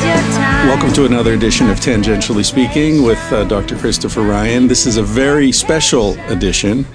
Welcome 0.00 0.94
to 0.94 1.04
another 1.04 1.34
edition 1.34 1.68
of 1.68 1.78
Tangentially 1.78 2.44
Speaking 2.44 3.02
with 3.02 3.18
uh, 3.32 3.44
Dr. 3.44 3.76
Christopher 3.76 4.22
Ryan. 4.22 4.66
This 4.66 4.86
is 4.86 4.96
a 4.96 5.02
very 5.02 5.52
special 5.52 6.18
edition. 6.30 6.86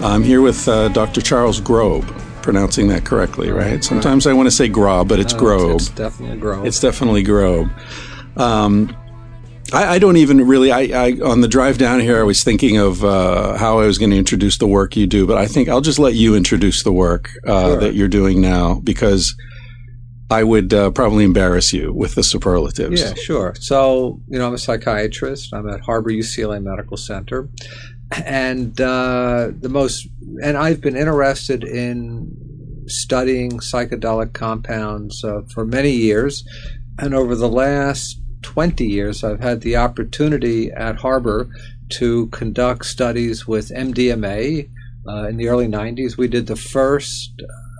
I'm 0.00 0.22
here 0.22 0.40
with 0.42 0.68
uh, 0.68 0.88
Dr. 0.90 1.20
Charles 1.20 1.60
Grob, 1.60 2.04
pronouncing 2.40 2.86
that 2.88 3.04
correctly, 3.04 3.50
right? 3.50 3.82
Sometimes 3.82 4.28
I 4.28 4.32
want 4.32 4.46
to 4.46 4.52
say 4.52 4.68
Grob, 4.68 5.08
but 5.08 5.18
it's 5.18 5.32
Grob. 5.32 5.76
It's 5.80 5.88
definitely 5.88 6.38
Grob. 6.38 6.64
It's 6.64 6.78
definitely 6.78 7.24
Grob. 7.24 7.68
Um, 8.36 8.96
I, 9.72 9.94
I, 9.94 9.98
don't 9.98 10.16
even 10.18 10.46
really. 10.46 10.70
I, 10.70 11.06
I, 11.06 11.12
on 11.24 11.40
the 11.40 11.48
drive 11.48 11.78
down 11.78 11.98
here, 11.98 12.20
I 12.20 12.22
was 12.22 12.44
thinking 12.44 12.76
of 12.76 13.02
uh, 13.04 13.56
how 13.56 13.80
I 13.80 13.86
was 13.86 13.98
going 13.98 14.10
to 14.10 14.16
introduce 14.18 14.58
the 14.58 14.68
work 14.68 14.96
you 14.96 15.08
do, 15.08 15.26
but 15.26 15.36
I 15.36 15.46
think 15.46 15.68
I'll 15.68 15.80
just 15.80 15.98
let 15.98 16.14
you 16.14 16.36
introduce 16.36 16.84
the 16.84 16.92
work 16.92 17.30
uh, 17.44 17.70
Sure. 17.70 17.80
that 17.80 17.94
you're 17.94 18.08
doing 18.08 18.40
now 18.40 18.80
because 18.84 19.34
I 20.32 20.42
would 20.44 20.72
uh, 20.72 20.90
probably 20.90 21.24
embarrass 21.24 21.74
you 21.74 21.92
with 21.92 22.14
the 22.14 22.22
superlatives. 22.22 23.02
Yeah, 23.02 23.12
sure. 23.14 23.54
So, 23.60 24.18
you 24.28 24.38
know, 24.38 24.46
I'm 24.46 24.54
a 24.54 24.58
psychiatrist. 24.58 25.52
I'm 25.52 25.68
at 25.68 25.80
Harbor 25.80 26.10
UCLA 26.10 26.62
Medical 26.62 26.96
Center. 26.96 27.50
And 28.24 28.80
uh, 28.80 29.50
the 29.60 29.68
most, 29.68 30.08
and 30.42 30.56
I've 30.56 30.80
been 30.80 30.96
interested 30.96 31.64
in 31.64 32.34
studying 32.86 33.52
psychedelic 33.58 34.32
compounds 34.32 35.22
uh, 35.22 35.42
for 35.52 35.66
many 35.66 35.92
years. 35.92 36.44
And 36.98 37.14
over 37.14 37.36
the 37.36 37.48
last 37.48 38.18
20 38.40 38.86
years, 38.86 39.22
I've 39.22 39.40
had 39.40 39.60
the 39.60 39.76
opportunity 39.76 40.70
at 40.72 40.96
Harbor 40.96 41.50
to 41.94 42.28
conduct 42.28 42.86
studies 42.86 43.46
with 43.46 43.70
MDMA. 43.70 44.70
Uh, 45.06 45.28
in 45.28 45.36
the 45.36 45.48
early 45.48 45.68
90s, 45.68 46.16
we 46.16 46.28
did 46.28 46.46
the 46.46 46.56
first 46.56 47.32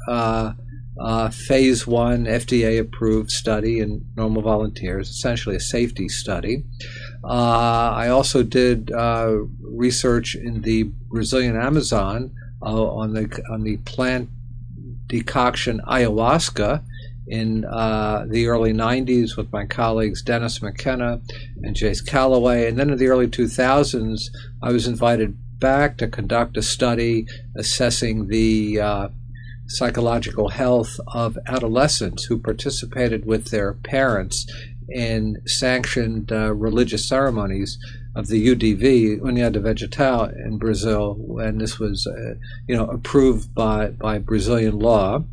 uh, 0.09 0.53
uh, 1.01 1.31
phase 1.31 1.87
one 1.87 2.27
FDA 2.27 2.79
approved 2.79 3.31
study 3.31 3.81
in 3.81 4.05
normal 4.17 4.43
volunteers, 4.43 5.09
essentially 5.09 5.57
a 5.57 5.61
safety 5.61 6.09
study. 6.09 6.65
Uh, 7.25 7.93
I 7.95 8.09
also 8.09 8.43
did 8.43 8.93
uh, 8.93 9.39
research 9.61 10.35
in 10.35 10.63
the 10.63 10.85
Brazilian 11.11 11.57
Amazon 11.57 12.33
uh, 12.63 12.87
on 12.87 13.15
the 13.15 13.43
on 13.51 13.63
the 13.63 13.79
plant 13.79 14.29
decoction 15.07 15.81
ayahuasca 15.87 16.83
in 17.27 17.65
uh, 17.65 18.25
the 18.29 18.49
early 18.49 18.73
90s 18.73 19.37
with 19.37 19.53
my 19.53 19.65
colleagues 19.65 20.23
Dennis 20.23 20.61
McKenna 20.61 21.21
and 21.63 21.77
Jace 21.77 22.05
Callaway. 22.05 22.69
And 22.69 22.79
then 22.79 22.91
in 22.91 22.99
the 22.99 23.09
early 23.09 23.29
2000s, 23.29 24.25
I 24.63 24.73
was 24.73 24.87
invited 24.87 25.37
back 25.59 25.97
to 25.99 26.09
conduct 26.09 26.57
a 26.57 26.63
study 26.63 27.27
assessing 27.57 28.27
the 28.27 28.81
uh, 28.81 29.09
psychological 29.77 30.49
health 30.51 30.99
of 31.09 31.39
adolescents 31.47 32.25
who 32.25 32.39
participated 32.39 33.25
with 33.25 33.51
their 33.51 33.73
parents 33.73 34.47
in 34.89 35.41
sanctioned 35.47 36.31
uh, 36.31 36.53
religious 36.53 37.09
ceremonies 37.09 37.79
of 38.15 38.27
the 38.29 38.47
UDV, 38.55 39.21
União 39.21 39.51
do 39.51 39.61
Vegetal 39.61 40.25
in 40.45 40.59
Brazil, 40.59 41.17
and 41.41 41.61
this 41.61 41.79
was, 41.79 42.07
uh, 42.07 42.35
you 42.69 42.77
know, 42.77 42.87
approved 42.87 43.55
by, 43.55 43.89
by 43.89 44.19
Brazilian 44.19 44.79
law. 44.79 45.25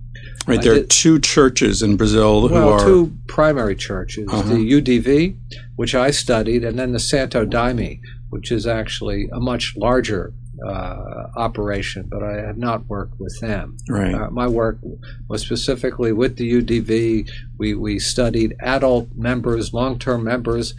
Right. 0.48 0.62
There 0.62 0.74
are 0.76 0.84
two 0.84 1.20
churches 1.20 1.82
in 1.82 1.98
Brazil 1.98 2.48
who 2.48 2.56
are. 2.56 2.80
two 2.80 3.14
primary 3.28 3.76
churches: 3.76 4.28
Uh-huh. 4.32 4.42
the 4.54 4.72
UDV, 4.82 5.36
which 5.76 5.94
I 5.94 6.12
studied, 6.12 6.64
and 6.64 6.80
then 6.80 6.94
the 6.94 7.00
Santo 7.00 7.46
Daime, 7.46 8.00
which 8.30 8.52
is 8.52 8.66
actually 8.66 9.30
a 9.32 9.40
much 9.40 9.76
larger 9.78 10.34
operation. 10.66 12.08
But 12.10 12.24
I 12.24 12.46
have 12.46 12.58
not 12.58 12.88
worked 12.88 13.20
with 13.20 13.40
them. 13.40 13.78
Right. 13.88 14.14
Uh, 14.14 14.30
my 14.32 14.48
work 14.48 14.80
was 15.28 15.42
specifically 15.42 16.12
with 16.12 16.38
the 16.38 16.62
UDV. 16.62 17.30
We 17.58 17.76
we 17.76 18.00
studied 18.00 18.56
adult 18.62 19.10
members, 19.16 19.74
long-term 19.74 20.24
members 20.24 20.74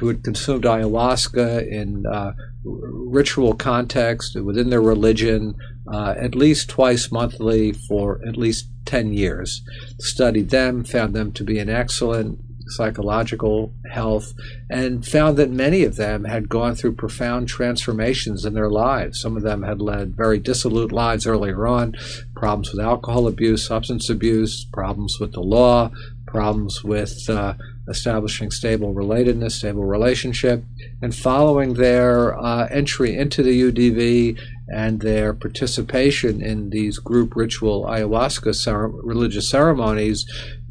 who 0.00 0.08
had 0.08 0.24
consumed 0.24 0.64
ayahuasca 0.64 1.68
in 1.70 2.06
uh, 2.06 2.32
ritual 2.64 3.54
context 3.54 4.40
within 4.40 4.70
their 4.70 4.80
religion, 4.80 5.54
uh, 5.92 6.14
at 6.16 6.34
least 6.34 6.70
twice 6.70 7.12
monthly 7.12 7.72
for 7.72 8.20
at 8.26 8.36
least 8.36 8.68
10 8.86 9.12
years. 9.12 9.62
Studied 9.98 10.50
them, 10.50 10.84
found 10.84 11.14
them 11.14 11.32
to 11.32 11.44
be 11.44 11.58
an 11.58 11.68
excellent 11.68 12.38
psychological 12.76 13.72
health, 13.90 14.32
and 14.70 15.06
found 15.06 15.36
that 15.36 15.50
many 15.50 15.84
of 15.84 15.96
them 15.96 16.24
had 16.24 16.48
gone 16.48 16.74
through 16.74 16.94
profound 16.94 17.48
transformations 17.48 18.44
in 18.44 18.54
their 18.54 18.70
lives. 18.70 19.20
Some 19.20 19.36
of 19.36 19.42
them 19.42 19.62
had 19.62 19.80
led 19.80 20.16
very 20.16 20.38
dissolute 20.38 20.92
lives 20.92 21.26
earlier 21.26 21.66
on, 21.66 21.96
problems 22.34 22.72
with 22.72 22.84
alcohol 22.84 23.26
abuse, 23.26 23.66
substance 23.66 24.08
abuse, 24.08 24.64
problems 24.72 25.18
with 25.20 25.32
the 25.32 25.40
law, 25.40 25.90
problems 26.26 26.82
with 26.82 27.28
uh, 27.28 27.54
establishing 27.88 28.50
stable 28.50 28.94
relatedness, 28.94 29.52
stable 29.52 29.84
relationship, 29.84 30.64
and 31.02 31.14
following 31.14 31.74
their 31.74 32.38
uh, 32.38 32.66
entry 32.68 33.16
into 33.16 33.42
the 33.42 33.62
UDV 33.62 34.38
and 34.72 35.00
their 35.00 35.34
participation 35.34 36.40
in 36.40 36.70
these 36.70 36.98
group 36.98 37.36
ritual 37.36 37.84
ayahuasca 37.84 38.54
cere- 38.54 38.88
religious 38.88 39.50
ceremonies, 39.50 40.24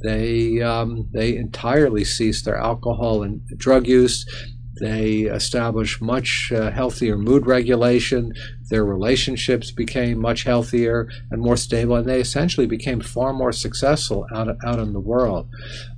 they 0.04 0.62
um, 0.62 1.08
they 1.14 1.36
entirely 1.36 2.04
ceased 2.04 2.46
their 2.46 2.58
alcohol 2.58 3.24
and 3.24 3.42
drug 3.58 3.88
use. 3.88 4.26
They 4.80 5.22
established 5.22 6.02
much 6.02 6.52
uh, 6.56 6.72
healthier 6.72 7.18
mood 7.18 7.46
regulation. 7.46 8.34
Their 8.70 8.84
relationships 8.84 9.70
became 9.70 10.20
much 10.20 10.44
healthier 10.44 11.08
and 11.30 11.42
more 11.42 11.58
stable, 11.58 11.96
and 11.96 12.08
they 12.08 12.20
essentially 12.20 12.66
became 12.66 13.02
far 13.02 13.34
more 13.34 13.52
successful 13.52 14.26
out 14.34 14.48
out 14.66 14.80
in 14.80 14.94
the 14.94 15.00
world. 15.00 15.50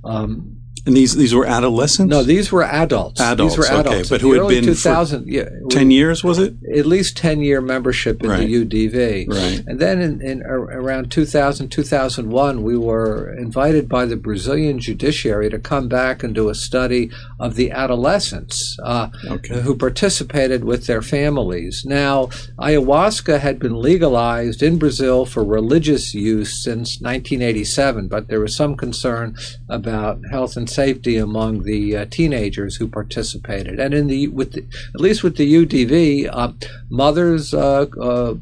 Um, 0.04 0.63
and 0.86 0.96
these 0.96 1.16
these 1.16 1.34
were 1.34 1.46
adolescents? 1.46 2.10
no, 2.10 2.22
these 2.22 2.52
were 2.52 2.62
adults. 2.64 3.20
Adults, 3.20 3.56
These 3.56 3.70
were 3.70 3.76
okay, 3.78 4.02
but 4.08 4.20
who 4.20 4.32
had 4.32 4.48
been 4.48 4.64
for 4.64 4.70
2000, 4.74 5.26
yeah, 5.26 5.48
10 5.70 5.90
years, 5.90 6.22
was 6.22 6.38
it? 6.38 6.54
at 6.76 6.86
least 6.86 7.16
10 7.16 7.40
year 7.40 7.60
membership 7.60 8.22
in 8.22 8.30
Right. 8.30 8.46
the 8.46 8.64
UDV. 8.64 9.26
Right. 9.28 9.62
And 9.66 9.78
then 9.80 10.00
in, 10.00 10.20
in 10.20 10.42
around 10.42 11.10
2000, 11.10 11.68
2001, 11.68 12.62
we 12.62 12.76
were 12.76 13.34
invited 13.38 13.88
by 13.88 14.04
the 14.06 14.16
Brazilian 14.16 14.78
judiciary 14.78 15.48
to 15.50 15.58
come 15.58 15.88
back 15.88 16.22
and 16.22 16.34
do 16.34 16.48
a 16.48 16.54
study 16.54 17.10
of 17.40 17.54
the 17.54 17.70
adolescents 17.70 18.76
uh, 18.82 19.08
Okay. 19.30 19.60
who 19.62 19.74
participated 19.76 20.64
with 20.64 20.86
their 20.86 21.02
families. 21.02 21.84
Now, 21.86 22.26
ayahuasca 22.58 23.40
had 23.40 23.58
been 23.58 23.74
legalized 23.80 24.62
in 24.62 24.78
Brazil 24.78 25.24
for 25.26 25.44
religious 25.44 26.14
use 26.14 26.62
since 26.62 27.00
1987, 27.00 28.08
but 28.08 28.28
there 28.28 28.40
was 28.40 28.54
some 28.54 28.76
concern 28.76 29.34
about 29.68 30.20
health 30.30 30.56
and 30.56 30.68
safety 30.74 31.16
among 31.16 31.62
the 31.62 31.96
uh, 31.96 32.06
teenagers 32.10 32.76
who 32.76 32.88
participated. 32.88 33.78
And 33.78 33.94
in 33.94 34.06
the 34.08 34.28
with 34.28 34.52
the, 34.52 34.66
at 34.94 35.00
least 35.00 35.22
with 35.22 35.36
the 35.36 35.54
UDV, 35.54 36.28
uh, 36.32 36.52
mothers 36.90 37.54
uh, 37.54 37.86
uh, 38.00 38.34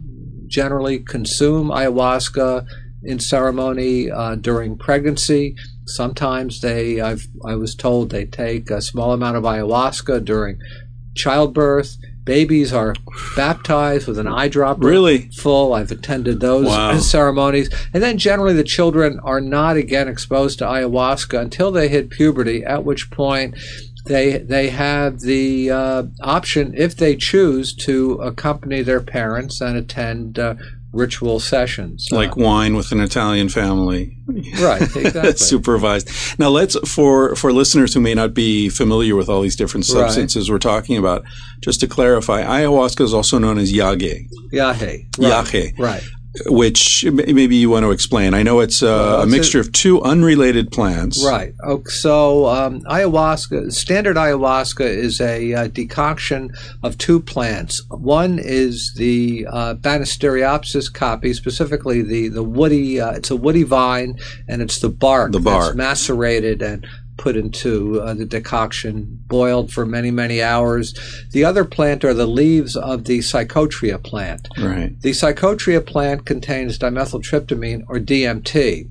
generally 0.47 0.99
consume 0.99 1.69
ayahuasca 1.69 2.67
in 3.03 3.19
ceremony 3.19 4.11
uh, 4.11 4.37
during 4.37 4.77
pregnancy. 4.77 5.57
Sometimes 5.87 6.61
they, 6.61 7.01
I've, 7.01 7.27
I 7.45 7.57
was 7.57 7.75
told, 7.75 8.11
they 8.11 8.27
take 8.27 8.71
a 8.71 8.81
small 8.81 9.13
amount 9.13 9.37
of 9.37 9.45
ayahuasca 9.45 10.25
during 10.25 10.59
childbirth. 11.15 11.97
Babies 12.25 12.73
are 12.73 12.95
baptized 13.37 14.07
with 14.07 14.19
an 14.19 14.27
eyedropper 14.27 14.85
Really? 14.85 15.29
full. 15.37 15.73
I've 15.75 15.91
attended 15.91 16.41
those 16.41 16.67
Wow. 16.67 16.97
ceremonies. 16.99 17.69
And 17.93 18.03
then 18.03 18.17
generally 18.19 18.55
the 18.55 18.63
children 18.65 19.19
are 19.25 19.41
not 19.41 19.77
again 19.77 20.07
exposed 20.09 20.59
to 20.61 20.65
ayahuasca 20.65 21.39
until 21.41 21.73
they 21.73 21.89
hit 21.89 22.11
puberty, 22.11 22.65
at 22.65 22.85
which 22.85 23.11
point 23.11 23.57
they 24.07 24.39
they 24.39 24.71
have 24.71 25.21
the 25.21 25.71
uh, 25.71 26.03
option, 26.23 26.75
if 26.77 26.97
they 26.97 27.15
choose, 27.17 27.75
to 27.75 28.15
accompany 28.15 28.83
their 28.83 29.01
parents 29.01 29.61
and 29.61 29.77
attend 29.77 30.39
uh, 30.39 30.55
ritual 30.93 31.41
sessions. 31.41 32.09
Like 32.13 32.31
uh, 32.33 32.35
wine 32.43 32.77
with 32.77 32.93
an 32.93 33.01
Italian 33.01 33.49
family. 33.49 34.17
right, 34.61 34.83
exactly. 34.83 35.33
supervised. 35.37 36.11
Now 36.39 36.49
let's 36.51 36.77
for 36.89 37.35
for 37.37 37.53
listeners 37.53 37.95
who 37.95 38.01
may 38.01 38.15
not 38.15 38.35
be 38.35 38.69
familiar 38.69 39.17
with 39.17 39.29
all 39.29 39.41
these 39.43 39.57
different 39.57 39.87
Right. 39.89 39.93
substances 40.07 40.51
we're 40.51 40.59
talking 40.59 40.97
about, 40.97 41.25
just 41.61 41.81
to 41.81 41.87
clarify, 41.87 42.43
ayahuasca 42.43 43.01
is 43.03 43.15
also 43.15 43.39
known 43.39 43.59
as 43.59 43.73
yage. 43.73 44.27
Yage. 44.53 45.07
Right. 45.19 45.45
Yahe. 45.47 45.79
Right. 45.79 46.03
Which 46.47 47.05
maybe 47.05 47.57
you 47.57 47.69
want 47.69 47.85
to 47.85 47.91
explain. 47.91 48.33
I 48.33 48.43
know 48.43 48.61
it's 48.61 48.83
uh, 48.83 48.87
Well, 48.87 49.21
a 49.21 49.23
it's 49.25 49.33
mixture 49.33 49.61
of 49.61 49.71
two 49.73 50.01
unrelated 50.03 50.71
plants. 50.73 51.23
Right. 51.25 51.55
Okay, 51.63 51.91
so 51.91 52.47
um, 52.47 52.81
ayahuasca, 52.83 53.71
standard 53.73 54.17
ayahuasca 54.17 54.81
is 54.87 55.21
a 55.21 55.53
uh, 55.55 55.67
decoction 55.69 56.51
of 56.83 56.97
two 56.97 57.21
plants. 57.21 57.83
One 57.91 58.39
is 58.39 58.95
the 58.97 59.47
uh, 59.51 59.75
Banisteriopsis 59.75 60.91
caapi, 60.91 61.35
specifically 61.35 62.03
the 62.03 62.29
the 62.29 62.43
woody. 62.43 63.01
Uh, 63.01 63.13
it's 63.13 63.31
a 63.31 63.37
woody 63.37 63.63
vine, 63.63 64.19
and 64.49 64.63
it's 64.63 64.79
the 64.79 64.89
bark 64.89 65.33
The 65.33 65.39
that's 65.39 65.45
bark. 65.67 65.77
macerated 65.77 66.63
and 66.63 66.87
put 67.17 67.37
into 67.37 68.01
uh, 68.01 68.15
the 68.15 68.25
decoction, 68.25 69.21
boiled 69.27 69.73
for 69.73 69.87
many 69.87 70.11
many 70.11 70.43
hours. 70.43 70.95
The 71.31 71.45
other 71.45 71.65
plant 71.65 72.05
are 72.05 72.15
the 72.15 72.27
leaves 72.27 72.77
of 72.77 73.05
the 73.05 73.19
psychotria 73.19 74.03
plant. 74.03 74.49
Right. 74.59 74.99
The 75.01 75.11
psychotria 75.11 75.85
plant 75.85 76.27
contains 76.27 76.79
dimethyltryptamine 76.79 77.85
or 77.89 77.99
DMT. 77.99 78.89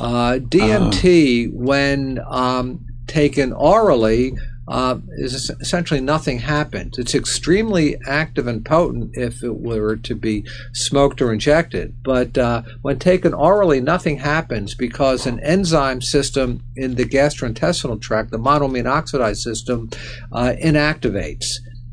Uh, 0.00 0.38
DMT, 0.40 1.52
when 1.52 2.20
um, 2.28 2.84
taken 3.06 3.52
orally, 3.52 4.34
uh, 4.68 4.98
is 5.18 5.50
essentially 5.60 6.00
nothing 6.00 6.38
happens. 6.38 6.98
It's 6.98 7.14
extremely 7.14 7.96
active 8.06 8.46
and 8.46 8.64
potent 8.64 9.10
if 9.14 9.42
it 9.42 9.56
were 9.56 9.96
to 9.96 10.14
be 10.14 10.46
smoked 10.72 11.20
or 11.20 11.32
injected. 11.32 11.94
But 12.02 12.36
uh, 12.38 12.62
when 12.82 12.98
taken 12.98 13.34
orally, 13.34 13.80
nothing 13.80 14.18
happens 14.18 14.74
because 14.74 15.26
an 15.26 15.40
enzyme 15.40 16.00
system 16.00 16.62
in 16.76 16.94
the 16.94 17.04
gastrointestinal 17.04 18.00
tract, 18.00 18.30
the 18.30 18.38
monoamine 18.38 18.84
oxidase 18.84 19.38
system, 19.38 19.90
uh, 20.32 20.54
inactivates 20.62 21.46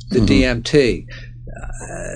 the 0.09 0.19
DMT 0.19 1.07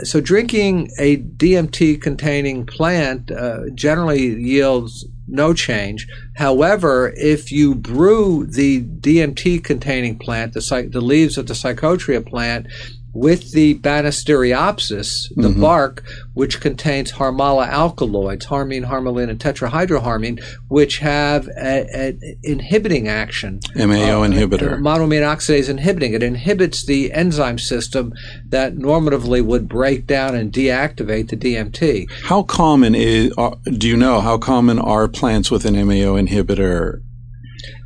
so 0.03 0.21
drinking 0.21 0.91
a 0.97 1.17
DMT 1.17 2.01
containing 2.01 2.65
plant 2.65 3.31
uh, 3.31 3.69
generally 3.73 4.21
yields 4.21 5.05
no 5.27 5.53
change. 5.53 6.07
However, 6.35 7.13
if 7.17 7.51
you 7.51 7.75
brew 7.75 8.45
the 8.45 8.83
DMT 8.83 9.63
containing 9.63 10.17
plant, 10.19 10.53
the, 10.53 10.89
the 10.91 11.01
leaves 11.01 11.37
of 11.37 11.47
the 11.47 11.53
psychotria 11.53 12.25
plant, 12.25 12.67
with 13.15 13.53
the 13.53 13.79
Banisteriopsis, 13.79 15.33
the 15.37 15.49
bark, 15.49 16.03
which 16.33 16.59
contains 16.59 17.13
harmala 17.13 17.65
alkaloids, 17.65 18.45
harmine, 18.45 18.83
harmaline, 18.83 19.29
and 19.29 19.39
tetrahydroharmine, 19.39 20.43
which 20.67 20.97
have 20.97 21.47
an 21.57 22.19
inhibiting 22.43 23.07
action 23.07 23.61
MAO 23.73 24.21
inhibitor. 24.27 24.77
monoamine 24.79 25.23
oxidase 25.23 25.69
inhibiting. 25.69 26.13
It 26.13 26.23
inhibits 26.23 26.85
the 26.85 27.13
enzyme 27.13 27.57
system 27.57 28.13
that 28.49 28.75
normatively 28.75 29.43
would 29.43 29.69
break 29.69 30.05
down 30.05 30.35
and 30.35 30.51
deactivate 30.51 31.29
the 31.29 31.37
DMT. 31.37 32.11
How 32.23 32.43
common 32.43 32.95
is? 32.95 33.33
Uh, 33.37 33.55
do 33.63 33.87
you 33.87 33.95
know 33.95 34.19
how 34.19 34.37
common 34.37 34.77
are 34.77 35.07
plants 35.07 35.49
with 35.49 35.63
an 35.63 35.75
MAO 35.75 36.19
inhibitor? 36.19 37.01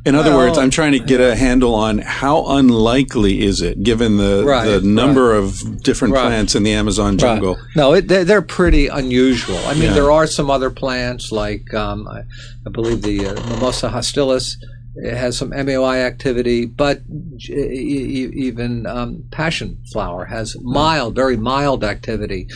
In 0.06 0.14
other 0.14 0.30
Well, 0.30 0.46
words, 0.46 0.56
I'm 0.58 0.70
trying 0.70 0.92
to 0.92 0.98
get 0.98 1.20
a 1.20 1.36
handle 1.36 1.74
on 1.74 1.98
how 1.98 2.46
unlikely 2.56 3.42
is 3.42 3.60
it, 3.60 3.82
given 3.82 4.16
the 4.16 4.42
Right, 4.46 4.66
the 4.66 4.80
number 4.80 5.34
of 5.34 5.82
different 5.82 6.14
Right. 6.14 6.22
plants 6.26 6.54
in 6.54 6.62
the 6.62 6.72
Amazon 6.72 7.18
jungle. 7.18 7.58
No, 7.76 7.92
it, 7.92 8.08
they're, 8.08 8.24
they're 8.24 8.40
pretty 8.42 8.86
unusual. 8.86 9.58
I 9.66 9.74
mean, 9.74 9.84
Yeah. 9.84 9.92
there 9.92 10.10
are 10.10 10.26
some 10.26 10.50
other 10.50 10.70
plants 10.70 11.30
like 11.32 11.74
um, 11.74 12.08
I, 12.08 12.22
I 12.66 12.70
believe 12.70 13.02
the 13.02 13.26
uh, 13.26 13.34
Mimosa 13.50 13.90
hostilis 13.90 14.56
it 14.96 15.14
has 15.16 15.38
some 15.38 15.50
MAOI 15.52 15.98
activity, 16.04 16.66
but 16.66 17.00
e- 17.48 17.52
e- 17.52 18.30
even 18.34 18.86
um, 18.86 19.22
passion 19.30 19.78
flower 19.92 20.24
has 20.24 20.56
mild, 20.62 21.14
very 21.14 21.36
mild 21.36 21.84
activity. 21.84 22.48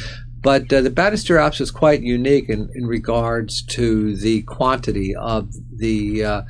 But 0.45 0.71
uh, 0.73 0.83
the 0.83 0.91
Banisteriopsis 0.91 1.63
is 1.63 1.71
quite 1.71 2.03
unique 2.03 2.49
in, 2.51 2.69
in 2.75 2.87
regards 2.87 3.63
to 3.77 4.15
the 4.17 4.43
quantity 4.43 5.17
of 5.17 5.49
the 5.77 6.25
uh, 6.25 6.43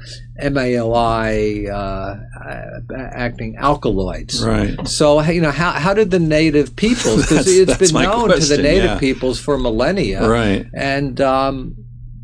MAOI 0.42 1.68
uh, 1.70 3.04
acting 3.14 3.56
alkaloids. 3.56 4.44
Right. 4.44 4.86
So 4.88 5.20
you 5.22 5.40
know 5.40 5.50
how 5.50 5.70
how 5.72 5.94
did 5.94 6.10
the 6.10 6.18
native 6.18 6.74
peoples? 6.76 7.22
Because 7.22 7.46
it's 7.60 7.78
been 7.92 8.02
known 8.02 8.30
to 8.30 8.38
the 8.40 8.58
native 8.58 8.90
yeah. 8.92 8.98
peoples 8.98 9.38
for 9.40 9.56
millennia, 9.58 10.28
Right. 10.28 10.66
and 10.74 11.20
um, 11.20 11.76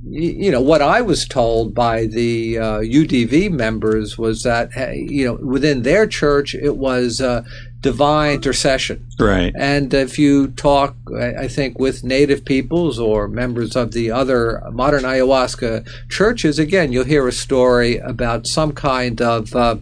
y- 0.04 0.18
you 0.44 0.50
know 0.50 0.60
what 0.60 0.82
I 0.82 1.00
was 1.02 1.24
told 1.26 1.74
by 1.74 2.06
the 2.06 2.58
uh, 2.58 2.64
UDV 2.80 3.50
members 3.50 4.18
was 4.18 4.42
that 4.42 4.70
you 4.96 5.24
know 5.24 5.38
within 5.42 5.82
their 5.82 6.06
church 6.06 6.54
it 6.54 6.76
was 6.76 7.20
uh, 7.20 7.42
divine 7.80 8.34
intercession. 8.34 9.06
Right. 9.18 9.52
And 9.56 9.92
if 9.94 10.18
you 10.18 10.48
talk, 10.48 10.96
I 11.16 11.48
think, 11.48 11.78
with 11.78 12.04
native 12.04 12.44
peoples 12.44 12.98
or 12.98 13.26
members 13.28 13.74
of 13.74 13.92
the 13.92 14.10
other 14.10 14.62
modern 14.72 15.04
ayahuasca 15.04 15.88
churches, 16.10 16.58
again, 16.58 16.92
you'll 16.92 17.04
hear 17.04 17.26
a 17.26 17.32
story 17.32 17.96
about 17.96 18.46
some 18.46 18.72
kind 18.72 19.20
of 19.20 19.54
uh, 19.56 19.76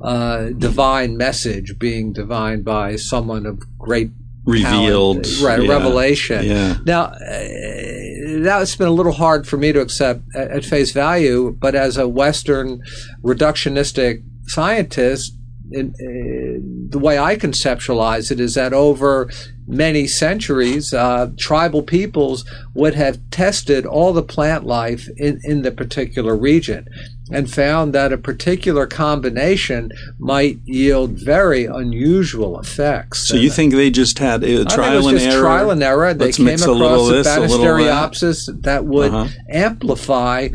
uh, 0.00 0.46
divine 0.58 1.16
message 1.16 1.78
being 1.78 2.12
divined 2.12 2.64
by 2.64 2.96
someone 2.96 3.46
of 3.46 3.60
great 3.78 4.10
Revealed. 4.44 5.24
talent, 5.24 5.40
right? 5.42 5.62
Yeah. 5.62 5.72
Revelation. 5.72 6.44
Yeah. 6.44 6.78
Now, 6.84 7.02
uh, 7.04 8.40
that's 8.40 8.74
been 8.74 8.88
a 8.88 8.92
little 8.92 9.12
hard 9.12 9.46
for 9.46 9.56
me 9.56 9.72
to 9.72 9.80
accept 9.80 10.22
at, 10.34 10.50
at 10.50 10.64
face 10.64 10.90
value, 10.90 11.56
but 11.60 11.74
as 11.74 11.96
a 11.96 12.08
Western 12.08 12.82
reductionistic 13.22 14.24
scientist, 14.46 15.36
in, 15.70 15.94
uh, 16.00 16.71
the 16.92 16.98
way 16.98 17.18
I 17.18 17.36
conceptualize 17.36 18.30
it 18.30 18.38
is 18.38 18.54
that 18.54 18.72
over 18.72 19.28
many 19.66 20.06
centuries, 20.06 20.92
uh, 20.92 21.30
tribal 21.38 21.82
peoples 21.82 22.44
would 22.74 22.94
have 22.94 23.18
tested 23.30 23.86
all 23.86 24.12
the 24.12 24.22
plant 24.22 24.64
life 24.66 25.08
in, 25.16 25.40
in 25.44 25.62
the 25.62 25.70
particular 25.72 26.36
region 26.36 26.86
and 27.30 27.50
found 27.50 27.94
that 27.94 28.12
a 28.12 28.18
particular 28.18 28.86
combination 28.86 29.90
might 30.18 30.58
yield 30.64 31.12
very 31.12 31.64
unusual 31.64 32.60
effects. 32.60 33.26
So 33.28 33.36
you 33.36 33.48
think 33.50 33.72
they 33.72 33.90
just 33.90 34.18
had 34.18 34.42
a 34.44 34.46
I 34.46 34.48
think 34.56 34.60
it 34.60 34.74
trial 34.74 35.04
was 35.04 35.22
and 35.22 35.32
error? 35.32 35.40
trial 35.42 35.70
and 35.70 35.82
error. 35.82 36.12
They 36.12 36.26
Let's 36.26 36.36
came 36.36 36.46
a 36.48 36.54
across 36.54 37.08
a 37.08 37.12
this, 37.14 37.26
a 37.26 37.40
little 37.40 37.56
that. 37.86 38.50
That 38.62 38.84
would 38.84 39.12
Uh-huh. 39.14 39.28
amplify 39.48 40.48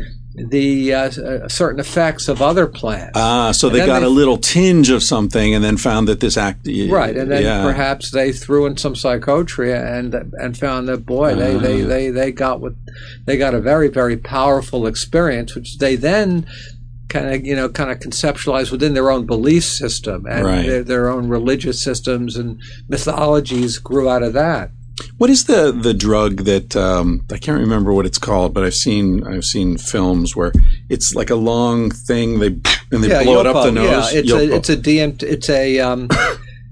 the 0.48 0.94
uh, 0.94 0.98
uh, 1.10 1.48
certain 1.48 1.80
effects 1.80 2.28
of 2.28 2.40
other 2.40 2.66
plants. 2.66 3.12
Ah, 3.14 3.52
so 3.52 3.68
they 3.68 3.84
got 3.84 4.00
they- 4.00 4.06
a 4.06 4.08
little 4.10 4.36
tinge 4.38 4.90
of 4.90 5.02
something, 5.02 5.54
and 5.54 5.64
then 5.64 5.76
found 5.76 6.06
that 6.08 6.20
this 6.20 6.36
act. 6.36 6.66
Right, 6.66 7.16
and 7.16 7.30
then 7.30 7.42
yeah. 7.42 7.62
perhaps 7.62 8.10
they 8.10 8.32
threw 8.32 8.66
in 8.66 8.76
some 8.76 8.94
psychotria 8.94 9.98
and 9.98 10.14
and 10.38 10.56
found 10.56 10.88
that 10.88 11.06
boy, 11.06 11.34
they, 11.34 11.56
they, 11.58 11.84
Ah. 11.84 11.86
they, 11.86 12.10
they 12.10 12.32
got 12.32 12.60
what 12.60 12.74
they 13.24 13.36
got 13.36 13.54
a 13.54 13.60
very 13.60 13.88
very 13.88 14.16
powerful 14.16 14.86
experience, 14.86 15.54
which 15.54 15.78
they 15.78 15.96
then 15.96 16.46
kind 17.08 17.34
of 17.34 17.44
you 17.46 17.56
know 17.56 17.68
kind 17.68 17.90
of 17.90 17.98
conceptualize 17.98 18.70
within 18.70 18.92
their 18.94 19.10
own 19.10 19.24
belief 19.26 19.64
system 19.64 20.26
and 20.26 20.44
Right. 20.44 20.66
their, 20.66 20.82
their 20.84 21.08
own 21.08 21.28
religious 21.28 21.80
systems 21.82 22.36
and 22.36 22.60
mythologies 22.88 23.78
grew 23.78 24.08
out 24.10 24.22
of 24.22 24.32
that. 24.34 24.70
What 25.18 25.30
is 25.30 25.44
the 25.44 25.72
the 25.72 25.94
drug 25.94 26.44
that 26.44 26.76
um, 26.76 27.24
I 27.32 27.38
can't 27.38 27.60
remember 27.60 27.92
what 27.92 28.06
it's 28.06 28.18
called, 28.18 28.54
but 28.54 28.64
I've 28.64 28.74
seen 28.74 29.26
I've 29.26 29.44
seen 29.44 29.76
films 29.78 30.34
where 30.36 30.52
it's 30.88 31.14
like 31.14 31.30
a 31.30 31.34
long 31.36 31.90
thing 31.90 32.38
they 32.38 32.46
and 32.90 33.02
they 33.04 33.24
blow 33.24 33.40
it 33.40 33.46
up 33.46 33.64
the 33.64 33.70
Yopo. 33.70 33.74
nose. 33.74 34.12
Yeah, 34.12 34.18
it's 34.20 34.30
Yopo. 34.32 34.50
a 34.52 34.54
it's 34.56 34.68
a 34.70 34.76
DMT. 34.76 35.22
It's 35.22 35.48
a 35.50 35.78
um, 35.80 36.08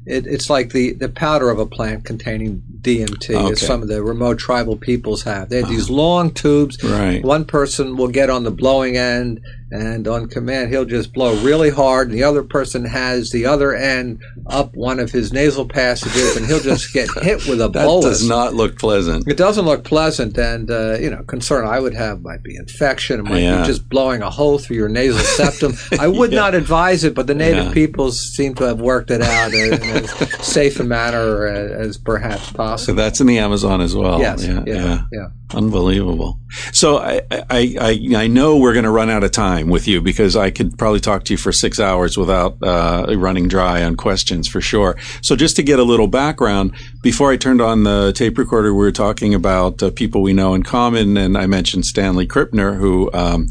it, 0.06 0.26
it's 0.26 0.49
like 0.50 0.71
the 0.73 0.92
the 0.95 1.09
powder 1.09 1.50
of 1.50 1.59
a 1.59 1.66
plant 1.66 2.04
containing 2.04 2.62
DMT, 2.80 3.30
Okay. 3.35 3.52
as 3.52 3.61
some 3.61 3.83
of 3.83 3.88
the 3.88 4.02
remote 4.02 4.38
tribal 4.38 4.76
peoples 4.76 5.23
have. 5.25 5.49
They 5.49 5.59
have 5.59 5.68
these 5.68 5.90
long 5.90 6.30
tubes. 6.33 6.83
Right. 6.85 7.23
One 7.25 7.45
person 7.45 7.97
will 7.97 8.09
get 8.09 8.30
on 8.30 8.45
the 8.45 8.52
blowing 8.52 8.97
end, 8.97 9.40
and 9.70 10.06
on 10.06 10.28
command, 10.28 10.70
he'll 10.70 10.85
just 10.85 11.12
blow 11.12 11.35
really 11.42 11.70
hard. 11.70 12.08
And 12.08 12.16
the 12.16 12.23
other 12.23 12.42
person 12.42 12.85
has 12.85 13.30
the 13.30 13.46
other 13.46 13.75
end 13.75 14.20
up 14.46 14.75
one 14.75 15.00
of 15.00 15.11
his 15.11 15.32
nasal 15.32 15.66
passages, 15.66 16.37
and 16.37 16.46
he'll 16.46 16.61
just 16.61 16.92
get 16.92 17.08
hit 17.23 17.46
with 17.46 17.61
a 17.61 17.68
that 17.68 17.85
bolus. 17.85 18.04
does 18.20 18.28
not 18.28 18.54
look 18.54 18.78
pleasant. 18.78 19.26
It 19.28 19.37
doesn't 19.37 19.64
look 19.64 19.85
pleasant, 19.85 20.37
and 20.38 20.70
uh, 20.70 20.99
you 20.99 21.11
know, 21.11 21.23
concern 21.25 21.66
I 21.66 21.80
would 21.80 21.94
have 21.94 22.23
might 22.23 22.42
be 22.42 22.56
infection. 22.56 23.20
It 23.20 23.25
might 23.25 23.40
Yeah. 23.42 23.61
be 23.62 23.66
just 23.66 23.88
blowing 23.88 24.23
a 24.23 24.30
hole 24.30 24.58
through 24.58 24.76
your 24.76 24.88
nasal 24.88 25.18
septum. 25.20 25.75
I 25.99 26.06
would 26.08 26.30
not 26.32 26.54
advise 26.54 27.02
it, 27.04 27.14
but 27.14 27.26
the 27.26 27.35
native 27.35 27.66
Yeah. 27.66 27.73
peoples 27.73 28.20
seem 28.20 28.54
to 28.56 28.64
have 28.64 28.80
worked 28.80 29.11
it 29.11 29.23
out 29.23 29.52
in 29.52 29.73
as 29.82 30.11
safe 30.46 30.78
a 30.80 30.85
manner 30.85 31.46
as, 31.46 31.88
as 31.88 31.99
perhaps 31.99 32.52
possible. 32.52 32.78
So 32.78 32.92
that's 32.94 33.20
in 33.20 33.26
the 33.26 33.38
Amazon 33.38 33.80
as 33.80 33.94
well. 33.96 34.20
yes, 34.20 34.44
Yeah. 34.44 34.62
yeah, 34.66 35.00
yeah. 35.12 35.26
Unbelievable. 35.54 36.38
So 36.73 36.99
I, 36.99 37.23
I, 37.30 37.75
I, 37.80 38.00
I 38.16 38.26
know 38.26 38.56
we're 38.58 38.73
going 38.73 38.85
to 38.85 38.90
run 38.90 39.11
out 39.11 39.25
of 39.25 39.30
time 39.32 39.55
with 39.64 39.88
you 39.88 40.00
because 40.00 40.36
I 40.36 40.50
could 40.50 40.78
probably 40.78 41.00
talk 41.00 41.25
to 41.25 41.34
you 41.34 41.38
for 41.38 41.52
six 41.52 41.80
hours 41.80 42.16
without 42.16 42.56
uh, 42.62 43.06
running 43.16 43.48
dry 43.48 43.82
on 43.82 43.96
questions 43.96 44.48
for 44.48 44.60
sure. 44.60 44.96
So 45.22 45.36
just 45.36 45.56
to 45.56 45.62
get 45.62 45.78
a 45.78 45.84
little 45.84 46.08
background, 46.08 46.72
before 47.02 47.30
I 47.32 47.36
turned 47.36 47.60
on 47.60 47.84
the 47.84 48.12
tape 48.14 48.38
recorder, 48.38 48.72
we 48.72 48.84
were 48.84 48.92
talking 48.92 49.34
about 49.34 49.82
uh, 49.82 49.90
people 49.90 50.22
we 50.22 50.32
know 50.32 50.54
in 50.54 50.62
common, 50.62 51.16
and 51.16 51.36
I 51.36 51.46
mentioned 51.46 51.86
Stanley 51.86 52.26
Krippner, 52.26 52.76
who 52.76 53.10
um, 53.12 53.48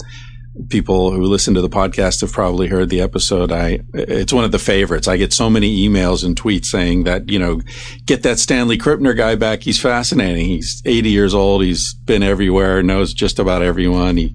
people 0.69 1.11
who 1.11 1.23
listen 1.23 1.53
to 1.53 1.61
the 1.61 1.69
podcast 1.69 2.21
have 2.21 2.31
probably 2.31 2.67
heard 2.67 2.89
the 2.89 3.01
episode. 3.01 3.51
I 3.51 3.79
it's 3.93 4.33
one 4.33 4.43
of 4.43 4.51
the 4.51 4.59
favorites. 4.59 5.07
I 5.07 5.17
get 5.17 5.33
so 5.33 5.49
many 5.49 5.87
emails 5.87 6.23
and 6.23 6.35
tweets 6.35 6.65
saying 6.65 7.03
that 7.03 7.29
you 7.29 7.39
know, 7.39 7.61
get 8.05 8.23
that 8.23 8.39
Stanley 8.39 8.77
Krippner 8.77 9.15
guy 9.15 9.35
back. 9.35 9.63
He's 9.63 9.79
fascinating. 9.79 10.45
He's 10.45 10.81
80 10.85 11.09
years 11.09 11.33
old. 11.33 11.63
He's 11.63 11.93
been 11.93 12.23
everywhere. 12.23 12.81
Knows 12.83 13.13
just 13.13 13.39
about 13.39 13.61
everyone. 13.61 14.17
He 14.17 14.33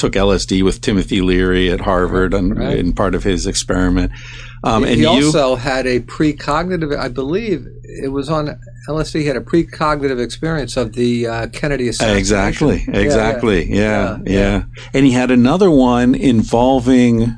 took 0.00 0.14
LSD 0.14 0.64
with 0.64 0.80
Timothy 0.80 1.20
Leary 1.20 1.70
at 1.70 1.80
Harvard 1.80 2.32
and 2.32 2.58
right. 2.58 2.78
in 2.78 2.92
part 2.92 3.14
of 3.14 3.22
his 3.22 3.46
experiment. 3.46 4.12
Um, 4.64 4.84
and 4.84 4.94
he 4.94 5.02
you, 5.02 5.08
also 5.08 5.56
had 5.56 5.86
a 5.86 6.00
precognitive, 6.00 6.98
I 6.98 7.08
believe 7.08 7.66
it 7.82 8.10
was 8.10 8.30
on 8.30 8.58
LSD. 8.88 9.20
He 9.20 9.26
had 9.26 9.36
a 9.36 9.40
precognitive 9.40 10.22
experience 10.22 10.76
of 10.76 10.94
the 10.94 11.26
uh, 11.26 11.46
Kennedy 11.48 11.88
assassination. 11.88 12.18
Exactly, 12.18 12.84
exactly, 12.88 13.70
yeah 13.70 13.80
yeah, 13.80 14.18
yeah, 14.24 14.32
yeah, 14.32 14.64
And 14.94 15.04
he 15.04 15.12
had 15.12 15.30
another 15.30 15.70
one 15.70 16.14
involving 16.14 17.36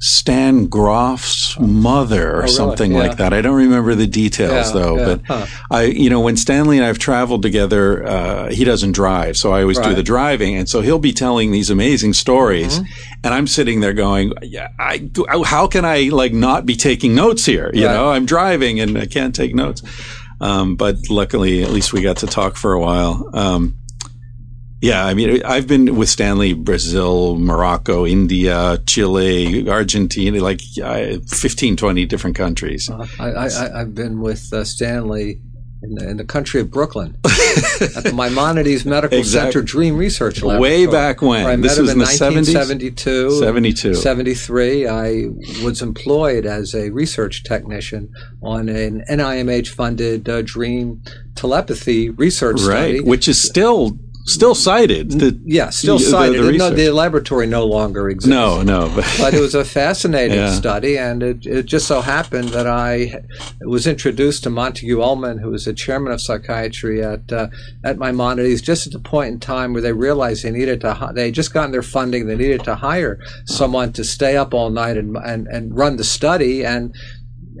Stan 0.00 0.66
Grof's 0.66 1.58
mother 1.58 2.30
or 2.30 2.36
oh, 2.36 2.40
really? 2.40 2.52
something 2.52 2.92
yeah. 2.92 2.98
like 2.98 3.16
that. 3.18 3.32
I 3.32 3.40
don't 3.40 3.56
remember 3.56 3.94
the 3.94 4.06
details 4.06 4.68
yeah, 4.68 4.80
though, 4.80 4.96
yeah. 4.96 5.04
but 5.04 5.20
huh. 5.26 5.46
I, 5.70 5.84
you 5.84 6.10
know, 6.10 6.20
when 6.20 6.36
Stanley 6.36 6.76
and 6.76 6.84
I 6.84 6.88
have 6.88 6.98
traveled 6.98 7.42
together, 7.42 8.06
uh, 8.06 8.50
he 8.50 8.64
doesn't 8.64 8.92
drive, 8.92 9.36
so 9.36 9.52
I 9.52 9.62
always 9.62 9.78
right. 9.78 9.90
do 9.90 9.94
the 9.94 10.02
driving, 10.02 10.56
and 10.56 10.68
so 10.68 10.80
he'll 10.80 10.98
be 10.98 11.12
telling 11.12 11.50
these 11.50 11.70
amazing 11.70 12.12
stories, 12.12 12.78
mm-hmm. 12.78 13.20
and 13.24 13.34
I'm 13.34 13.46
sitting 13.46 13.80
there 13.80 13.92
going, 13.92 14.32
"Yeah, 14.42 14.68
I, 14.78 15.10
how 15.44 15.66
can 15.66 15.84
I 15.84 16.08
like 16.12 16.32
not 16.32 16.66
be 16.66 16.76
taking 16.76 17.14
notes 17.14 17.44
here? 17.44 17.70
You 17.72 17.86
right. 17.86 17.94
know, 17.94 18.10
I'm 18.10 18.26
driving 18.26 18.80
and 18.80 18.98
I 18.98 19.06
can't 19.06 19.34
take 19.34 19.54
notes." 19.54 19.82
Um, 20.40 20.76
but 20.76 20.96
luckily, 21.08 21.62
at 21.62 21.70
least 21.70 21.92
we 21.92 22.02
got 22.02 22.18
to 22.18 22.26
talk 22.26 22.56
for 22.56 22.72
a 22.72 22.80
while. 22.80 23.30
Um, 23.32 23.78
yeah, 24.80 25.06
I 25.06 25.14
mean, 25.14 25.42
I've 25.44 25.66
been 25.66 25.96
with 25.96 26.08
Stanley, 26.08 26.52
Brazil, 26.52 27.36
Morocco, 27.36 28.06
India, 28.06 28.78
Chile, 28.86 29.68
Argentina, 29.68 30.40
like 30.40 30.60
uh, 30.82 31.16
15, 31.28 31.76
20 31.76 32.06
different 32.06 32.36
countries. 32.36 32.90
Uh, 32.90 33.06
I, 33.18 33.78
have 33.78 33.94
been 33.94 34.20
with 34.20 34.52
uh, 34.52 34.64
Stanley 34.64 35.40
in 35.82 35.94
the, 35.94 36.08
in 36.10 36.16
the, 36.16 36.24
country 36.24 36.60
of 36.60 36.70
Brooklyn 36.70 37.16
at 37.24 38.04
the 38.04 38.12
Maimonides 38.14 38.84
Medical 38.84 39.18
exactly. 39.18 39.52
Center 39.52 39.64
Dream 39.64 39.96
Research 39.96 40.42
Lab. 40.42 40.60
Way 40.60 40.86
back 40.86 41.22
when. 41.22 41.46
I 41.46 41.56
this 41.56 41.78
was 41.78 41.90
in, 41.90 41.94
in 41.94 41.98
the 41.98 42.04
1972, 42.04 43.38
72. 43.38 43.94
73. 43.94 44.88
I 44.88 45.26
was 45.62 45.82
employed 45.82 46.46
as 46.46 46.74
a 46.74 46.90
research 46.90 47.44
technician 47.44 48.12
on 48.42 48.68
an 48.68 49.04
NIMH 49.10 49.68
funded 49.68 50.28
uh, 50.28 50.42
dream 50.42 51.02
telepathy 51.34 52.10
research 52.10 52.60
right, 52.62 52.96
study. 52.96 53.00
Which 53.00 53.28
is 53.28 53.40
still 53.40 53.98
still 54.26 54.54
cited. 54.54 55.10
The, 55.12 55.40
yeah, 55.44 55.70
still 55.70 55.98
cited. 55.98 56.40
The, 56.40 56.52
the, 56.52 56.58
no, 56.58 56.70
the, 56.70 56.90
laboratory 56.90 57.46
no 57.46 57.64
longer 57.64 58.08
exists. 58.08 58.28
No, 58.28 58.62
no. 58.62 58.92
But, 58.94 59.14
but 59.18 59.34
it 59.34 59.40
was 59.40 59.54
a 59.54 59.64
fascinating 59.64 60.38
yeah. 60.38 60.50
study, 60.50 60.98
and 60.98 61.22
it, 61.22 61.46
it, 61.46 61.66
just 61.66 61.86
so 61.86 62.00
happened 62.00 62.48
that 62.50 62.66
I 62.66 63.22
was 63.60 63.86
introduced 63.86 64.42
to 64.44 64.50
Montague 64.50 65.00
Ullman, 65.00 65.38
who 65.38 65.50
was 65.50 65.64
the 65.64 65.72
chairman 65.72 66.12
of 66.12 66.20
psychiatry 66.20 67.02
at 67.02 67.32
uh, 67.32 67.48
at 67.84 67.98
Maimonides, 67.98 68.60
just 68.60 68.86
at 68.86 68.92
the 68.92 68.98
point 68.98 69.32
in 69.32 69.40
time 69.40 69.72
where 69.72 69.82
they 69.82 69.92
realized 69.92 70.44
they 70.44 70.50
needed 70.50 70.80
to. 70.82 71.12
They 71.14 71.30
just 71.30 71.52
gotten 71.52 71.72
their 71.72 71.82
funding. 71.82 72.26
They 72.26 72.36
needed 72.36 72.64
to 72.64 72.74
hire 72.74 73.18
someone 73.44 73.92
to 73.94 74.04
stay 74.04 74.36
up 74.36 74.52
all 74.52 74.70
night 74.70 74.96
and 74.96 75.16
and, 75.16 75.46
and 75.46 75.76
run 75.76 75.96
the 75.96 76.04
study 76.04 76.64
and 76.64 76.94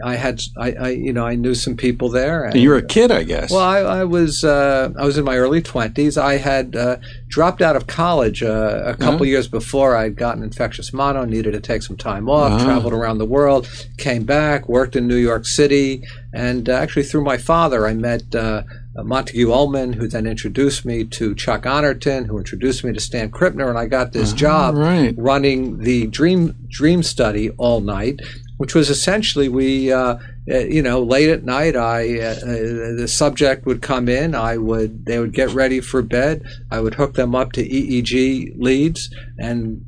I 0.04 0.16
had, 0.16 0.40
I, 0.58 0.72
I, 0.72 0.88
you 0.90 1.12
know, 1.12 1.26
I 1.26 1.34
knew 1.34 1.54
some 1.54 1.76
people 1.76 2.08
there. 2.08 2.44
And, 2.44 2.56
you 2.56 2.70
were 2.70 2.76
a 2.76 2.86
kid, 2.86 3.10
I 3.10 3.22
guess. 3.22 3.50
Well, 3.50 3.60
I, 3.60 3.78
I 3.78 4.04
was, 4.04 4.44
uh, 4.44 4.92
I 4.98 5.04
was 5.04 5.18
in 5.18 5.24
my 5.24 5.36
early 5.36 5.62
twenties. 5.62 6.18
I 6.18 6.36
had 6.36 6.76
uh, 6.76 6.96
dropped 7.28 7.62
out 7.62 7.76
of 7.76 7.86
college 7.86 8.42
uh, 8.42 8.82
a 8.84 8.94
couple 8.96 9.14
uh-huh. 9.14 9.24
years 9.24 9.48
before. 9.48 9.96
I'd 9.96 10.16
gotten 10.16 10.42
infectious 10.42 10.92
mono, 10.92 11.24
needed 11.24 11.52
to 11.52 11.60
take 11.60 11.82
some 11.82 11.96
time 11.96 12.28
off, 12.28 12.52
uh-huh. 12.52 12.64
traveled 12.64 12.92
around 12.92 13.18
the 13.18 13.26
world, 13.26 13.68
came 13.96 14.24
back, 14.24 14.68
worked 14.68 14.96
in 14.96 15.06
New 15.06 15.16
York 15.16 15.46
City, 15.46 16.02
and 16.32 16.68
uh, 16.68 16.72
actually 16.72 17.04
through 17.04 17.24
my 17.24 17.38
father, 17.38 17.86
I 17.86 17.94
met. 17.94 18.34
Uh, 18.34 18.62
Montague 18.98 19.52
Ullman, 19.52 19.92
who 19.92 20.08
then 20.08 20.26
introduced 20.26 20.86
me 20.86 21.04
to 21.04 21.34
Chuck 21.34 21.66
Honorton, 21.66 22.24
who 22.24 22.38
introduced 22.38 22.82
me 22.82 22.94
to 22.94 22.98
Stan 22.98 23.30
Krippner, 23.30 23.68
and 23.68 23.78
I 23.78 23.84
got 23.84 24.14
this 24.14 24.30
uh-huh, 24.30 24.38
job 24.38 24.74
right. 24.74 25.14
running 25.18 25.80
the 25.80 26.06
Dream 26.06 26.56
Dream 26.68 27.02
Study 27.02 27.50
all 27.50 27.82
night 27.82 28.22
which 28.56 28.74
was 28.74 28.90
essentially 28.90 29.48
we, 29.48 29.92
uh, 29.92 30.16
uh, 30.50 30.58
you 30.58 30.82
know, 30.82 31.02
late 31.02 31.28
at 31.28 31.44
night, 31.44 31.76
I 31.76 32.20
uh 32.20 32.34
the 32.96 33.08
subject 33.08 33.66
would 33.66 33.82
come 33.82 34.08
in. 34.08 34.34
I 34.34 34.56
would 34.56 35.06
they 35.06 35.18
would 35.18 35.32
get 35.32 35.50
ready 35.50 35.80
for 35.80 36.02
bed. 36.02 36.42
I 36.70 36.80
would 36.80 36.94
hook 36.94 37.14
them 37.14 37.34
up 37.34 37.52
to 37.52 37.68
EEG 37.68 38.58
leads, 38.58 39.10
and 39.38 39.84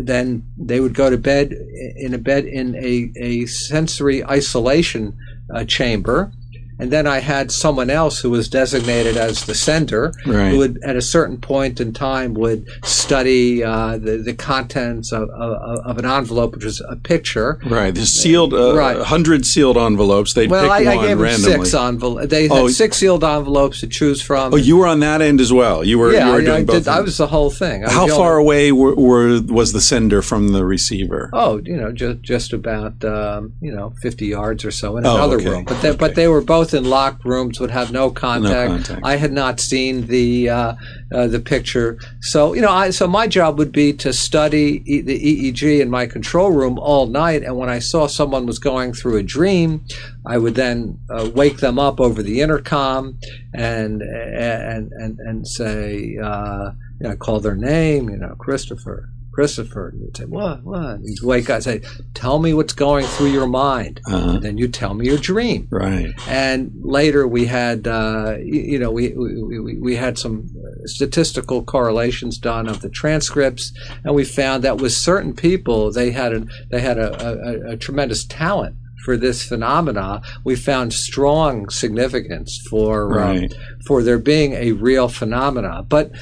then 0.00 0.44
they 0.56 0.80
would 0.80 0.94
go 0.94 1.10
to 1.10 1.18
bed 1.18 1.52
in 1.96 2.14
a 2.14 2.18
bed 2.18 2.44
in 2.44 2.76
a, 2.76 3.10
a 3.16 3.46
sensory 3.46 4.24
isolation 4.24 5.16
uh, 5.52 5.64
chamber 5.64 6.32
and 6.78 6.92
then 6.92 7.06
I 7.06 7.18
had 7.18 7.50
someone 7.50 7.90
else 7.90 8.20
who 8.20 8.30
was 8.30 8.48
designated 8.48 9.16
as 9.16 9.44
the 9.44 9.54
sender, 9.54 10.12
right. 10.26 10.50
who 10.50 10.58
would, 10.58 10.78
at 10.84 10.96
a 10.96 11.02
certain 11.02 11.38
point 11.38 11.80
in 11.80 11.92
time, 11.92 12.34
would 12.34 12.66
study 12.84 13.64
uh, 13.64 13.98
the, 13.98 14.18
the 14.18 14.34
contents 14.34 15.12
of, 15.12 15.28
of, 15.30 15.78
of, 15.84 15.98
an 15.98 16.04
envelope, 16.04 16.54
which 16.54 16.64
was 16.64 16.80
a 16.88 16.94
picture. 16.94 17.60
Right. 17.66 17.92
The 17.92 18.06
sealed, 18.06 18.54
uh, 18.54 18.76
right. 18.76 18.96
hundred 18.98 19.44
sealed 19.44 19.76
envelopes. 19.76 20.34
They 20.34 20.46
well, 20.46 20.62
pick 20.62 20.70
I, 20.70 20.96
one 20.96 21.04
I 21.04 21.08
gave 21.08 21.18
randomly. 21.18 21.50
them 21.50 21.64
six 21.64 21.74
envelopes. 21.74 22.28
They 22.28 22.42
had 22.42 22.52
oh, 22.52 22.68
six 22.68 22.96
sealed 22.96 23.24
envelopes 23.24 23.80
to 23.80 23.88
choose 23.88 24.22
from. 24.22 24.54
Oh, 24.54 24.56
you 24.56 24.76
were 24.76 24.86
on 24.86 25.00
that 25.00 25.20
end 25.20 25.40
as 25.40 25.52
well. 25.52 25.82
You 25.82 25.98
were. 25.98 26.12
Yeah, 26.12 26.26
you 26.26 26.32
were 26.32 26.38
I, 26.38 26.44
doing 26.44 26.62
I 26.62 26.64
both. 26.64 26.84
Did, 26.84 26.88
I 26.88 27.00
was 27.00 27.18
the 27.18 27.26
whole 27.26 27.50
thing. 27.50 27.82
How 27.82 28.06
far 28.06 28.36
away 28.36 28.70
were, 28.70 28.94
were, 28.94 29.40
was 29.42 29.72
the 29.72 29.80
sender 29.80 30.22
from 30.22 30.52
the 30.52 30.64
receiver? 30.64 31.30
Oh, 31.32 31.58
you 31.58 31.76
know, 31.76 31.90
just 31.90 32.20
just 32.22 32.52
about 32.52 33.04
um, 33.04 33.54
you 33.60 33.72
know 33.72 33.90
fifty 34.00 34.26
yards 34.26 34.64
or 34.64 34.70
so 34.70 34.96
in 34.96 35.06
oh, 35.06 35.16
another 35.16 35.36
okay. 35.36 35.50
room. 35.50 35.64
But 35.64 35.82
they, 35.82 35.88
okay. 35.90 35.98
but 35.98 36.14
they 36.14 36.28
were 36.28 36.40
both 36.40 36.67
in 36.74 36.84
locked 36.84 37.24
rooms 37.24 37.38
rooms 37.38 37.60
would 37.60 37.70
have 37.70 37.92
no 37.92 38.10
contact. 38.10 38.70
No 38.70 38.76
contact. 38.76 39.00
I 39.04 39.16
had 39.16 39.32
not 39.32 39.60
seen 39.60 40.06
the 40.06 40.48
uh, 40.48 40.74
uh, 41.14 41.26
the 41.26 41.40
picture, 41.40 41.98
so 42.20 42.54
you 42.54 42.60
know, 42.60 42.70
I, 42.70 42.90
so 42.90 43.06
my 43.06 43.26
job 43.26 43.58
would 43.58 43.72
be 43.72 43.92
to 43.94 44.12
study 44.12 44.82
e- 44.84 45.00
the 45.00 45.18
EEG 45.18 45.80
in 45.80 45.90
my 45.90 46.06
control 46.06 46.50
room 46.50 46.78
all 46.78 47.06
night, 47.06 47.42
and 47.42 47.56
when 47.56 47.68
I 47.68 47.78
saw 47.78 48.06
someone 48.06 48.46
was 48.46 48.58
going 48.58 48.92
through 48.92 49.16
a 49.16 49.22
dream, 49.22 49.84
I 50.26 50.38
would 50.38 50.54
then 50.54 50.98
uh, 51.10 51.30
wake 51.34 51.58
them 51.58 51.78
up 51.78 52.00
over 52.00 52.22
the 52.22 52.40
intercom 52.40 53.18
and 53.54 54.02
and 54.02 54.92
and 54.92 55.18
and 55.18 55.46
say, 55.46 56.18
uh, 56.22 56.72
you 57.00 57.08
know, 57.08 57.16
call 57.16 57.40
their 57.40 57.56
name, 57.56 58.10
you 58.10 58.16
know, 58.16 58.34
Christopher. 58.38 59.10
Christopher. 59.32 59.90
And 59.90 60.00
you'd 60.00 60.16
say, 60.16 60.24
what, 60.24 60.64
what? 60.64 61.00
You'd 61.02 61.22
wake 61.22 61.48
up 61.48 61.56
and 61.56 61.64
say, 61.64 61.82
tell 62.14 62.38
me 62.38 62.54
what's 62.54 62.72
going 62.72 63.04
through 63.06 63.28
your 63.28 63.46
mind. 63.46 64.00
Uh-huh. 64.06 64.30
And 64.30 64.42
then 64.42 64.58
you 64.58 64.68
tell 64.68 64.94
me 64.94 65.06
your 65.06 65.18
dream. 65.18 65.68
Right. 65.70 66.12
And 66.26 66.72
later 66.82 67.26
we 67.26 67.46
had, 67.46 67.86
uh, 67.86 68.36
you 68.40 68.78
know, 68.78 68.90
we, 68.90 69.14
we, 69.14 69.78
we 69.78 69.96
had 69.96 70.18
some 70.18 70.48
statistical 70.84 71.62
correlations 71.62 72.38
done 72.38 72.68
of 72.68 72.80
the 72.80 72.88
transcripts, 72.88 73.72
and 74.04 74.14
we 74.14 74.24
found 74.24 74.64
that 74.64 74.78
with 74.78 74.92
certain 74.92 75.34
people, 75.34 75.92
they 75.92 76.10
had 76.10 76.32
a, 76.32 76.46
they 76.70 76.80
had 76.80 76.98
a, 76.98 77.70
a, 77.70 77.72
a 77.72 77.76
tremendous 77.76 78.24
talent 78.24 78.76
for 79.08 79.16
this 79.16 79.42
phenomena, 79.42 80.20
we 80.44 80.54
found 80.54 80.92
strong 80.92 81.70
significance 81.70 82.58
for 82.68 83.18
um, 83.18 83.38
right. 83.38 83.52
um, 83.54 83.58
for 83.86 84.02
there 84.02 84.18
being 84.18 84.52
a 84.52 84.72
real 84.72 85.08
phenomena. 85.08 85.82
But 85.88 86.12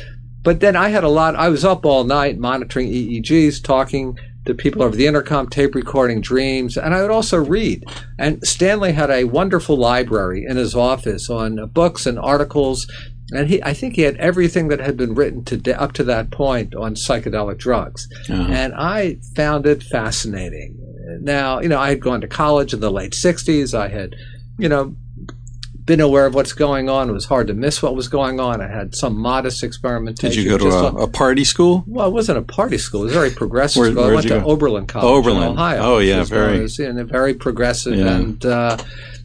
but 0.46 0.60
then 0.60 0.76
I 0.76 0.90
had 0.90 1.02
a 1.02 1.08
lot, 1.08 1.34
I 1.34 1.48
was 1.48 1.64
up 1.64 1.84
all 1.84 2.04
night 2.04 2.38
monitoring 2.38 2.86
EEGs, 2.86 3.60
talking 3.64 4.16
to 4.44 4.54
people 4.54 4.84
over 4.84 4.94
the 4.94 5.08
intercom, 5.08 5.48
tape 5.48 5.74
recording 5.74 6.20
dreams, 6.20 6.76
and 6.76 6.94
I 6.94 7.02
would 7.02 7.10
also 7.10 7.44
read. 7.44 7.82
And 8.16 8.40
Stanley 8.46 8.92
had 8.92 9.10
a 9.10 9.24
wonderful 9.24 9.76
library 9.76 10.46
in 10.48 10.56
his 10.56 10.76
office 10.76 11.28
on 11.28 11.66
books 11.70 12.06
and 12.06 12.16
articles. 12.16 12.86
And 13.32 13.48
he, 13.48 13.60
I 13.64 13.74
think 13.74 13.96
he 13.96 14.02
had 14.02 14.16
everything 14.18 14.68
that 14.68 14.78
had 14.78 14.96
been 14.96 15.16
written 15.16 15.44
to 15.46 15.82
up 15.82 15.94
to 15.94 16.04
that 16.04 16.30
point 16.30 16.76
on 16.76 16.94
psychedelic 16.94 17.58
drugs. 17.58 18.06
Uh-huh. 18.30 18.46
And 18.48 18.72
I 18.76 19.18
found 19.34 19.66
it 19.66 19.82
fascinating. 19.82 20.78
Now, 21.22 21.58
you 21.58 21.68
know, 21.68 21.80
I 21.80 21.88
had 21.88 22.00
gone 22.00 22.20
to 22.20 22.28
college 22.28 22.72
in 22.72 22.78
the 22.78 22.92
late 22.92 23.14
60s. 23.14 23.76
I 23.76 23.88
had, 23.88 24.14
you 24.60 24.68
know, 24.68 24.94
been 25.86 26.00
aware 26.00 26.26
of 26.26 26.34
what's 26.34 26.52
going 26.52 26.88
on. 26.88 27.08
It 27.08 27.12
was 27.12 27.24
hard 27.24 27.46
to 27.46 27.54
miss 27.54 27.80
what 27.80 27.94
was 27.94 28.08
going 28.08 28.40
on. 28.40 28.60
I 28.60 28.66
had 28.66 28.94
some 28.94 29.16
modest 29.16 29.62
experimentation. 29.62 30.36
Did 30.36 30.44
you 30.44 30.58
go 30.58 30.58
to 30.58 30.76
a, 30.76 31.04
a, 31.04 31.08
party 31.08 31.44
school? 31.44 31.84
Well, 31.86 32.08
it 32.08 32.10
wasn't 32.10 32.38
a 32.38 32.42
party 32.42 32.76
school. 32.76 33.02
It 33.02 33.04
was 33.04 33.12
very 33.12 33.30
progressive 33.30 33.80
Where, 33.80 33.92
school. 33.92 34.04
I 34.04 34.12
went 34.12 34.22
to 34.24 34.40
go? 34.40 34.44
Oberlin 34.44 34.86
College 34.86 35.06
Oberlin. 35.06 35.42
in 35.44 35.48
Ohio. 35.50 35.80
Oh, 35.82 35.98
yeah, 35.98 36.24
very. 36.24 36.60
Was, 36.60 36.78
know, 36.78 37.04
very 37.04 37.34
progressive. 37.34 37.94
Yeah. 37.94 38.16
And 38.16 38.44
uh, 38.44 38.76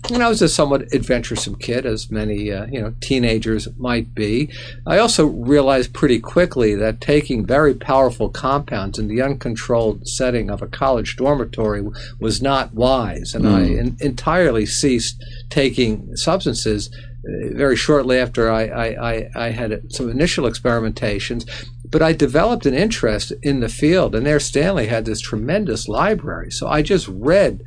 and 0.10 0.24
I 0.24 0.30
was 0.30 0.42
a 0.42 0.50
somewhat 0.50 0.94
adventuresome 0.94 1.56
kid, 1.56 1.86
as 1.86 2.10
many 2.10 2.52
uh, 2.52 2.66
you 2.66 2.82
know 2.82 2.94
teenagers 3.02 3.68
might 3.78 4.16
be. 4.16 4.52
I 4.86 4.98
also 4.98 5.28
realized 5.28 5.94
pretty 5.94 6.20
quickly 6.20 6.76
that 6.76 7.02
taking 7.02 7.46
very 7.46 7.74
powerful 7.74 8.30
compounds 8.30 8.98
in 8.98 9.08
the 9.08 9.22
uncontrolled 9.22 10.08
setting 10.08 10.50
of 10.50 10.62
a 10.62 10.68
college 10.68 11.18
dormitory 11.18 11.84
was 12.20 12.42
not 12.42 12.74
wise, 12.74 13.36
and 13.36 13.46
mm. 13.46 13.56
I 13.56 13.62
in, 13.80 13.98
entirely 14.00 14.66
ceased 14.66 15.24
taking 15.50 16.16
substances 16.16 16.90
uh, 16.94 17.54
very 17.54 17.76
shortly 17.76 18.18
after 18.18 18.50
I, 18.50 18.64
I, 18.66 19.12
I, 19.12 19.30
I, 19.36 19.50
had 19.52 19.94
some 19.94 20.10
initial 20.10 20.46
experimentations. 20.46 21.48
but 21.92 22.02
I 22.02 22.14
developed 22.14 22.66
an 22.66 22.74
interest 22.74 23.32
in 23.44 23.60
the 23.60 23.70
field, 23.70 24.16
and 24.16 24.26
there 24.26 24.40
Stanley 24.40 24.88
had 24.88 25.06
this 25.06 25.22
tremendous 25.22 25.88
library. 25.88 26.50
So 26.50 26.68
I 26.68 26.82
just 26.82 27.08
read 27.08 27.62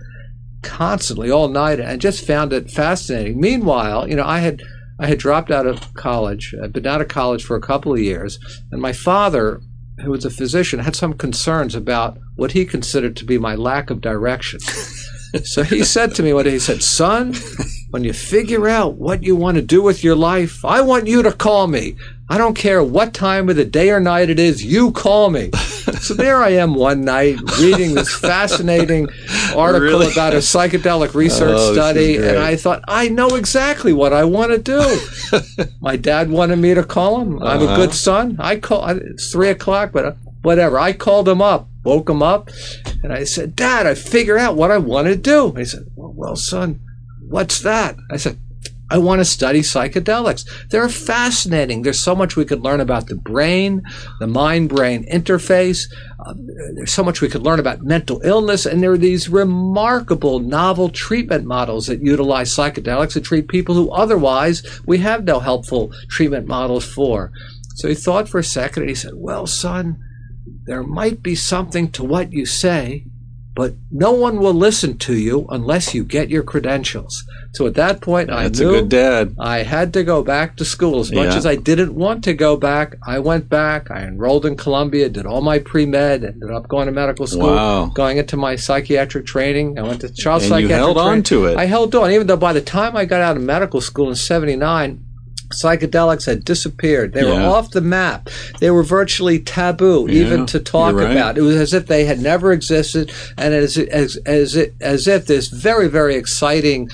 constantly 0.64 1.30
all 1.30 1.48
night 1.48 1.78
and 1.78 2.00
just 2.00 2.26
found 2.26 2.52
it 2.52 2.70
fascinating. 2.70 3.40
Meanwhile, 3.40 4.08
you 4.08 4.16
know, 4.16 4.24
I 4.24 4.40
had 4.40 4.62
I 4.98 5.06
had 5.06 5.18
dropped 5.18 5.50
out 5.50 5.66
of 5.66 5.92
college. 5.94 6.54
I'd 6.62 6.72
been 6.72 6.86
out 6.86 7.00
of 7.00 7.08
college 7.08 7.44
for 7.44 7.56
a 7.56 7.60
couple 7.60 7.92
of 7.92 8.00
years, 8.00 8.38
and 8.70 8.80
my 8.80 8.92
father, 8.92 9.60
who 10.02 10.10
was 10.10 10.24
a 10.24 10.30
physician, 10.30 10.80
had 10.80 10.96
some 10.96 11.14
concerns 11.14 11.74
about 11.74 12.16
what 12.36 12.52
he 12.52 12.64
considered 12.64 13.16
to 13.16 13.24
be 13.24 13.38
my 13.38 13.54
lack 13.54 13.90
of 13.90 14.00
direction. 14.00 14.60
so 15.44 15.62
he 15.62 15.84
said 15.84 16.14
to 16.14 16.22
me 16.22 16.32
one 16.32 16.44
day, 16.44 16.52
he 16.52 16.58
said, 16.58 16.82
"Son, 16.82 17.34
when 17.90 18.04
you 18.04 18.12
figure 18.12 18.68
out 18.68 18.94
what 18.94 19.22
you 19.22 19.36
want 19.36 19.56
to 19.56 19.62
do 19.62 19.82
with 19.82 20.02
your 20.02 20.16
life, 20.16 20.64
I 20.64 20.80
want 20.80 21.06
you 21.06 21.22
to 21.22 21.32
call 21.32 21.66
me. 21.66 21.96
I 22.28 22.38
don't 22.38 22.54
care 22.54 22.82
what 22.82 23.14
time 23.14 23.48
of 23.48 23.56
the 23.56 23.64
day 23.64 23.90
or 23.90 24.00
night 24.00 24.30
it 24.30 24.38
is, 24.38 24.64
you 24.64 24.92
call 24.92 25.30
me. 25.30 25.50
So 26.00 26.14
there 26.14 26.42
I 26.42 26.50
am 26.50 26.74
one 26.74 27.04
night 27.04 27.36
reading 27.60 27.94
this 27.94 28.14
fascinating 28.18 29.08
article 29.54 29.80
Really? 30.00 30.12
about 30.12 30.32
a 30.34 30.38
psychedelic 30.38 31.14
research 31.14 31.56
Oh, 31.58 31.72
study, 31.72 32.16
and 32.16 32.38
I 32.38 32.56
thought, 32.56 32.82
I 32.88 33.08
know 33.08 33.36
exactly 33.36 33.92
what 33.92 34.12
I 34.12 34.24
want 34.24 34.52
to 34.52 34.58
do. 34.58 35.64
My 35.80 35.96
dad 35.96 36.30
wanted 36.30 36.56
me 36.56 36.74
to 36.74 36.84
call 36.84 37.20
him. 37.20 37.42
I'm 37.42 37.60
a 37.60 37.64
Uh-huh. 37.64 37.76
good 37.76 37.94
son. 37.94 38.36
I 38.38 38.56
call. 38.56 38.86
It's 38.88 39.30
three 39.32 39.48
o'clock, 39.48 39.90
but 39.92 40.04
uh, 40.04 40.12
whatever. 40.42 40.78
I 40.78 40.92
called 40.92 41.28
him 41.28 41.40
up, 41.42 41.68
woke 41.84 42.08
him 42.08 42.22
up, 42.22 42.50
and 43.02 43.12
I 43.12 43.24
said, 43.24 43.54
"Dad, 43.56 43.86
I 43.86 43.94
figure 43.94 44.38
out 44.38 44.56
what 44.56 44.70
I 44.70 44.78
want 44.78 45.06
to 45.08 45.16
do." 45.16 45.48
And 45.48 45.58
he 45.58 45.64
said, 45.64 45.84
well, 45.96 46.12
"Well, 46.14 46.36
son, 46.36 46.80
what's 47.28 47.60
that?" 47.62 47.96
I 48.10 48.16
said, 48.16 48.38
I 48.90 48.98
want 48.98 49.20
to 49.20 49.24
study 49.24 49.60
psychedelics. 49.60 50.46
They're 50.68 50.88
fascinating. 50.88 51.82
There's 51.82 51.98
so 51.98 52.14
much 52.14 52.36
we 52.36 52.44
could 52.44 52.60
learn 52.60 52.80
about 52.80 53.06
the 53.06 53.16
brain, 53.16 53.82
the 54.20 54.26
mind 54.26 54.68
brain 54.68 55.06
interface. 55.10 55.88
Uh, 56.24 56.34
there's 56.74 56.92
so 56.92 57.02
much 57.02 57.20
we 57.20 57.28
could 57.28 57.42
learn 57.42 57.58
about 57.58 57.82
mental 57.82 58.20
illness. 58.22 58.66
And 58.66 58.82
there 58.82 58.92
are 58.92 58.98
these 58.98 59.28
remarkable 59.28 60.38
novel 60.38 60.90
treatment 60.90 61.46
models 61.46 61.86
that 61.86 62.02
utilize 62.02 62.54
psychedelics 62.54 63.14
to 63.14 63.20
treat 63.20 63.48
people 63.48 63.74
who 63.74 63.90
otherwise 63.90 64.62
we 64.86 64.98
have 64.98 65.24
no 65.24 65.40
helpful 65.40 65.90
treatment 66.10 66.46
models 66.46 66.84
for. 66.84 67.32
So 67.76 67.88
he 67.88 67.94
thought 67.94 68.28
for 68.28 68.38
a 68.38 68.44
second 68.44 68.82
and 68.82 68.90
he 68.90 68.94
said, 68.94 69.14
Well, 69.14 69.46
son, 69.46 69.98
there 70.66 70.82
might 70.82 71.22
be 71.22 71.34
something 71.34 71.90
to 71.92 72.04
what 72.04 72.32
you 72.32 72.46
say, 72.46 73.06
but 73.56 73.74
no 73.90 74.12
one 74.12 74.38
will 74.38 74.54
listen 74.54 74.98
to 74.98 75.14
you 75.14 75.46
unless 75.50 75.94
you 75.94 76.04
get 76.04 76.28
your 76.28 76.42
credentials. 76.42 77.22
So 77.52 77.66
at 77.68 77.74
that 77.74 78.00
point, 78.00 78.28
That's 78.28 78.60
I 78.60 78.64
a 78.64 78.66
knew 78.66 78.72
good 78.80 78.88
dad. 78.88 79.36
I 79.38 79.58
had 79.58 79.92
to 79.92 80.02
go 80.02 80.24
back 80.24 80.56
to 80.56 80.64
school. 80.64 80.98
As 80.98 81.12
much 81.12 81.28
Yeah. 81.28 81.36
as 81.36 81.46
I 81.46 81.54
didn't 81.54 81.94
want 81.94 82.24
to 82.24 82.34
go 82.34 82.56
back, 82.56 82.96
I 83.06 83.20
went 83.20 83.48
back. 83.48 83.92
I 83.92 84.02
enrolled 84.02 84.44
in 84.44 84.56
Columbia, 84.56 85.08
did 85.08 85.24
all 85.24 85.40
my 85.40 85.60
pre 85.60 85.86
med, 85.86 86.24
ended 86.24 86.50
up 86.50 86.66
going 86.66 86.86
to 86.86 86.92
medical 86.92 87.28
school, 87.28 87.54
Wow. 87.54 87.92
going 87.94 88.18
into 88.18 88.36
my 88.36 88.56
psychiatric 88.56 89.24
training. 89.26 89.78
I 89.78 89.82
went 89.82 90.00
to 90.00 90.08
Charles 90.08 90.42
And 90.42 90.50
you 90.50 90.66
Psychiatric 90.68 90.76
held 90.78 90.98
on 90.98 91.22
to 91.24 91.44
it. 91.46 91.56
I 91.56 91.66
held 91.66 91.94
on, 91.94 92.10
even 92.10 92.26
though 92.26 92.36
by 92.36 92.52
the 92.52 92.60
time 92.60 92.96
I 92.96 93.04
got 93.04 93.20
out 93.20 93.36
of 93.36 93.42
medical 93.44 93.80
school 93.80 94.08
in 94.08 94.16
'79, 94.16 95.03
psychedelics 95.54 96.26
had 96.26 96.44
disappeared. 96.44 97.12
They 97.12 97.24
were 97.24 97.32
off 97.42 97.70
the 97.70 97.80
map. 97.80 98.28
They 98.60 98.70
were 98.70 98.82
virtually 98.82 99.38
taboo, 99.38 100.06
Yeah, 100.08 100.26
even 100.26 100.46
to 100.46 100.60
talk 100.60 100.94
right. 100.94 101.10
about. 101.10 101.38
It 101.38 101.42
was 101.42 101.56
as 101.56 101.72
if 101.72 101.86
they 101.86 102.04
had 102.04 102.20
never 102.20 102.52
existed, 102.52 103.12
and 103.36 103.54
as 103.54 103.78
as 103.78 104.16
as, 104.26 104.56
as 104.80 105.08
if 105.08 105.26
this 105.26 105.48
very 105.48 105.88
very 105.88 106.16
exciting. 106.16 106.90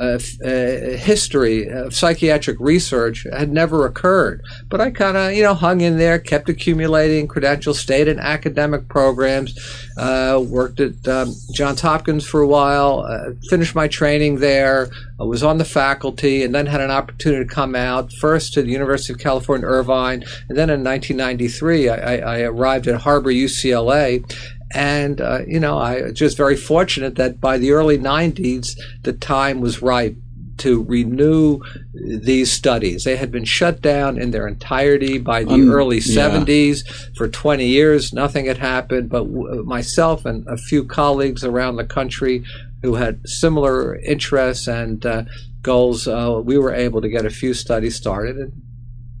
Uh, 0.00 0.18
uh, 0.44 0.96
history 0.96 1.68
of 1.68 1.94
psychiatric 1.94 2.58
research 2.58 3.26
had 3.32 3.52
never 3.52 3.86
occurred, 3.86 4.42
but 4.68 4.80
I 4.80 4.90
kind 4.90 5.16
of, 5.16 5.32
you 5.34 5.42
know, 5.42 5.54
hung 5.54 5.80
in 5.80 5.98
there, 5.98 6.18
kept 6.18 6.48
accumulating 6.48 7.28
credentials, 7.28 7.78
stayed 7.78 8.08
in 8.08 8.18
academic 8.18 8.88
programs, 8.88 9.56
uh, 9.96 10.42
worked 10.44 10.80
at 10.80 11.06
um, 11.06 11.34
Johns 11.52 11.80
Hopkins 11.80 12.26
for 12.26 12.40
a 12.40 12.46
while, 12.46 13.06
uh, 13.08 13.32
finished 13.48 13.74
my 13.74 13.88
training 13.88 14.38
there, 14.40 14.90
I 15.20 15.22
was 15.22 15.44
on 15.44 15.58
the 15.58 15.64
faculty, 15.64 16.42
and 16.42 16.52
then 16.52 16.66
had 16.66 16.80
an 16.80 16.90
opportunity 16.90 17.44
to 17.44 17.54
come 17.54 17.76
out 17.76 18.12
first 18.12 18.52
to 18.54 18.62
the 18.62 18.70
University 18.70 19.12
of 19.12 19.20
California, 19.20 19.64
Irvine, 19.64 20.24
and 20.48 20.58
then 20.58 20.70
in 20.70 20.82
1993, 20.82 21.88
I, 21.88 21.94
I, 21.94 22.16
I 22.16 22.40
arrived 22.40 22.88
at 22.88 23.00
Harbor 23.00 23.30
UCLA. 23.30 24.24
And, 24.74 25.20
uh, 25.20 25.40
you 25.46 25.60
know, 25.60 25.78
I 25.78 26.02
was 26.02 26.12
just 26.14 26.36
very 26.36 26.56
fortunate 26.56 27.14
that 27.16 27.40
by 27.40 27.58
the 27.58 27.70
early 27.72 27.96
90s, 27.98 28.76
the 29.02 29.12
time 29.12 29.60
was 29.60 29.80
ripe 29.80 30.16
to 30.58 30.82
renew 30.84 31.60
these 31.94 32.52
studies. 32.52 33.02
They 33.04 33.16
had 33.16 33.32
been 33.32 33.44
shut 33.44 33.80
down 33.82 34.18
in 34.18 34.30
their 34.30 34.46
entirety 34.46 35.18
by 35.18 35.42
the 35.44 35.54
Um, 35.54 35.70
early 35.70 35.98
yeah. 35.98 36.14
70s. 36.14 36.84
For 37.16 37.26
20 37.28 37.66
years, 37.66 38.12
nothing 38.12 38.46
had 38.46 38.58
happened, 38.58 39.08
but 39.08 39.24
w- 39.24 39.64
myself 39.64 40.24
and 40.24 40.44
a 40.48 40.56
few 40.56 40.84
colleagues 40.84 41.44
around 41.44 41.76
the 41.76 41.84
country 41.84 42.44
who 42.82 42.94
had 42.94 43.18
similar 43.24 43.96
interests 43.96 44.68
and 44.68 45.04
uh, 45.06 45.24
goals, 45.62 46.06
uh, 46.06 46.40
we 46.44 46.56
were 46.58 46.72
able 46.74 47.00
to 47.00 47.08
get 47.08 47.24
a 47.26 47.30
few 47.30 47.54
studies 47.54 47.96
started. 47.96 48.36
And 48.36 48.52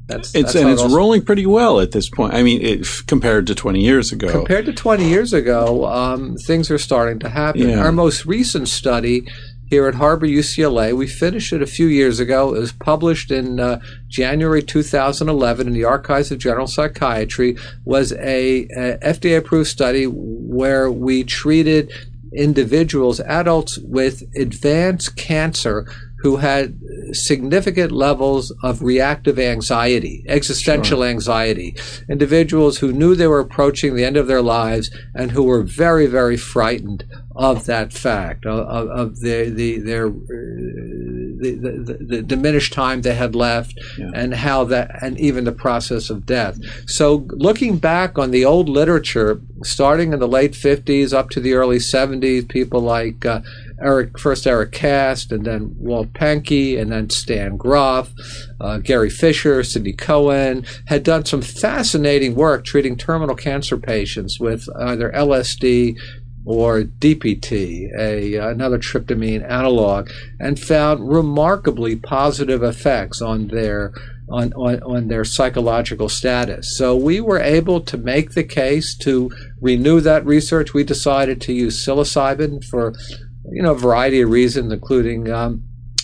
that's, 0.06 0.34
It's 0.34 0.52
that's 0.52 0.54
and 0.56 0.68
it's 0.68 0.82
rolling 0.82 1.22
pretty 1.22 1.46
well 1.46 1.80
at 1.80 1.92
this 1.92 2.10
point. 2.10 2.34
I 2.34 2.42
mean, 2.42 2.60
it, 2.60 2.86
compared 3.06 3.46
to 3.46 3.54
20 3.54 3.80
years 3.80 4.12
ago. 4.12 4.30
Compared 4.30 4.66
to 4.66 4.72
20 4.72 5.08
years 5.08 5.32
ago, 5.32 5.86
um, 5.86 6.36
things 6.36 6.70
are 6.70 6.78
starting 6.78 7.18
to 7.20 7.30
happen. 7.30 7.70
Yeah. 7.70 7.78
Our 7.78 7.92
most 7.92 8.26
recent 8.26 8.68
study 8.68 9.26
here 9.70 9.86
at 9.88 9.94
Harbor 9.94 10.26
UCLA, 10.26 10.94
we 10.94 11.06
finished 11.06 11.54
it 11.54 11.62
a 11.62 11.66
few 11.66 11.86
years 11.86 12.20
ago. 12.20 12.54
It 12.54 12.60
was 12.60 12.72
published 12.72 13.30
in 13.30 13.58
uh, 13.58 13.80
January 14.08 14.62
2011 14.62 15.66
in 15.66 15.72
the 15.72 15.84
Archives 15.84 16.30
of 16.30 16.38
General 16.38 16.66
Psychiatry. 16.66 17.56
Was 17.84 18.12
a, 18.12 18.64
a 18.76 18.98
FDA-approved 19.02 19.68
study 19.68 20.04
where 20.04 20.90
we 20.90 21.24
treated 21.24 21.90
individuals, 22.36 23.20
adults 23.20 23.78
with 23.78 24.22
advanced 24.36 25.16
cancer 25.16 25.86
who 26.24 26.36
had 26.36 26.80
significant 27.12 27.92
levels 27.92 28.50
of 28.62 28.82
reactive 28.82 29.38
anxiety, 29.38 30.24
existential 30.26 31.04
anxiety, 31.04 31.76
individuals 32.08 32.78
who 32.78 32.94
knew 32.94 33.14
they 33.14 33.26
were 33.26 33.40
approaching 33.40 33.94
the 33.94 34.06
end 34.06 34.16
of 34.16 34.26
their 34.26 34.40
lives 34.40 34.90
and 35.14 35.32
who 35.32 35.42
were 35.42 35.62
very, 35.62 36.06
very 36.06 36.38
frightened 36.38 37.04
of 37.36 37.66
that 37.66 37.92
fact, 37.92 38.46
of, 38.46 38.88
of, 38.88 39.20
their, 39.20 39.50
the, 39.50 39.78
their, 39.80 40.06
uh, 40.06 40.12
the, 41.40 41.82
the, 41.84 41.98
the 42.00 42.22
diminished 42.22 42.72
time 42.72 43.02
they 43.02 43.14
had 43.14 43.34
left 43.34 43.78
Yeah. 43.98 44.10
and 44.14 44.32
how 44.34 44.64
that, 44.64 45.02
and 45.02 45.18
even 45.20 45.44
the 45.44 45.52
process 45.52 46.08
of 46.08 46.24
death. 46.24 46.56
So 46.86 47.26
looking 47.32 47.76
back 47.76 48.18
on 48.18 48.30
the 48.30 48.44
old 48.46 48.68
literature, 48.68 49.40
starting 49.62 50.12
in 50.12 50.20
the 50.20 50.28
late 50.28 50.52
50s 50.52 51.12
up 51.12 51.28
to 51.30 51.40
the 51.40 51.52
early 51.54 51.78
70s, 51.78 52.48
people 52.48 52.80
like 52.80 53.26
uh, 53.26 53.40
Eric, 53.80 54.18
first 54.18 54.46
Eric 54.46 54.72
Kast, 54.72 55.32
and 55.32 55.44
then 55.44 55.74
Walt 55.78 56.12
Pahnke, 56.12 56.80
and 56.80 56.92
then 56.92 57.10
Stan 57.10 57.56
Grof, 57.56 58.12
uh, 58.60 58.78
Gary 58.78 59.10
Fisher, 59.10 59.62
Sidney 59.62 59.92
Cohen, 59.92 60.64
had 60.86 61.02
done 61.02 61.24
some 61.24 61.42
fascinating 61.42 62.34
work 62.34 62.64
treating 62.64 62.96
terminal 62.96 63.36
cancer 63.36 63.76
patients 63.76 64.38
with 64.38 64.68
either 64.78 65.10
LSD 65.12 65.98
or 66.46 66.82
DPT, 66.82 67.88
a 67.98 68.34
another 68.34 68.78
tryptamine 68.78 69.48
analog, 69.48 70.10
and 70.38 70.60
found 70.60 71.08
remarkably 71.08 71.96
positive 71.96 72.62
effects 72.62 73.22
on 73.22 73.48
their 73.48 73.92
on, 74.28 74.52
on, 74.54 74.82
on 74.82 75.08
their 75.08 75.24
psychological 75.24 76.08
status. 76.08 76.76
So 76.76 76.96
we 76.96 77.20
were 77.20 77.40
able 77.40 77.80
to 77.82 77.96
make 77.96 78.30
the 78.30 78.44
case 78.44 78.96
to 78.98 79.30
renew 79.60 80.00
that 80.00 80.24
research. 80.24 80.72
We 80.72 80.84
decided 80.84 81.40
to 81.42 81.52
use 81.52 81.84
psilocybin 81.84 82.64
for 82.64 82.94
you 83.50 83.62
know 83.62 83.72
a 83.72 83.78
variety 83.78 84.20
of 84.20 84.30
reasons, 84.30 84.72
including 84.72 85.30
um, 85.30 85.62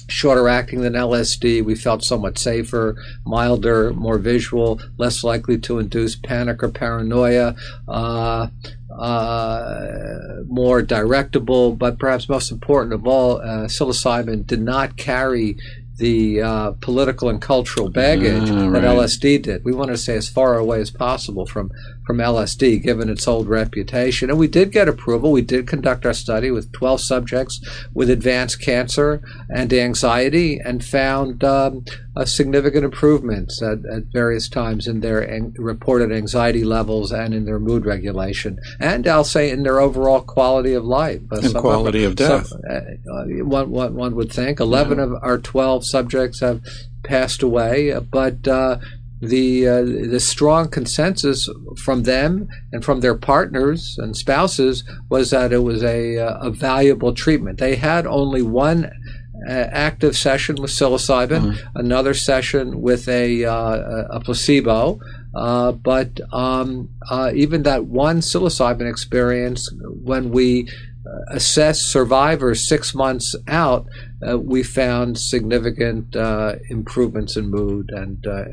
shorter 0.09 0.49
acting 0.49 0.81
than 0.83 0.95
LSD. 0.95 1.65
We 1.65 1.75
felt 1.75 2.03
somewhat 2.05 2.39
safer, 2.39 2.97
milder, 3.25 3.93
more 3.93 4.19
visual, 4.19 4.81
less 4.99 5.23
likely 5.25 5.59
to 5.59 5.79
induce 5.79 6.17
panic 6.17 6.63
or 6.63 6.69
paranoia. 6.69 7.55
Uh, 7.89 8.49
uh, 8.99 10.43
more 10.49 10.83
directable, 10.83 11.77
but 11.79 11.99
perhaps 11.99 12.29
most 12.29 12.51
important 12.51 12.93
of 12.93 13.07
all, 13.07 13.41
uh, 13.41 13.67
psilocybin 13.67 14.47
did 14.47 14.61
not 14.61 14.97
carry 14.97 15.57
the 15.97 16.43
uh, 16.43 16.73
political 16.81 17.29
and 17.29 17.41
cultural 17.41 17.89
baggage 17.89 18.51
Ah, 18.51 18.71
that. 18.71 18.83
LSD 18.83 19.43
did. 19.43 19.65
We 19.65 19.73
wanted 19.73 19.93
to 19.93 19.99
stay 19.99 20.17
as 20.17 20.29
far 20.29 20.57
away 20.57 20.81
as 20.81 20.91
possible 20.91 21.47
from 21.47 21.71
from 22.07 22.19
LSD, 22.19 22.83
given 22.83 23.09
its 23.09 23.29
old 23.29 23.47
reputation. 23.49 24.31
And 24.31 24.39
we 24.39 24.49
did 24.49 24.73
get 24.73 24.89
approval. 24.89 25.31
We 25.31 25.43
did 25.43 25.67
conduct 25.69 26.05
our 26.05 26.13
study 26.15 26.51
with 26.51 26.73
12 26.73 27.01
subjects 27.01 27.61
with 27.95 28.11
advanced 28.11 28.61
cancer 28.61 29.23
and 29.49 29.73
anxiety, 29.73 30.59
and 30.65 30.85
found 30.85 31.45
um, 31.45 31.85
significant 32.25 32.85
improvements 32.85 33.63
at, 33.63 33.79
at 33.93 34.05
various 34.13 34.49
times 34.49 34.87
in 34.87 35.01
their 35.01 35.21
an- 35.21 35.55
reported 35.59 36.11
anxiety 36.11 36.65
levels 36.65 37.13
and 37.13 37.33
in 37.35 37.45
their 37.45 37.61
mood 37.61 37.87
regulation, 37.87 38.59
and 38.81 39.07
I'll 39.07 39.23
say 39.25 39.51
in 39.51 39.63
their 39.63 39.79
overall 39.81 40.21
quality 40.21 40.73
of 40.75 40.85
life 40.85 41.21
Uh, 41.31 41.37
And 41.43 41.55
quality 41.55 42.05
of 42.05 42.17
death. 42.17 42.49
some- 42.49 42.61
uh, 42.69 42.75
uh, 42.75 43.25
one, 43.45 43.71
one, 43.71 43.95
one 43.95 44.15
would 44.17 44.33
think 44.33 44.59
11 44.61 44.99
of 44.99 45.15
our 45.23 45.39
12 45.39 45.87
subjects 45.87 46.41
have 46.41 46.61
passed 47.03 47.43
away, 47.43 47.93
uh, 47.93 48.01
but 48.01 48.47
uh, 48.49 48.79
the 49.21 49.69
uh, 49.69 49.83
the 49.83 50.21
strong 50.21 50.69
consensus 50.69 51.49
from 51.77 52.05
them 52.05 52.49
and 52.73 52.85
from 52.85 53.01
their 53.01 53.15
partners 53.15 53.97
and 53.99 54.17
spouses 54.17 54.83
was 55.11 55.31
that 55.31 55.53
it 55.53 55.59
was 55.59 55.83
a 55.83 56.19
uh, 56.19 56.39
a 56.41 56.51
valuable 56.51 57.13
treatment. 57.15 57.59
They 57.59 57.77
had 57.77 58.07
only 58.07 58.43
one 58.43 58.91
uh, 59.47 59.53
active 59.53 60.17
session 60.17 60.57
with 60.57 60.71
psilocybin, 60.71 61.59
another 61.75 62.15
session 62.15 62.81
with 62.81 63.09
a 63.09 63.45
uh, 63.45 64.05
a 64.11 64.21
placebo. 64.21 65.01
Uh, 65.35 65.71
but 65.73 66.21
um, 66.33 66.89
uh, 67.09 67.31
even 67.35 67.63
that 67.63 67.85
one 67.87 68.21
psilocybin 68.21 68.91
experience, 68.91 69.73
when 70.03 70.31
we 70.31 70.69
assess 71.29 71.81
survivors 71.81 72.67
six 72.67 72.95
months 72.95 73.35
out, 73.49 73.87
uh, 74.29 74.39
we 74.39 74.63
found 74.63 75.19
significant 75.19 76.15
uh, 76.15 76.57
improvements 76.69 77.37
in 77.37 77.49
mood 77.49 77.91
and, 77.91 78.27
uh, 78.27 78.45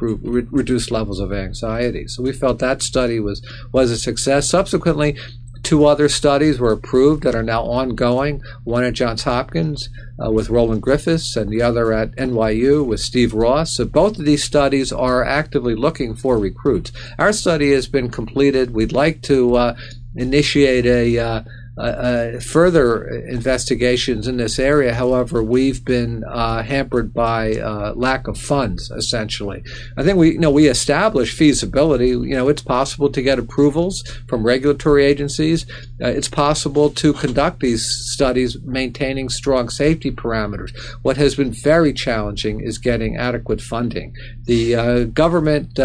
re- 0.00 0.46
reduced 0.50 0.90
levels 0.90 1.20
of 1.20 1.32
anxiety. 1.32 2.08
So 2.08 2.22
we 2.22 2.32
felt 2.32 2.58
that 2.58 2.82
study 2.82 3.20
was 3.20 3.40
was 3.72 3.90
a 3.90 3.98
success. 3.98 4.48
Subsequently, 4.48 5.16
two 5.62 5.84
other 5.84 6.08
studies 6.08 6.58
were 6.58 6.72
approved 6.72 7.22
that 7.22 7.34
are 7.34 7.42
now 7.42 7.62
ongoing. 7.62 8.42
One 8.64 8.82
at 8.82 8.94
Johns 8.94 9.22
Hopkins 9.22 9.88
uh, 10.24 10.30
with 10.30 10.50
Roland 10.50 10.82
Griffiths, 10.82 11.36
and 11.36 11.50
the 11.50 11.62
other 11.62 11.92
at 11.92 12.16
NYU 12.16 12.84
with 12.84 13.00
Steve 13.00 13.32
Ross. 13.32 13.76
So 13.76 13.84
both 13.84 14.18
of 14.18 14.24
these 14.24 14.42
studies 14.42 14.92
are 14.92 15.24
actively 15.24 15.76
looking 15.76 16.16
for 16.16 16.38
recruits. 16.38 16.90
Our 17.18 17.32
study 17.32 17.72
has 17.72 17.86
been 17.86 18.10
completed. 18.10 18.74
We'd 18.74 18.92
like 18.92 19.22
to 19.22 19.54
uh, 19.54 19.76
initiate 20.16 20.86
a 20.86 21.44
uh, 21.80 21.82
uh, 21.82 22.40
further 22.40 23.08
investigations 23.28 24.28
in 24.28 24.36
this 24.36 24.58
area. 24.58 24.92
However, 24.92 25.42
we've 25.42 25.82
been 25.82 26.24
uh, 26.24 26.62
hampered 26.62 27.14
by 27.14 27.54
uh, 27.54 27.94
lack 27.96 28.28
of 28.28 28.36
funds. 28.36 28.90
Essentially, 28.90 29.62
I 29.96 30.02
think 30.02 30.18
we 30.18 30.32
you 30.32 30.38
know 30.38 30.50
we 30.50 30.68
established 30.68 31.34
feasibility. 31.34 32.08
You 32.08 32.36
know, 32.36 32.48
it's 32.48 32.60
possible 32.60 33.10
to 33.10 33.22
get 33.22 33.38
approvals 33.38 34.02
from 34.28 34.44
regulatory 34.44 35.06
agencies. 35.06 35.64
It's 35.98 36.28
possible 36.28 36.90
to 36.90 37.14
conduct 37.14 37.60
these 37.60 37.86
studies 38.12 38.58
maintaining 38.62 39.30
strong 39.30 39.70
safety 39.70 40.10
parameters. 40.10 40.76
What 41.00 41.16
has 41.16 41.34
been 41.34 41.52
very 41.52 41.94
challenging 41.94 42.60
is 42.60 42.76
getting 42.76 43.16
adequate 43.16 43.62
funding. 43.62 44.14
The 44.44 45.06
government 45.14 45.78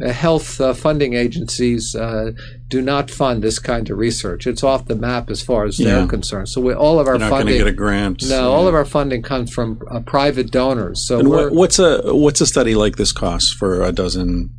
health 0.00 0.60
uh, 0.60 0.72
funding 0.72 1.14
agencies 1.14 1.94
uh, 1.94 2.32
do 2.68 2.80
not 2.80 3.10
fund 3.10 3.42
this 3.42 3.58
kind 3.58 3.90
of 3.90 3.98
research. 3.98 4.46
It's 4.46 4.62
off 4.62 4.86
the 4.86 4.96
map 4.96 5.28
as 5.30 5.42
far 5.42 5.64
as 5.66 5.78
Yeah. 5.78 5.96
they're 5.96 6.06
concerned. 6.06 6.48
So 6.48 6.60
we, 6.60 6.72
all 6.72 6.98
of 6.98 7.06
our 7.06 7.14
You're 7.14 7.18
not 7.20 7.30
going 7.30 7.40
to 7.46 7.52
funding, 7.52 7.58
get 7.58 7.66
a 7.66 7.72
grant. 7.72 8.22
no, 8.28 8.50
all 8.52 8.66
of 8.66 8.74
our 8.74 8.84
funding 8.84 9.22
comes 9.22 9.52
from 9.52 9.80
uh, 9.90 10.00
private 10.00 10.50
donors. 10.50 11.06
So 11.06 11.22
what, 11.22 11.52
what's 11.52 11.78
a 11.78 12.00
what's 12.14 12.40
a 12.40 12.46
study 12.46 12.74
like 12.74 12.96
this 12.96 13.12
cost 13.12 13.54
for 13.56 13.82
a 13.82 13.92
dozen 13.92 14.50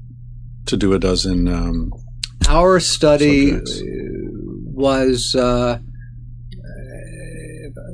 to 0.67 0.77
do 0.77 0.93
a 0.93 0.99
dozen? 0.99 1.47
Um, 1.47 1.91
our 2.49 2.79
study 2.79 3.49
Subjects. 3.51 3.81
uh, 3.81 3.85
was. 4.73 5.35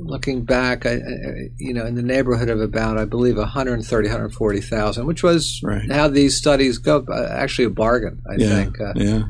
Looking 0.08 0.44
back, 0.44 0.86
I, 0.86 0.94
I- 0.94 1.48
you 1.58 1.74
know, 1.74 1.84
in 1.86 1.94
the 1.94 2.02
neighborhood 2.02 2.48
of 2.48 2.60
about, 2.60 2.96
I 2.98 3.04
believe, 3.04 3.36
130, 3.36 4.08
140,000, 4.08 5.06
which 5.06 5.22
was 5.22 5.60
Right. 5.62 5.90
how 5.90 6.08
these 6.08 6.36
studies 6.36 6.78
go. 6.78 7.04
uh, 7.12 7.28
Actually, 7.30 7.66
a 7.66 7.70
bargain, 7.70 8.18
I 8.28 8.34
yeah, 8.38 8.48
think. 8.54 8.80
Uh, 8.80 8.92
yeah. 8.96 9.22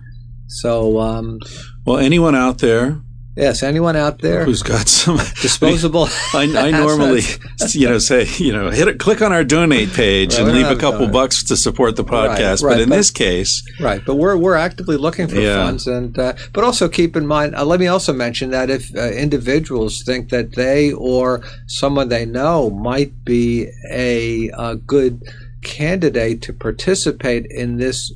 So, 0.46 0.98
um, 1.00 1.38
Well, 1.84 1.98
anyone 1.98 2.34
out 2.34 2.58
there 2.58 3.00
yes, 3.38 3.62
anyone 3.62 3.96
out 3.96 4.18
there 4.20 4.44
who's 4.44 4.62
got 4.62 4.88
some 4.88 5.16
disposable? 5.40 6.08
I, 6.34 6.42
I 6.56 6.70
normally, 6.84 7.22
you 7.70 7.88
know, 7.88 7.98
say, 7.98 8.26
you 8.38 8.52
know, 8.52 8.70
hit 8.70 8.88
it, 8.88 8.98
click 8.98 9.22
on 9.22 9.32
our 9.32 9.44
donate 9.44 9.92
page 9.92 10.34
Right, 10.34 10.42
and 10.42 10.52
leave 10.52 10.66
a 10.66 10.76
couple 10.76 11.00
donate. 11.00 11.12
bucks 11.12 11.42
to 11.44 11.56
support 11.56 11.96
the 11.96 12.04
podcast. 12.04 12.62
right, 12.62 12.74
but 12.74 12.80
in 12.82 12.88
but- 12.90 12.96
this 12.96 13.10
case, 13.10 13.62
Right, 13.80 14.02
but 14.04 14.16
we're 14.16 14.36
we're 14.36 14.56
actively 14.56 14.96
looking 14.96 15.28
for 15.28 15.36
Yeah. 15.40 15.64
funds, 15.64 15.86
and 15.86 16.18
uh, 16.18 16.34
but 16.52 16.64
also 16.64 16.88
keep 16.88 17.16
in 17.16 17.26
mind. 17.26 17.54
Uh, 17.54 17.64
let 17.64 17.80
me 17.80 17.86
also 17.86 18.12
mention 18.12 18.50
that 18.50 18.68
if 18.70 18.94
uh, 18.96 19.10
individuals 19.10 20.02
think 20.02 20.30
that 20.30 20.54
they 20.56 20.92
or 20.92 21.42
someone 21.66 22.08
they 22.08 22.26
know 22.26 22.70
might 22.70 23.24
be 23.24 23.70
a, 23.90 24.50
uh 24.50 24.74
good 24.86 25.22
candidate 25.62 26.40
to 26.42 26.52
participate 26.52 27.44
in 27.46 27.78
this 27.78 28.12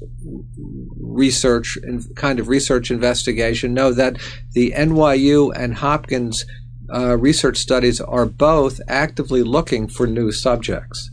research 1.12 1.79
and 1.83 2.05
kind 2.16 2.38
of 2.38 2.48
research 2.48 2.90
investigation, 2.90 3.75
know 3.75 3.92
that 3.92 4.16
the 4.53 4.72
NYU 4.77 5.53
and 5.55 5.75
Hopkins 5.75 6.44
uh, 6.92 7.16
research 7.16 7.57
studies 7.59 8.01
are 8.01 8.27
both 8.27 8.81
actively 8.88 9.42
looking 9.42 9.88
for 9.88 10.07
new 10.07 10.31
subjects. 10.33 11.11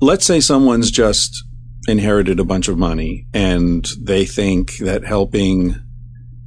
let's 0.00 0.26
say 0.26 0.40
someone's 0.40 0.90
just 0.90 1.44
inherited 1.88 2.40
a 2.40 2.44
bunch 2.44 2.68
of 2.68 2.76
money 2.76 3.26
and 3.32 3.88
they 4.00 4.24
think 4.26 4.76
that 4.78 5.04
helping 5.04 5.74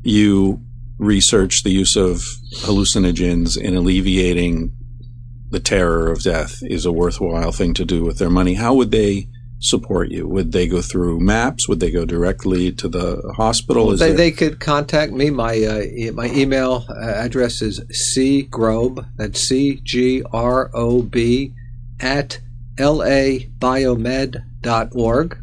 you 0.04 0.62
research 0.98 1.64
the 1.64 1.72
use 1.72 1.96
of 1.96 2.18
hallucinogens 2.58 3.58
in 3.58 3.76
alleviating 3.76 4.72
the 5.50 5.60
terror 5.60 6.12
of 6.12 6.22
death 6.22 6.60
is 6.62 6.86
a 6.86 6.92
worthwhile 6.92 7.52
thing 7.52 7.74
to 7.74 7.86
do 7.86 8.04
with 8.04 8.18
their 8.20 8.30
money. 8.30 8.56
How 8.56 8.74
would 8.74 8.92
they 8.92 9.30
support 9.60 10.10
you? 10.10 10.28
Would 10.28 10.52
they 10.52 10.68
go 10.68 10.82
through 10.82 11.20
maps? 11.20 11.68
Would 11.68 11.80
they 11.80 11.92
go 11.92 12.06
directly 12.06 12.72
to 12.74 12.88
the 12.88 13.34
hospital? 13.36 13.92
They, 13.92 14.08
there- 14.08 14.14
they 14.18 14.32
could 14.32 14.60
contact 14.60 15.12
me. 15.12 15.30
My 15.30 15.54
uh, 15.64 15.80
e- 15.82 16.12
my 16.12 16.28
email 16.28 16.86
uh, 16.90 16.94
address 16.96 17.62
is 17.62 17.80
cgrob. 18.16 19.06
That's 19.18 19.40
c 19.40 19.82
g 19.84 20.24
r 20.32 20.72
o 20.74 21.02
b 21.02 21.54
at 22.00 22.40
labiomed.org. 22.78 25.38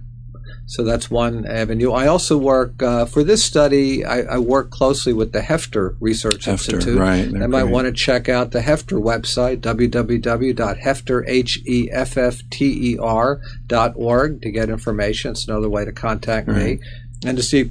So 0.68 0.82
that's 0.82 1.08
one 1.08 1.46
avenue. 1.46 1.92
I 1.92 2.08
also 2.08 2.36
work 2.36 2.82
uh, 2.82 3.04
for 3.06 3.22
this 3.22 3.44
study. 3.44 4.04
I, 4.04 4.22
I 4.22 4.38
work 4.38 4.70
closely 4.70 5.12
with 5.12 5.30
the 5.32 5.40
Hefter 5.40 5.96
Research 6.00 6.46
Hefter, 6.46 6.72
Institute. 6.74 6.98
right, 6.98 7.30
might 7.48 7.64
want 7.64 7.86
to 7.86 7.92
check 7.92 8.28
out 8.28 8.50
the 8.50 8.60
Hefter 8.60 9.00
website 9.00 9.60
www.hefter 9.60 11.24
h 11.28 11.62
e 11.64 11.88
f 11.92 12.16
f 12.18 12.42
t 12.50 12.92
e 12.92 12.98
r 13.00 13.40
dot 13.68 13.92
org 13.96 14.42
to 14.42 14.50
get 14.50 14.68
information. 14.68 15.30
It's 15.32 15.46
another 15.46 15.68
way 15.68 15.84
to 15.84 15.92
contact 15.92 16.48
Right. 16.48 16.80
me 16.80 16.86
and 17.24 17.36
to 17.36 17.42
see 17.42 17.70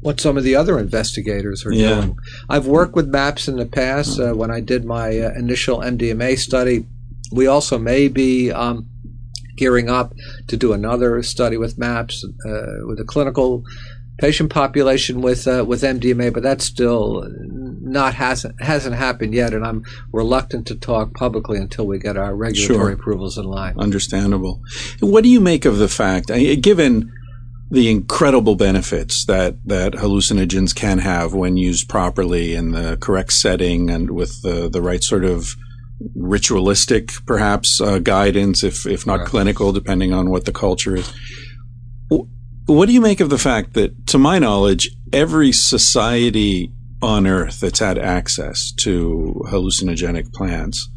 what 0.00 0.20
some 0.20 0.36
of 0.36 0.44
the 0.44 0.54
other 0.54 0.78
investigators 0.78 1.66
are 1.66 1.72
Yeah. 1.72 1.94
doing. 1.96 2.16
I've 2.48 2.66
worked 2.68 2.94
with 2.94 3.08
MAPS 3.08 3.48
in 3.48 3.56
the 3.56 3.66
past. 3.66 4.20
Uh, 4.20 4.32
when 4.32 4.50
I 4.50 4.60
did 4.60 4.84
my 4.84 5.18
uh, 5.18 5.32
initial 5.36 5.80
MDMA 5.82 6.38
study, 6.38 6.86
we 7.32 7.48
also 7.48 7.78
may 7.78 8.06
be 8.08 8.52
um, 8.52 8.86
gearing 9.58 9.90
up 9.90 10.14
to 10.46 10.56
do 10.56 10.72
another 10.72 11.22
study 11.22 11.56
with 11.56 11.78
MAPS 11.78 12.24
uh, 12.24 12.86
with 12.86 12.98
a 13.00 13.04
clinical 13.06 13.64
patient 14.18 14.50
population 14.50 15.20
with 15.20 15.46
uh, 15.46 15.64
with 15.66 15.82
MDMA, 15.82 16.32
but 16.32 16.42
that's 16.42 16.64
still 16.64 17.26
not 17.80 18.14
hasn't 18.14 18.60
hasn't 18.60 18.96
happened 18.96 19.34
yet, 19.34 19.52
and 19.54 19.64
I'm 19.64 19.84
reluctant 20.12 20.66
to 20.68 20.74
talk 20.74 21.14
publicly 21.14 21.58
until 21.58 21.86
we 21.86 21.98
get 21.98 22.16
our 22.16 22.34
regulatory 22.34 22.78
Sure. 22.78 22.92
approvals 22.92 23.38
in 23.38 23.44
line. 23.44 23.74
Understandable. 23.78 24.60
What 25.00 25.24
do 25.24 25.30
you 25.30 25.40
make 25.40 25.64
of 25.64 25.78
the 25.78 25.88
fact, 25.88 26.28
given 26.60 27.12
the 27.70 27.90
incredible 27.90 28.56
benefits 28.56 29.26
that, 29.26 29.56
that 29.66 29.92
hallucinogens 29.92 30.74
can 30.74 30.98
have 30.98 31.34
when 31.34 31.56
used 31.58 31.88
properly 31.88 32.54
in 32.54 32.70
the 32.72 32.96
correct 32.98 33.32
setting 33.32 33.90
and 33.90 34.10
with 34.10 34.40
the, 34.40 34.70
the 34.70 34.80
right 34.80 35.04
sort 35.04 35.24
of 35.24 35.54
ritualistic, 36.14 37.10
perhaps, 37.26 37.80
uh, 37.80 37.98
guidance, 37.98 38.62
if, 38.62 38.86
if 38.86 39.06
not 39.06 39.20
Right. 39.20 39.28
clinical, 39.28 39.72
depending 39.72 40.12
on 40.12 40.30
what 40.30 40.44
the 40.44 40.52
culture 40.52 40.96
is. 40.96 41.12
What 42.66 42.86
do 42.86 42.92
you 42.92 43.00
make 43.00 43.20
of 43.20 43.30
the 43.30 43.38
fact 43.38 43.72
that, 43.74 44.06
to 44.08 44.18
my 44.18 44.38
knowledge, 44.38 44.90
every 45.12 45.52
society 45.52 46.70
on 47.00 47.26
earth 47.26 47.60
that's 47.60 47.78
had 47.78 47.98
access 47.98 48.72
to 48.72 49.40
hallucinogenic 49.48 50.32
plants 50.32 50.90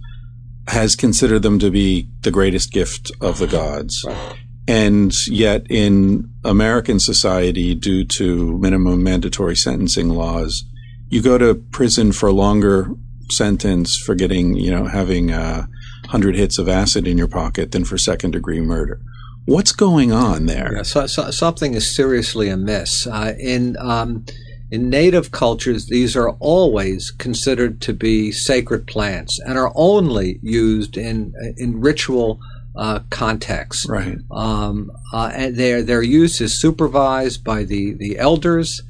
has 0.67 0.95
considered 0.95 1.43
them 1.43 1.59
to 1.59 1.71
be 1.71 2.07
the 2.21 2.31
greatest 2.31 2.71
gift 2.71 3.11
of 3.21 3.39
the 3.39 3.47
gods. 3.47 4.03
Right. 4.07 4.35
And 4.67 5.27
yet 5.27 5.65
in 5.69 6.29
American 6.43 6.99
society, 6.99 7.75
due 7.75 8.05
to 8.05 8.57
minimum 8.59 9.03
mandatory 9.03 9.55
sentencing 9.55 10.09
laws, 10.09 10.63
you 11.09 11.21
go 11.21 11.37
to 11.37 11.55
prison 11.55 12.11
for 12.11 12.31
longer 12.31 12.91
sentence 13.31 13.97
for 13.97 14.15
getting, 14.15 14.55
you 14.55 14.71
know, 14.71 14.85
having 14.85 15.31
a 15.31 15.67
hundred 16.09 16.35
hits 16.35 16.57
of 16.57 16.67
acid 16.67 17.07
in 17.07 17.17
your 17.17 17.27
pocket 17.27 17.71
than 17.71 17.85
for 17.85 17.97
second 17.97 18.31
degree 18.31 18.61
murder. 18.61 19.01
What's 19.45 19.71
going 19.71 20.11
on 20.11 20.45
there? 20.45 20.75
Yeah, 20.75 20.83
so, 20.83 21.07
so, 21.07 21.31
something 21.31 21.73
is 21.73 21.95
seriously 21.95 22.49
amiss. 22.49 23.07
Uh, 23.07 23.33
in 23.39 23.75
um, 23.79 24.25
in 24.69 24.89
native 24.89 25.31
cultures, 25.31 25.87
these 25.87 26.15
are 26.15 26.29
always 26.39 27.11
considered 27.11 27.81
to 27.81 27.93
be 27.93 28.31
sacred 28.31 28.87
plants 28.87 29.39
and 29.39 29.57
are 29.57 29.71
only 29.75 30.39
used 30.43 30.95
in 30.95 31.33
in 31.57 31.81
ritual 31.81 32.39
uh, 32.75 32.99
contexts. 33.09 33.87
Right. 33.89 34.17
Um, 34.31 34.91
uh, 35.13 35.31
and 35.33 35.55
their 35.55 35.81
their 35.81 36.03
use 36.03 36.39
is 36.39 36.53
supervised 36.53 37.43
by 37.43 37.63
the 37.63 37.93
the 37.93 38.19
elders, 38.19 38.81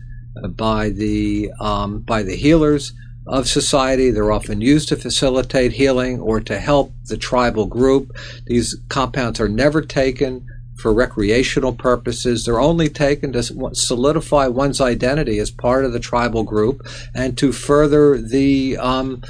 uh, 0.44 0.50
by 0.50 0.90
the 0.90 1.52
um, 1.60 2.00
by 2.00 2.24
the 2.24 2.36
healers 2.36 2.94
of 3.28 3.48
society. 3.48 4.12
They're 4.12 4.32
often 4.32 4.62
used 4.62 4.90
to 4.90 4.96
facilitate 4.96 5.74
healing 5.74 6.20
or 6.20 6.40
to 6.42 6.60
help 6.60 6.94
the 7.06 7.18
tribal 7.18 7.66
group. 7.66 8.16
These 8.48 8.76
compounds 8.90 9.40
are 9.40 9.50
never 9.50 9.82
taken 9.82 10.46
for 10.82 10.94
recreational 10.94 11.74
purposes. 11.74 12.44
They're 12.44 12.60
only 12.60 12.90
taken 12.90 13.34
to 13.34 13.44
solidify 13.74 14.48
one's 14.48 14.82
identity 14.82 15.38
as 15.40 15.52
part 15.52 15.86
of 15.86 15.94
the 15.94 16.00
tribal 16.00 16.44
group 16.44 16.86
and 17.14 17.38
to 17.38 17.52
further 17.52 18.18
the 18.18 18.78
um, 18.78 19.22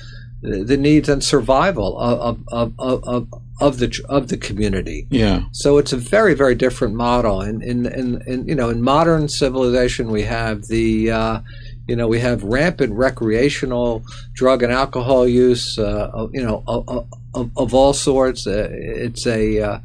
the 0.41 0.77
needs 0.77 1.07
and 1.07 1.23
survival 1.23 1.99
of, 1.99 2.43
of, 2.47 2.73
of, 2.79 3.03
of, 3.03 3.27
of 3.59 3.77
the 3.77 4.05
of 4.09 4.29
the 4.29 4.37
community. 4.37 5.05
Yeah. 5.11 5.43
So 5.51 5.77
it's 5.77 5.93
a 5.93 5.97
very 5.97 6.33
very 6.33 6.55
different 6.55 6.95
model. 6.95 7.41
And 7.41 7.61
in, 7.61 7.85
in, 7.85 8.21
in, 8.25 8.47
you 8.47 8.55
know 8.55 8.69
in 8.69 8.81
modern 8.81 9.27
civilization 9.27 10.09
we 10.09 10.23
have 10.23 10.67
the 10.67 11.11
uh, 11.11 11.39
you 11.87 11.95
know 11.95 12.07
we 12.07 12.19
have 12.19 12.43
rampant 12.43 12.93
recreational 12.93 14.03
drug 14.33 14.63
and 14.63 14.71
alcohol 14.71 15.27
use. 15.27 15.77
Uh, 15.77 16.27
you 16.31 16.43
know 16.43 16.63
of, 16.67 17.07
of, 17.33 17.51
of, 17.57 17.73
all 17.73 17.93
sorts. 17.93 18.47
Uh, 18.47 18.69
it's 18.71 19.25
a 19.25 19.59
uh, 19.59 19.79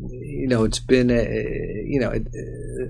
you 0.00 0.46
know 0.46 0.64
it's 0.64 0.78
been 0.78 1.10
a, 1.10 1.22
you 1.86 2.00
know 2.00 2.10
it, 2.10 2.26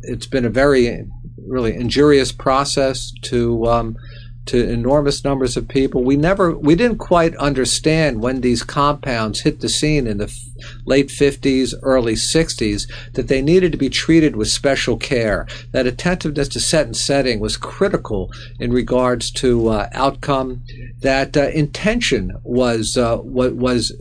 it's 0.03 0.27
been 0.27 0.45
a 0.45 0.51
very 0.51 1.07
really 1.47 1.75
injurious 1.75 2.33
process 2.33 3.13
to 3.23 3.67
um, 3.67 3.97
to 4.47 4.69
enormous 4.69 5.23
numbers 5.23 5.57
of 5.57 5.69
people. 5.69 6.03
We 6.03 6.17
never, 6.17 6.57
we 6.57 6.75
didn't 6.75 6.99
quite 6.99 7.37
understand 7.37 8.21
when 8.21 8.41
these 8.41 8.63
compounds 8.63 9.41
hit 9.41 9.61
the 9.61 9.69
scene 9.69 10.07
in 10.07 10.19
the 10.19 10.35
late 10.85 11.09
50s, 11.09 11.75
early 11.83 12.15
60s, 12.15 12.91
that 13.13 13.29
they 13.29 13.43
needed 13.43 13.73
to 13.73 13.79
be 13.79 13.89
treated 13.89 14.37
with 14.37 14.49
special 14.49 14.97
care. 14.97 15.47
That 15.73 15.87
attentiveness 15.87 16.49
to 16.49 16.61
set 16.61 16.87
and 16.87 16.97
setting 16.97 17.41
was 17.41 17.57
critical 17.57 18.31
in 18.59 18.73
regards 18.73 19.31
to 19.33 19.69
uh, 19.69 19.89
outcome. 19.93 20.63
That 21.01 21.37
uh, 21.37 21.49
intention 21.49 22.33
was 22.43 22.97
uh, 22.97 23.19
what 23.19 23.55
was 23.55 23.93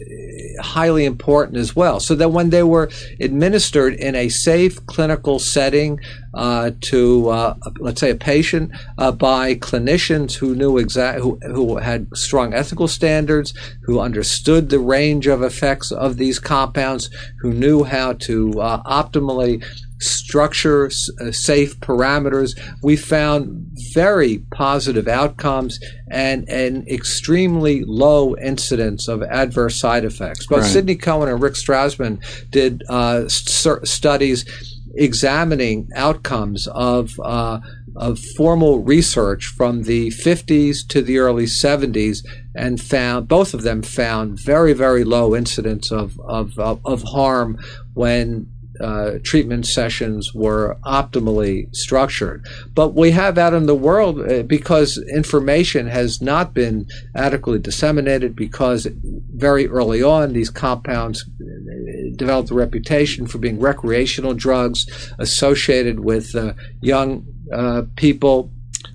highly 0.62 1.06
important 1.06 1.58
as 1.58 1.75
well. 1.75 1.99
So 1.99 2.15
that 2.15 2.32
when 2.32 2.49
they 2.49 2.63
were 2.63 2.89
administered 3.19 3.93
in 3.93 4.15
a 4.15 4.30
safe 4.30 4.86
clinical 4.86 5.39
setting 5.39 5.99
uh, 6.34 6.72
to, 6.82 7.30
uh, 7.30 7.56
let's 7.80 8.00
say, 8.00 8.12
a 8.12 8.15
patient 8.15 8.72
uh, 8.98 9.12
by 9.12 9.56
clinicians 9.56 10.36
who 10.36 10.56
knew 10.56 10.78
exact, 10.78 11.20
who, 11.20 11.39
who 11.48 11.78
had 11.78 12.08
strong 12.13 12.54
ethical 12.54 12.88
standards, 12.88 13.54
who 13.84 14.00
understood 14.00 14.70
the 14.70 14.80
range 14.80 15.28
of 15.28 15.42
effects 15.42 15.92
of 15.92 16.18
these 16.18 16.39
compounds, 16.39 17.10
who 17.42 17.54
knew 17.54 17.84
how 17.84 18.13
to 18.13 18.60
uh, 18.62 18.82
optimally 18.84 19.63
structure 20.00 20.86
uh, 21.22 21.32
safe 21.32 21.80
parameters. 21.80 22.58
We 22.82 22.96
found 22.96 23.68
very 23.94 24.39
positive 24.52 25.08
outcomes 25.08 25.80
and 26.10 26.48
an 26.50 26.86
extremely 26.88 27.84
low 27.86 28.36
incidence 28.38 29.08
of 29.08 29.22
adverse 29.24 29.76
side 29.76 30.06
effects. 30.06 30.46
Both 30.46 30.60
right. 30.60 30.68
Sidney 30.68 30.96
Cohen 30.96 31.30
and 31.30 31.42
Rick 31.42 31.54
Strassman 31.54 32.22
did 32.50 32.84
uh, 32.89 33.28
st- 33.28 33.88
studies 33.88 34.46
examining 34.95 35.89
outcomes 35.95 36.67
of 36.67 37.19
uh, 37.23 37.60
of 37.95 38.19
formal 38.38 38.80
research 38.80 39.47
from 39.47 39.84
the 39.84 40.10
50s 40.10 40.88
to 40.88 41.02
the 41.02 41.17
early 41.17 41.45
70s 41.45 42.25
and 42.56 42.80
found 42.80 43.28
both 43.28 43.54
of 43.54 43.63
them 43.63 43.82
found 43.82 44.39
very 44.39 44.73
very 44.73 45.04
low 45.04 45.36
incidence 45.36 45.91
of 45.91 46.19
of, 46.21 46.58
of, 46.58 46.80
of 46.86 47.04
harm 47.04 47.58
when 47.93 48.47
uh, 48.82 49.20
treatment 49.24 49.65
sessions 49.65 50.34
were 50.34 50.78
optimally 50.86 51.74
structured. 51.76 52.46
But 52.74 52.96
we 52.96 53.12
have 53.12 53.38
out 53.38 53.54
in 53.54 53.65
the 53.65 53.76
world, 53.76 54.20
uh, 54.20 54.44
because 54.44 54.98
information 55.10 55.88
has 55.88 56.22
not 56.22 56.54
been 56.54 56.88
adequately 57.15 57.60
disseminated, 57.60 58.36
because 58.36 58.88
very 59.36 59.68
early 59.68 60.02
on 60.02 60.34
these 60.34 60.50
compounds 60.50 61.24
uh, 61.24 62.15
developed 62.15 62.52
a 62.52 62.56
reputation 62.56 63.28
for 63.28 63.38
being 63.38 63.60
recreational 63.60 64.34
drugs 64.34 64.86
associated 65.20 66.00
with 66.00 66.36
uh, 66.36 66.54
young 66.82 67.26
uh, 67.54 67.84
people. 67.96 68.52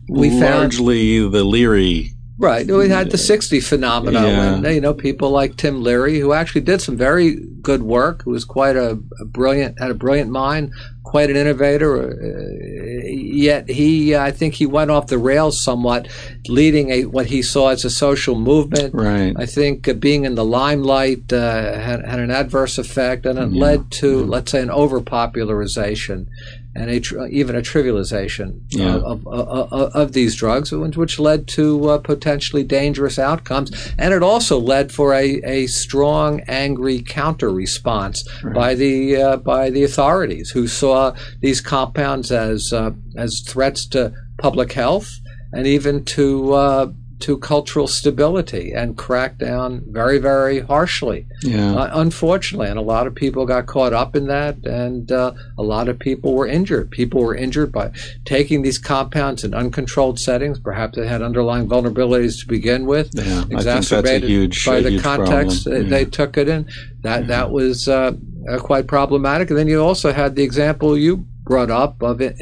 We 0.09 0.31
largely 0.31 1.21
found, 1.21 1.33
the 1.33 1.45
Leary 1.45 2.11
Right. 2.37 2.67
We 2.67 2.89
had 2.89 3.11
the 3.13 3.19
60 3.19 3.61
phenomenon 3.61 4.25
yeah. 4.25 4.61
when, 4.61 4.75
you 4.75 4.81
know, 4.81 4.93
people 4.93 5.31
like 5.31 5.57
Tim 5.57 5.83
Leary, 5.83 6.19
who 6.19 6.33
actually 6.33 6.63
did 6.63 6.81
some 6.81 6.97
very 6.97 7.37
good 7.63 7.83
work, 7.83 8.23
who 8.23 8.33
was 8.33 8.45
quite 8.45 8.75
a, 8.75 8.99
a 9.21 9.25
brilliant, 9.25 9.79
had 9.79 9.93
a 9.93 9.95
brilliant 9.95 10.31
mind, 10.31 10.73
quite 11.05 11.31
an 11.31 11.37
innovator. 11.37 12.11
Uh, 12.11 13.07
yet 13.07 13.71
he, 13.71 14.17
I 14.17 14.33
think 14.33 14.55
he 14.55 14.67
went 14.67 14.91
off 14.91 15.07
the 15.07 15.19
rails 15.19 15.63
somewhat, 15.63 16.09
leading 16.49 16.91
a, 16.91 17.05
what 17.05 17.27
he 17.27 17.41
saw 17.41 17.69
as 17.69 17.85
a 17.85 17.91
social 17.91 18.35
movement. 18.35 18.95
Right. 18.95 19.33
I 19.39 19.47
think 19.47 19.87
uh, 19.87 19.93
being 19.93 20.25
in 20.25 20.35
the 20.35 20.45
limelight 20.45 21.33
uh, 21.33 21.79
had, 21.79 22.05
had 22.05 22.19
an 22.19 22.33
adverse 22.33 22.79
effect 22.79 23.27
and 23.27 23.39
it 23.39 23.51
yeah. 23.53 23.61
led 23.61 23.93
to, 23.93 24.25
let's 24.25 24.51
say, 24.51 24.61
an 24.61 24.71
overpopularization 24.71 26.27
and 26.75 26.91
a, 26.91 27.27
even 27.27 27.55
a 27.55 27.63
trivialization 27.63 28.61
yeah. 28.71 28.97
of, 28.97 29.27
of, 29.27 29.49
of, 29.49 29.73
of, 29.73 30.13
these 30.13 30.35
drugs, 30.35 30.73
which 30.73 31.19
led 31.19 31.47
to 31.49 31.91
uh, 31.91 31.99
potentially 31.99 32.65
dangerous 32.65 33.19
outcomes. 33.19 33.71
And 33.99 34.13
it 34.13 34.23
also 34.23 34.59
led 34.59 34.91
for 34.91 35.15
a, 35.15 35.41
a 35.45 35.67
strong, 35.69 36.41
angry 36.49 37.01
counter 37.01 37.51
response 37.51 38.25
right. 38.43 38.55
by 38.55 38.75
the 38.75 39.17
uh, 39.17 39.37
by 39.37 39.71
the 39.71 39.85
authorities, 39.85 40.51
who 40.51 40.67
saw 40.67 41.15
these 41.41 41.61
compounds 41.61 42.33
as 42.33 42.73
uh, 42.73 42.91
as 43.17 43.41
threats 43.41 43.87
to 43.87 44.13
public 44.39 44.73
health 44.73 45.21
and 45.53 45.67
even 45.67 46.05
to 46.05 46.53
uh, 46.53 46.93
to 47.25 47.39
cultural 47.39 47.87
stability 47.87 48.73
and 48.73 48.99
crack 48.99 49.39
down 49.39 49.83
very, 49.89 50.19
very 50.19 50.61
harshly. 50.61 51.27
Yeah. 51.41 51.75
Uh, 51.75 51.91
unfortunately, 51.95 52.69
and 52.69 52.79
a 52.79 52.83
lot 52.83 53.07
of 53.07 53.15
people 53.15 53.47
got 53.47 53.65
caught 53.65 53.95
up 53.95 54.15
in 54.15 54.27
that, 54.27 54.57
and 54.67 55.11
uh, 55.11 55.33
a 55.57 55.63
lot 55.63 55.89
of 55.89 55.99
people 55.99 56.35
were 56.35 56.47
injured. 56.47 56.91
People 56.91 57.23
were 57.23 57.35
injured 57.35 57.73
by 57.73 57.93
taking 58.27 58.61
these 58.61 58.77
compounds 58.77 59.43
in 59.43 59.55
uncontrolled 59.55 60.21
settings. 60.21 60.59
Perhaps 60.59 60.99
they 60.99 61.07
had 61.07 61.23
underlying 61.23 61.67
vulnerabilities 61.67 62.39
to 62.41 62.47
begin 62.47 62.85
with, 62.85 63.09
yeah, 63.15 63.45
exacerbated 63.51 64.29
huge, 64.29 64.67
by 64.67 64.83
the 64.83 65.01
context 65.01 65.67
yeah. 65.67 65.81
they 65.81 66.05
took 66.05 66.37
it 66.37 66.47
in. 66.47 66.69
That 67.01 67.27
that 67.29 67.51
was 67.51 67.89
uh, 67.89 68.13
quite 68.59 68.87
problematic. 68.87 69.49
And 69.49 69.59
then 69.59 69.67
you 69.67 69.83
also 69.83 70.13
had 70.13 70.37
the 70.37 70.43
example 70.43 70.99
you 70.99 71.27
brought 71.45 71.71
up 71.71 72.03
of 72.03 72.21
it, 72.21 72.37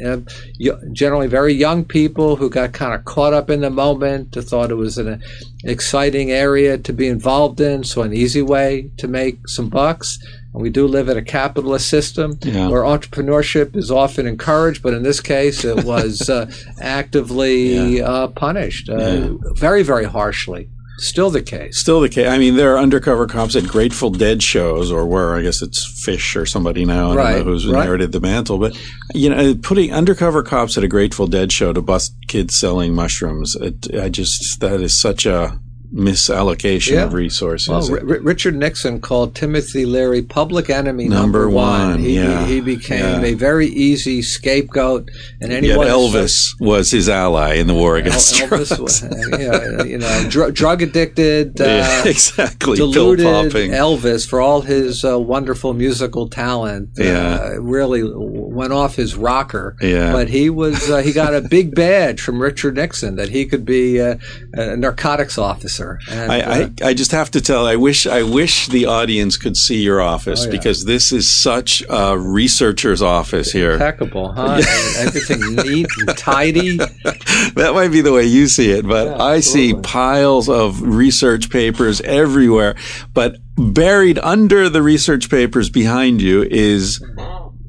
generally 0.91 1.27
very 1.27 1.53
young 1.53 1.83
people 1.83 2.37
who 2.37 2.49
got 2.49 2.73
kind 2.73 2.93
of 2.93 3.05
caught 3.05 3.33
up 3.33 3.49
in 3.49 3.61
the 3.61 3.69
moment, 3.69 4.33
thought 4.33 4.71
it 4.71 4.75
was 4.75 4.97
an 4.97 5.21
exciting 5.63 6.31
area 6.31 6.77
to 6.77 6.93
be 6.93 7.07
involved 7.07 7.59
in, 7.59 7.83
so 7.83 8.01
an 8.01 8.13
easy 8.13 8.41
way 8.41 8.89
to 8.97 9.07
make 9.07 9.47
some 9.47 9.69
bucks. 9.69 10.19
And 10.53 10.61
we 10.61 10.69
do 10.69 10.87
live 10.87 11.09
in 11.09 11.17
a 11.17 11.23
capitalist 11.23 11.89
system 11.89 12.37
yeah. 12.43 12.69
where 12.69 12.83
entrepreneurship 12.83 13.75
is 13.75 13.89
often 13.89 14.27
encouraged, 14.27 14.83
but 14.83 14.93
in 14.93 15.03
this 15.03 15.19
case, 15.19 15.65
it 15.65 15.83
was 15.83 16.29
uh, 16.29 16.51
actively 16.81 17.97
yeah. 17.97 18.03
uh, 18.03 18.27
punished 18.27 18.89
uh, 18.89 18.97
yeah. 18.97 19.29
very, 19.55 19.83
very 19.83 20.05
harshly. 20.05 20.69
Still 20.97 21.29
the 21.29 21.41
case. 21.41 21.79
Still 21.79 22.01
the 22.01 22.09
case. 22.09 22.27
I 22.27 22.37
mean, 22.37 22.55
there 22.55 22.73
are 22.73 22.77
undercover 22.77 23.25
cops 23.25 23.55
at 23.55 23.63
Grateful 23.63 24.11
Dead 24.11 24.43
shows, 24.43 24.91
or 24.91 25.05
where 25.05 25.35
I 25.35 25.41
guess 25.41 25.61
it's 25.61 26.05
Phish 26.05 26.35
or 26.35 26.45
somebody 26.45 26.85
now. 26.85 27.11
I 27.11 27.15
right, 27.15 27.31
don't 27.31 27.39
know 27.39 27.51
who's 27.51 27.67
right. 27.67 27.79
inherited 27.79 28.11
the 28.11 28.19
mantle, 28.19 28.59
but 28.59 28.79
you 29.13 29.29
know, 29.29 29.55
putting 29.55 29.91
undercover 29.91 30.43
cops 30.43 30.77
at 30.77 30.83
a 30.83 30.87
Grateful 30.87 31.27
Dead 31.27 31.51
show 31.51 31.73
to 31.73 31.81
bust 31.81 32.15
kids 32.27 32.55
selling 32.55 32.93
mushrooms. 32.93 33.55
It, 33.55 33.95
I 33.95 34.09
just 34.09 34.59
that 34.59 34.81
is 34.81 34.99
such 34.99 35.25
a 35.25 35.59
misallocation 35.93 36.93
yeah. 36.93 37.03
of 37.03 37.13
resources. 37.13 37.69
Well, 37.69 37.99
R- 37.99 38.19
Richard 38.19 38.55
Nixon 38.55 38.99
called 38.99 39.35
Timothy 39.35 39.85
Leary 39.85 40.23
public 40.23 40.69
enemy 40.69 41.07
number, 41.07 41.43
number 41.43 41.49
one. 41.49 41.89
one. 41.89 41.99
He, 41.99 42.15
yeah. 42.15 42.45
he 42.45 42.61
became 42.61 43.21
yeah. 43.21 43.29
a 43.29 43.33
very 43.35 43.67
easy 43.67 44.21
scapegoat, 44.21 45.09
and 45.39 45.53
anyone. 45.53 45.85
Yet 45.85 45.95
Elvis 45.95 46.59
was 46.59 46.91
his 46.91 47.09
ally 47.09 47.55
in 47.55 47.67
the 47.67 47.73
war 47.73 47.97
against 47.97 48.41
El- 48.41 48.47
drugs. 48.47 48.79
Was, 48.79 49.01
you 49.03 49.97
know, 49.99 50.25
dr- 50.29 50.53
drug 50.53 50.81
addicted, 50.81 51.61
uh, 51.61 52.03
exactly, 52.05 52.77
deluded 52.77 53.25
Elvis 53.25 54.27
for 54.27 54.41
all 54.41 54.61
his 54.61 55.05
uh, 55.05 55.19
wonderful 55.19 55.73
musical 55.73 56.27
talent. 56.27 56.89
Uh, 56.99 57.03
yeah, 57.03 57.55
really 57.59 58.01
went 58.03 58.73
off 58.73 58.95
his 58.95 59.15
rocker. 59.15 59.77
Yeah, 59.79 60.11
but 60.11 60.29
he 60.29 60.49
was 60.49 60.89
uh, 60.89 60.97
he 60.97 61.13
got 61.13 61.35
a 61.35 61.41
big 61.41 61.75
badge 61.75 62.19
from 62.19 62.41
Richard 62.41 62.75
Nixon 62.75 63.15
that 63.17 63.29
he 63.29 63.45
could 63.45 63.65
be 63.65 64.01
uh, 64.01 64.15
a 64.53 64.75
narcotics 64.75 65.37
officer 65.37 65.82
answer. 65.83 65.99
And, 66.11 66.31
I, 66.31 66.41
uh, 66.41 66.69
I, 66.81 66.87
I, 66.89 66.93
just 66.93 67.11
have 67.11 67.31
to 67.31 67.41
tell. 67.41 67.65
I 67.65 67.75
wish 67.75 68.07
I 68.07 68.23
wish 68.23 68.67
the 68.67 68.85
audience 68.85 69.37
could 69.37 69.57
see 69.57 69.81
your 69.81 70.01
office 70.01 70.41
oh, 70.41 70.45
yeah. 70.45 70.51
because 70.51 70.85
this 70.85 71.11
is 71.11 71.29
such 71.29 71.83
a 71.89 72.17
researcher's 72.17 73.01
office 73.01 73.51
here. 73.51 73.73
Impeccable, 73.73 74.31
huh? 74.31 74.61
Everything 74.97 75.55
neat 75.55 75.87
and 75.99 76.17
tidy. 76.17 76.77
that 76.77 77.71
might 77.73 77.89
be 77.89 78.01
the 78.01 78.13
way 78.13 78.23
you 78.23 78.47
see 78.47 78.71
it, 78.71 78.87
but 78.87 79.07
yeah, 79.07 79.23
I 79.23 79.39
see 79.39 79.73
piles 79.73 80.49
of 80.49 80.81
research 80.81 81.49
papers 81.49 82.01
everywhere. 82.01 82.75
But 83.13 83.37
buried 83.55 84.19
under 84.19 84.69
the 84.69 84.81
research 84.81 85.29
papers 85.29 85.69
behind 85.69 86.21
you 86.21 86.43
is 86.43 86.99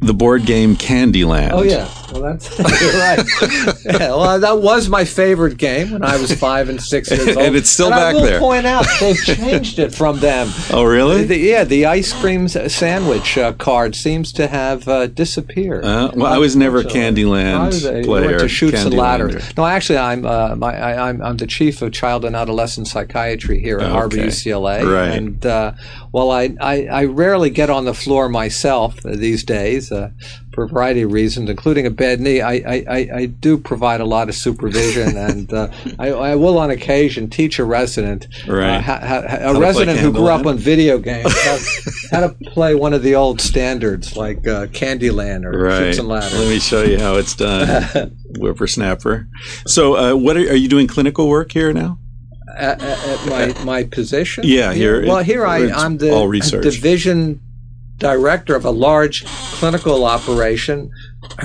the 0.01 0.15
board 0.15 0.47
game 0.47 0.77
Candyland. 0.77 1.53
Oh 1.53 1.63
yeah, 1.63 1.89
Well, 2.15 2.23
that's 2.23 2.59
right. 2.61 3.77
Yeah, 3.85 3.99
well, 4.15 4.39
that 4.39 4.59
was 4.59 4.89
my 4.89 5.05
favorite 5.05 5.57
game 5.59 5.91
when 5.91 6.05
I 6.05 6.17
was 6.17 6.33
five 6.33 6.69
and 6.69 6.81
six 6.81 7.11
years 7.11 7.27
old, 7.37 7.39
And 7.39 7.57
it's 7.57 7.69
still 7.69 7.87
And 7.87 7.95
back 7.97 8.15
I 8.15 8.15
will 8.15 8.23
there. 8.23 8.39
Point 8.39 8.67
out 8.67 8.87
they've 9.01 9.17
changed 9.25 9.81
it 9.81 9.93
from 9.93 10.21
them. 10.21 10.49
Oh, 10.71 10.85
really? 10.85 11.25
The- 11.25 11.37
yeah, 11.37 11.65
the 11.65 11.87
ice 11.87 12.13
cream 12.13 12.47
sandwich 12.49 13.37
uh, 13.37 13.53
card 13.55 13.97
seems 13.97 14.33
to 14.35 14.47
have 14.47 14.87
uh, 14.87 15.09
disappeared. 15.09 15.85
Uh, 15.85 16.13
well, 16.15 16.33
I 16.33 16.39
was 16.39 16.55
never 16.55 16.77
a 16.79 16.81
Unfortunately. 16.83 17.25
Candyland 17.25 17.55
I 17.57 17.67
was 17.67 17.85
a- 17.85 18.03
player. 18.05 18.27
Went 18.29 18.41
to 18.41 18.49
Chutes 18.49 18.85
and 18.85 18.93
Candylander. 18.95 18.97
ladders. 18.99 19.57
No, 19.57 19.67
actually, 19.67 19.99
I'm 19.99 20.25
uh, 20.25 20.55
my, 20.55 20.73
I, 20.77 21.09
I'm 21.09 21.21
I'm 21.21 21.37
the 21.37 21.47
chief 21.49 21.83
of 21.83 21.93
child 21.93 22.25
and 22.25 22.37
adolescent 22.37 22.87
psychiatry 22.87 23.61
here 23.61 23.79
at 23.81 23.91
Harbor 23.91 24.17
Okay. 24.19 24.27
UCLA. 24.29 24.85
Right. 24.85 25.17
And 25.17 25.45
uh, 25.45 25.73
well, 26.13 26.31
I, 26.31 26.55
I 26.61 26.87
I 26.87 27.05
rarely 27.07 27.51
get 27.51 27.71
on 27.71 27.85
the 27.87 27.95
floor 27.95 28.29
myself 28.29 29.05
uh, 29.05 29.17
these 29.17 29.43
days. 29.43 29.91
Uh, 30.55 30.57
for 30.57 30.65
a 30.65 30.69
variety 30.69 31.03
of 31.03 31.13
reasons, 31.13 31.51
including 31.51 31.87
a 31.87 31.91
bad 31.91 32.21
knee, 32.21 32.41
I, 32.41 32.55
I, 32.55 33.09
I, 33.15 33.27
do 33.27 33.59
provide 33.59 34.01
a 34.01 34.05
lot 34.05 34.29
of 34.29 34.35
supervision, 34.35 35.17
and 35.17 35.53
uh, 35.53 35.69
I, 35.99 36.09
I 36.11 36.37
will 36.37 36.59
on 36.59 36.71
occasion 36.71 37.29
teach 37.29 37.59
a 37.59 37.65
resident, 37.65 38.27
Right. 38.47 38.77
uh, 38.77 38.81
ha, 38.81 39.01
ha, 39.03 39.23
a 39.51 39.61
resident 39.61 39.99
who 39.99 40.13
grew 40.13 40.29
up 40.29 40.47
on 40.47 40.57
video 40.57 40.99
games, 40.99 41.33
how, 41.43 41.59
how 42.11 42.21
to 42.29 42.35
play 42.51 42.75
one 42.75 42.93
of 42.95 43.03
the 43.03 43.15
old 43.15 43.41
standards 43.41 44.17
like 44.17 44.47
uh, 44.47 44.67
Candyland 44.69 45.45
or 45.45 45.65
Right. 45.65 45.99
And 45.99 46.09
Ladders. 46.09 46.39
Let 46.39 46.49
me 46.49 46.59
show 46.59 46.83
you 46.83 46.99
how 46.99 47.17
it's 47.17 47.35
done. 47.35 48.17
Whippersnapper. 48.39 49.29
So, 49.67 49.97
uh, 49.97 50.17
what 50.17 50.37
are, 50.37 50.41
are 50.41 50.55
you 50.57 50.69
doing 50.69 50.87
clinical 50.87 51.29
work 51.29 51.53
here 51.53 51.73
now? 51.73 51.99
at, 52.57 52.81
at- 52.83 53.27
my 53.27 53.65
my 53.65 53.83
position. 53.85 54.45
Yeah, 54.47 54.73
here- 54.73 55.05
Well, 55.07 55.23
here 55.25 55.45
I, 55.47 55.71
I'm 55.71 55.99
the 55.99 56.13
all 56.13 56.29
research. 56.29 56.63
division 56.63 57.41
director 57.99 58.57
of 58.57 58.65
a 58.65 58.71
large 58.71 59.25
clinical 59.25 60.05
operation. 60.05 60.91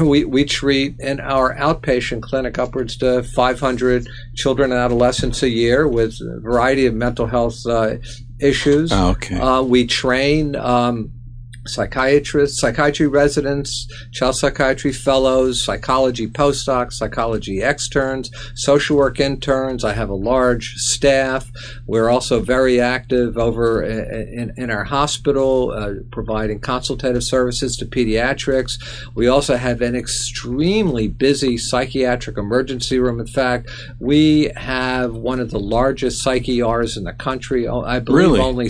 We 0.01 0.25
we 0.25 0.43
treat 0.45 0.99
in 0.99 1.19
our 1.19 1.55
outpatient 1.55 2.21
clinic 2.21 2.59
upwards 2.59 2.97
to 2.97 3.23
500 3.23 4.07
children 4.35 4.71
and 4.71 4.79
adolescents 4.79 5.41
a 5.41 5.49
year 5.49 5.87
with 5.87 6.19
a 6.21 6.39
variety 6.41 6.85
of 6.85 6.93
mental 6.93 7.27
health 7.27 7.65
uh, 7.65 7.95
issues. 8.39 8.91
Oh, 8.91 9.11
okay. 9.11 9.39
Uh, 9.39 9.61
we 9.61 9.85
train 9.87 10.55
um, 10.55 11.11
psychiatrists, 11.67 12.59
psychiatry 12.59 13.07
residents, 13.07 13.87
child 14.11 14.35
psychiatry 14.35 14.91
fellows, 14.93 15.63
psychology 15.63 16.27
postdocs, 16.27 16.93
psychology 16.93 17.61
externs, 17.61 18.31
social 18.55 18.97
work 18.97 19.19
interns. 19.19 19.83
I 19.83 19.93
have 19.93 20.09
a 20.09 20.15
large 20.15 20.75
staff. 20.75 21.49
We're 21.85 22.09
also 22.09 22.41
very 22.41 22.79
active 22.79 23.37
over 23.37 23.83
in, 23.83 24.53
in 24.57 24.69
our 24.69 24.83
hospital, 24.83 25.71
uh, 25.71 25.93
providing 26.11 26.59
consultative 26.59 27.23
services 27.23 27.75
to 27.77 27.85
pediatrics. 27.85 28.79
We 29.15 29.27
also 29.27 29.55
have 29.57 29.81
an 29.81 29.95
extremely 29.95 31.07
busy 31.07 31.57
psychiatric 31.57 32.37
emergency 32.37 32.99
room. 32.99 33.19
In 33.19 33.27
fact, 33.27 33.69
we 33.99 34.51
have 34.55 35.13
one 35.15 35.39
of 35.39 35.51
the 35.51 35.59
largest 35.59 36.21
psych 36.23 36.47
ERs 36.47 36.97
in 36.97 37.03
the 37.03 37.13
country. 37.13 37.67
I 37.67 37.99
believe 37.99 38.19
Really? 38.31 38.39
only 38.39 38.69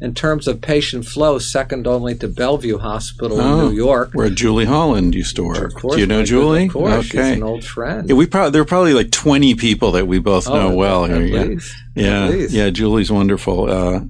in 0.00 0.14
terms 0.14 0.48
of 0.48 0.60
patient 0.60 1.06
flow, 1.06 1.38
second 1.38 1.86
only 1.86 2.14
to 2.16 2.28
Bellevue 2.34 2.78
Hospital 2.78 3.40
Oh, 3.40 3.60
in 3.60 3.66
New 3.70 3.76
York. 3.76 4.10
Where 4.12 4.30
Julie 4.30 4.64
Holland 4.64 5.14
used 5.14 5.36
to 5.36 5.44
work. 5.44 5.74
Course, 5.74 5.94
Do 5.94 6.00
you 6.00 6.06
know 6.06 6.24
Julie? 6.24 6.66
Of 6.66 6.72
course, 6.72 7.06
she's 7.06 7.14
Okay. 7.14 7.34
an 7.34 7.42
old 7.42 7.64
friend. 7.64 8.08
Yeah, 8.08 8.14
we 8.14 8.26
probably 8.26 8.50
there 8.52 8.62
are 8.62 8.66
probably 8.66 8.94
like 8.94 9.10
twenty 9.10 9.54
people 9.54 9.92
that 9.92 10.06
we 10.06 10.18
both 10.18 10.48
Oh, 10.48 10.54
know 10.70 10.74
well 10.74 11.04
at 11.04 11.10
here. 11.10 11.20
Yeah. 11.22 11.42
least. 11.44 11.74
Yeah, 11.94 12.24
At 12.26 12.30
least. 12.30 12.52
yeah. 12.54 12.70
Julie's 12.70 13.10
wonderful. 13.10 13.70
Uh, 13.70 14.00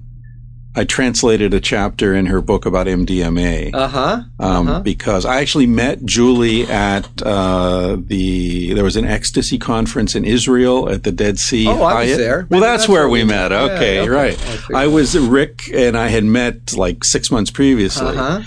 I 0.77 0.85
translated 0.85 1.53
a 1.53 1.61
chapter 1.61 2.15
in 2.15 2.27
her 2.27 2.41
book 2.41 2.65
about 2.65 2.87
MDMA 2.87 3.75
Uh 3.75 3.89
huh. 3.89 4.23
um, 4.39 4.69
uh-huh. 4.69 4.81
because 4.83 5.25
I 5.25 5.41
actually 5.41 5.67
met 5.67 6.05
Julie 6.05 6.63
at 6.69 7.09
uh, 7.23 7.97
the 7.99 8.73
there 8.75 8.85
was 8.85 8.97
an 8.97 9.05
ecstasy 9.05 9.59
conference 9.59 10.15
in 10.15 10.25
Israel 10.25 10.89
at 10.89 11.03
the 11.03 11.11
Dead 11.13 11.39
Sea. 11.39 11.67
Oh, 11.69 11.83
I 11.83 12.05
was 12.05 12.17
there. 12.17 12.47
Well, 12.51 12.61
that's, 12.61 12.83
that's 12.83 12.89
where 12.89 13.03
where 13.03 13.09
we 13.09 13.23
we 13.25 13.29
met. 13.29 13.51
met. 13.51 13.53
Yeah, 13.67 13.75
Okay, 13.75 14.01
okay. 14.01 14.09
right. 14.09 14.39
I. 14.75 14.85
I 14.85 14.87
was 14.87 15.19
Rick, 15.19 15.71
and 15.75 15.97
I 15.97 16.09
had 16.09 16.25
met 16.25 16.73
like 16.75 17.03
six 17.05 17.31
months 17.31 17.51
previously. 17.51 18.17
Uh-huh. 18.17 18.41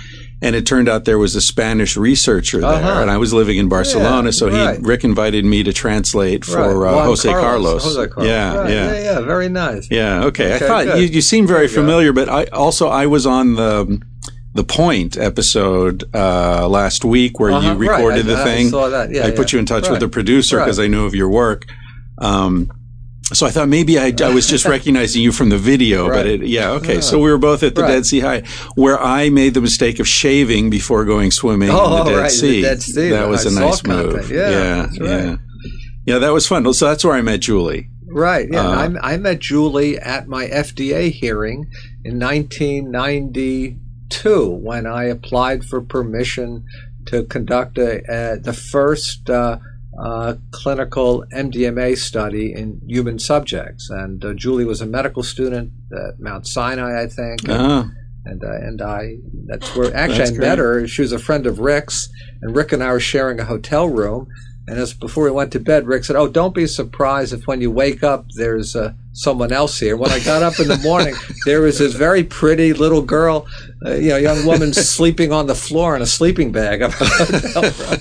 And 0.46 0.56
it 0.58 0.66
turned 0.66 0.90
out 0.90 1.06
there 1.06 1.18
was 1.18 1.36
a 1.36 1.42
Spanish 1.42 1.96
researcher 1.96 2.60
there, 2.60 2.70
Uh-huh. 2.70 3.02
and 3.02 3.10
I 3.10 3.18
was 3.18 3.32
living 3.34 3.58
in 3.58 3.70
Barcelona, 3.70 4.28
Yeah, 4.28 4.32
so 4.32 4.50
right. 4.50 4.78
he 4.78 4.84
Rick 4.84 5.04
invited 5.06 5.46
me 5.46 5.64
to 5.64 5.72
translate 5.72 6.44
for 6.44 6.80
Right. 6.80 6.94
uh, 7.00 7.06
Jose 7.06 7.30
Carlos. 7.32 7.82
Jose 7.84 8.08
Carlos. 8.10 8.30
Yeah, 8.30 8.56
Right. 8.58 8.70
yeah, 8.70 8.94
yeah, 8.94 9.04
yeah. 9.04 9.20
Very 9.22 9.48
nice. 9.48 9.88
yeah. 9.90 10.26
Okay, 10.26 10.54
I 10.56 10.60
thought 10.60 10.86
you, 11.00 11.06
you 11.06 11.22
seem 11.22 11.48
very 11.48 11.68
you 11.68 11.76
go. 11.76 11.82
familiar, 11.82 12.12
but 12.12 12.28
I 12.30 12.44
also 12.52 12.90
I 12.90 13.06
was 13.08 13.26
on 13.26 13.56
the 13.56 14.00
the 14.56 14.64
Point 14.66 15.18
episode 15.18 16.04
uh, 16.14 16.68
last 16.70 17.04
week 17.04 17.40
where 17.40 17.52
Uh-huh, 17.54 17.72
you 17.72 17.78
recorded 17.90 18.26
the 18.28 18.36
I- 18.38 18.42
I 18.42 18.44
thing. 18.44 18.70
saw 18.70 18.90
that. 18.90 19.12
Yeah, 19.12 19.26
I 19.26 19.32
put 19.32 19.52
you 19.54 19.58
in 19.60 19.66
touch 19.66 19.90
with 19.90 20.00
the 20.02 20.08
producer 20.10 20.60
because. 20.60 20.78
I 20.78 20.88
knew 20.88 21.06
of 21.06 21.16
your 21.16 21.30
work. 21.30 21.66
Um, 22.20 22.70
so 23.34 23.46
I 23.46 23.50
thought 23.52 23.68
maybe 23.70 24.00
I, 24.00 24.14
I 24.24 24.34
was 24.34 24.48
just 24.48 24.66
recognizing 24.78 25.22
you 25.22 25.32
from 25.32 25.50
the 25.50 25.58
video, 25.58 26.08
but 26.08 26.26
it, 26.26 26.42
yeah, 26.46 26.72
okay. 26.72 27.02
So 27.02 27.20
we 27.20 27.30
were 27.32 27.38
both 27.38 27.64
at 27.64 27.76
the 27.76 27.82
Right. 27.82 27.92
Dead 27.96 28.06
Sea 28.06 28.20
Hyatt, 28.22 28.48
where 28.76 29.00
I 29.02 29.30
made 29.30 29.54
the 29.56 29.62
mistake 29.62 30.00
of 30.00 30.08
shaving 30.08 30.70
before 30.70 31.04
going 31.06 31.32
swimming 31.32 31.70
in 31.70 31.76
Oh, 31.76 32.04
the 32.04 32.12
Dead 32.12 32.18
right, 32.18 32.24
the 32.26 32.30
Sea. 32.30 32.62
Dead 32.62 32.82
Sea, 32.82 33.10
That 33.10 33.28
was 33.28 33.46
a 33.46 33.52
nice 33.52 33.80
salt 33.80 33.84
content. 33.84 34.16
move. 34.16 34.32
Yeah, 34.32 34.50
yeah, 34.50 34.76
that's 34.86 35.00
right. 35.00 35.10
yeah, 35.10 35.36
yeah. 36.06 36.18
That 36.20 36.32
was 36.34 36.48
fun. 36.48 36.72
So 36.74 36.88
that's 36.88 37.04
where 37.04 37.16
I 37.16 37.22
met 37.22 37.42
Julie. 37.42 37.90
Right. 38.06 38.48
Yeah. 38.52 38.62
Uh, 38.68 38.90
I, 39.02 39.14
I 39.14 39.18
met 39.18 39.40
Julie 39.40 39.98
at 39.98 40.28
my 40.28 40.46
FDA 40.46 41.12
hearing 41.12 41.66
in 42.06 42.20
1992 42.20 44.50
when 44.50 44.86
I 44.86 45.06
applied 45.06 45.64
for 45.66 45.82
permission 45.82 46.66
to 47.08 47.24
conduct 47.26 47.78
a, 47.78 47.98
uh, 48.12 48.36
the 48.42 48.54
first 48.54 49.30
uh, 49.30 49.58
uh, 50.00 50.36
clinical 50.52 51.24
MDMA 51.34 51.98
study 51.98 52.54
in 52.54 52.82
human 52.88 53.20
subjects. 53.20 53.90
And 53.90 54.24
uh, 54.24 54.34
Julie 54.34 54.66
was 54.66 54.82
a 54.82 54.86
medical 54.86 55.24
student 55.24 55.72
at 55.92 56.20
Mount 56.20 56.48
Sinai, 56.48 57.04
I 57.04 57.08
think. 57.08 57.48
Uh, 57.48 57.86
and 58.26 58.44
uh, 58.44 58.54
and 58.54 58.82
I 58.82 59.18
that's 59.48 59.76
where 59.76 59.94
actually 59.96 60.20
That's 60.20 60.38
I 60.38 60.40
met 60.40 60.58
her. 60.58 60.88
She 60.88 61.02
was 61.02 61.12
a 61.12 61.20
friend 61.20 61.46
of 61.46 61.60
Rick's, 61.60 62.10
and 62.42 62.56
Rick 62.56 62.72
and 62.72 62.84
I 62.84 62.92
were 62.92 63.00
sharing 63.00 63.40
a 63.40 63.46
hotel 63.46 63.88
room. 63.88 64.28
And 64.66 64.80
as 64.80 64.94
before 64.94 65.26
we 65.26 65.32
went 65.32 65.52
to 65.54 65.60
bed, 65.60 65.88
Rick 65.88 66.06
said, 66.06 66.16
"Oh, 66.16 66.30
don't 66.30 66.56
be 66.56 66.68
surprised 66.68 67.34
if 67.34 67.46
when 67.48 67.60
you 67.60 67.70
wake 67.70 68.02
up 68.02 68.26
there's 68.36 68.76
uh, 68.76 68.94
someone 69.14 69.52
else 69.52 69.80
here." 69.80 69.96
When 69.98 70.12
I 70.12 70.20
got 70.20 70.44
up 70.44 70.60
in 70.60 70.68
the 70.68 70.78
morning, 70.78 71.16
there 71.46 71.62
was 71.62 71.80
this 71.80 71.94
very 71.94 72.24
pretty 72.24 72.74
little 72.74 73.02
girl, 73.02 73.46
uh, 73.86 73.94
you 73.94 74.10
know, 74.10 74.18
young 74.18 74.46
woman 74.46 74.74
sleeping 74.74 75.32
on 75.32 75.48
the 75.48 75.56
floor 75.56 75.96
in 75.96 76.02
a 76.02 76.06
sleeping 76.06 76.52
bag 76.52 76.82
of 76.82 76.92
a 77.00 77.06
hotel 77.06 77.64
room. 77.64 78.00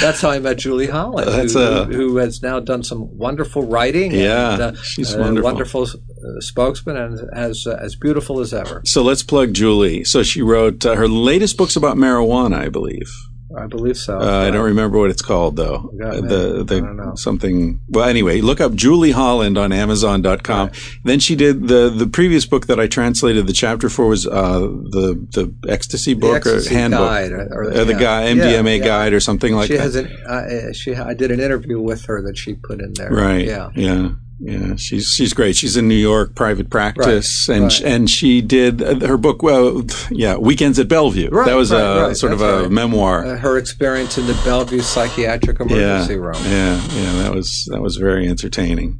That's 0.00 0.20
how 0.20 0.30
I 0.30 0.38
met 0.38 0.58
Julie 0.58 0.86
Holland, 0.86 1.50
who, 1.50 1.58
a- 1.58 1.84
who 1.86 2.16
has 2.18 2.42
now 2.42 2.60
done 2.60 2.82
some 2.84 3.16
wonderful 3.16 3.62
writing. 3.66 4.12
Yeah, 4.12 4.52
and, 4.54 4.62
uh, 4.62 4.82
she's 4.82 5.12
a 5.14 5.18
wonderful. 5.18 5.44
wonderful 5.50 5.82
uh, 5.82 6.40
spokesman 6.40 6.96
and 6.96 7.20
as 7.34 7.66
uh, 7.66 7.78
as 7.80 7.96
beautiful 7.96 8.40
as 8.40 8.54
ever. 8.54 8.82
so 8.84 9.02
let's 9.02 9.22
plug 9.22 9.52
Julie. 9.52 10.04
So 10.04 10.22
she 10.22 10.42
wrote 10.42 10.86
uh, 10.86 10.94
her 10.94 11.08
latest 11.08 11.56
book's 11.56 11.76
about 11.76 11.96
marijuana, 11.96 12.56
I 12.56 12.68
believe. 12.68 13.10
I 13.56 13.66
believe 13.66 13.96
so. 13.96 14.18
Uh, 14.18 14.46
I 14.46 14.50
don't 14.50 14.64
remember 14.64 14.98
what 14.98 15.10
it's 15.10 15.22
called 15.22 15.56
though. 15.56 15.90
Uh, 16.02 16.08
it. 16.16 16.28
the 16.28 16.64
the 16.64 16.76
I 16.76 16.80
don't 16.80 16.96
know. 16.96 17.14
something. 17.14 17.80
Well, 17.88 18.08
anyway, 18.08 18.40
look 18.40 18.60
up 18.60 18.74
Julie 18.74 19.12
Holland 19.12 19.56
on 19.58 19.72
Amazon.com. 19.72 20.70
Then 21.04 21.20
she 21.20 21.36
did 21.36 21.68
the 21.68 21.88
the 21.90 22.06
previous 22.06 22.46
book 22.46 22.66
that 22.66 22.78
I 22.80 22.86
translated. 22.86 23.46
The 23.46 23.52
chapter 23.52 23.88
for 23.88 24.06
was 24.08 24.26
uh, 24.26 24.60
the 24.60 25.26
the 25.32 25.54
ecstasy 25.68 26.14
The 26.14 26.20
book 26.20 26.36
Ecstasy 26.36 26.74
or 26.74 26.78
handbook, 26.78 27.00
Guide, 27.00 27.32
or, 27.32 27.48
or- 27.52 27.70
Uh, 27.72 27.84
the 27.84 27.92
yeah. 27.92 27.98
guy 28.00 28.22
MDMA 28.34 28.78
yeah. 28.78 28.84
guide 28.84 29.12
or 29.12 29.20
something 29.20 29.54
like 29.54 29.68
she 29.68 29.74
that. 29.76 29.82
has 29.82 29.94
an. 29.96 30.06
Uh, 30.26 30.72
she. 30.72 30.94
I 30.94 31.14
did 31.14 31.30
an 31.30 31.40
interview 31.40 31.80
with 31.80 32.04
her 32.06 32.22
that 32.22 32.36
she 32.38 32.54
put 32.54 32.80
in 32.80 32.92
there. 32.94 33.10
Right. 33.10 33.46
Yeah. 33.46 33.70
Yeah. 33.74 34.10
Yeah. 34.40 34.76
She's 34.76 35.12
she's 35.12 35.32
great. 35.32 35.56
She's 35.56 35.76
in 35.76 35.88
New 35.88 35.94
York, 35.94 36.34
private 36.34 36.70
practice, 36.70 37.48
and 37.48 37.64
right. 37.64 37.82
and 37.82 38.10
she 38.10 38.40
did 38.40 38.82
uh, 38.82 39.06
her 39.06 39.16
book. 39.16 39.42
Well, 39.42 39.84
yeah, 40.10 40.36
Weekends 40.36 40.78
at 40.78 40.88
Bellevue. 40.88 41.30
Right, 41.30 41.46
that 41.46 41.54
was 41.54 41.72
right, 41.72 41.80
a 41.80 42.06
right. 42.08 42.16
sort 42.16 42.32
of 42.32 42.40
a 42.40 42.62
right. 42.62 42.70
memoir. 42.70 43.24
Uh, 43.24 43.36
her 43.38 43.56
experience 43.56 44.18
in 44.18 44.26
the 44.26 44.34
Bellevue 44.44 44.80
Psychiatric 44.80 45.60
Emergency 45.60 46.14
yeah, 46.14 46.18
Room. 46.18 46.42
Yeah, 46.44 46.82
yeah, 46.94 47.22
that 47.22 47.34
was 47.34 47.68
that 47.70 47.80
was 47.80 47.96
very 47.96 48.28
entertaining. 48.28 48.98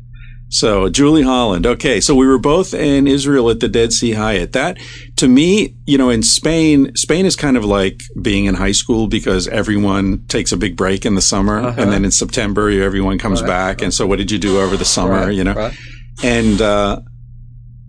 So 0.55 0.89
Julie 0.89 1.23
Holland. 1.23 1.67
Okay, 1.67 2.01
so 2.01 2.15
we 2.15 2.29
were 2.29 2.39
both 2.39 2.75
in 2.75 3.09
Israel 3.09 3.51
at 3.51 3.59
the 3.59 3.67
Dead 3.69 3.93
Sea 3.93 4.13
Hyatt. 4.13 4.53
That 4.53 4.79
to 5.17 5.27
me, 5.27 5.75
you 5.85 5.99
know, 5.99 6.11
in 6.11 6.23
Spain, 6.23 6.95
Spain 6.95 7.27
is 7.27 7.35
kind 7.35 7.57
of 7.57 7.65
like 7.65 8.03
being 8.23 8.45
in 8.45 8.55
high 8.55 8.71
school 8.71 9.09
because 9.09 9.49
everyone 9.49 10.25
takes 10.29 10.53
a 10.53 10.57
big 10.57 10.77
break 10.77 11.05
in 11.05 11.17
the 11.17 11.23
summer, 11.23 11.59
Uh-huh. 11.59 11.81
and 11.83 11.91
then 11.91 12.05
in 12.05 12.13
September 12.13 12.71
everyone 12.71 13.19
comes 13.19 13.41
Right. 13.43 13.49
back. 13.49 13.83
And 13.83 13.93
so, 13.93 14.07
what 14.07 14.19
did 14.19 14.31
you 14.31 14.39
do 14.39 14.61
over 14.61 14.77
the 14.77 14.85
summer? 14.85 15.27
Right, 15.27 15.35
you 15.35 15.43
know, 15.43 15.55
right. 15.55 15.75
and 16.23 16.63
uh, 16.63 17.01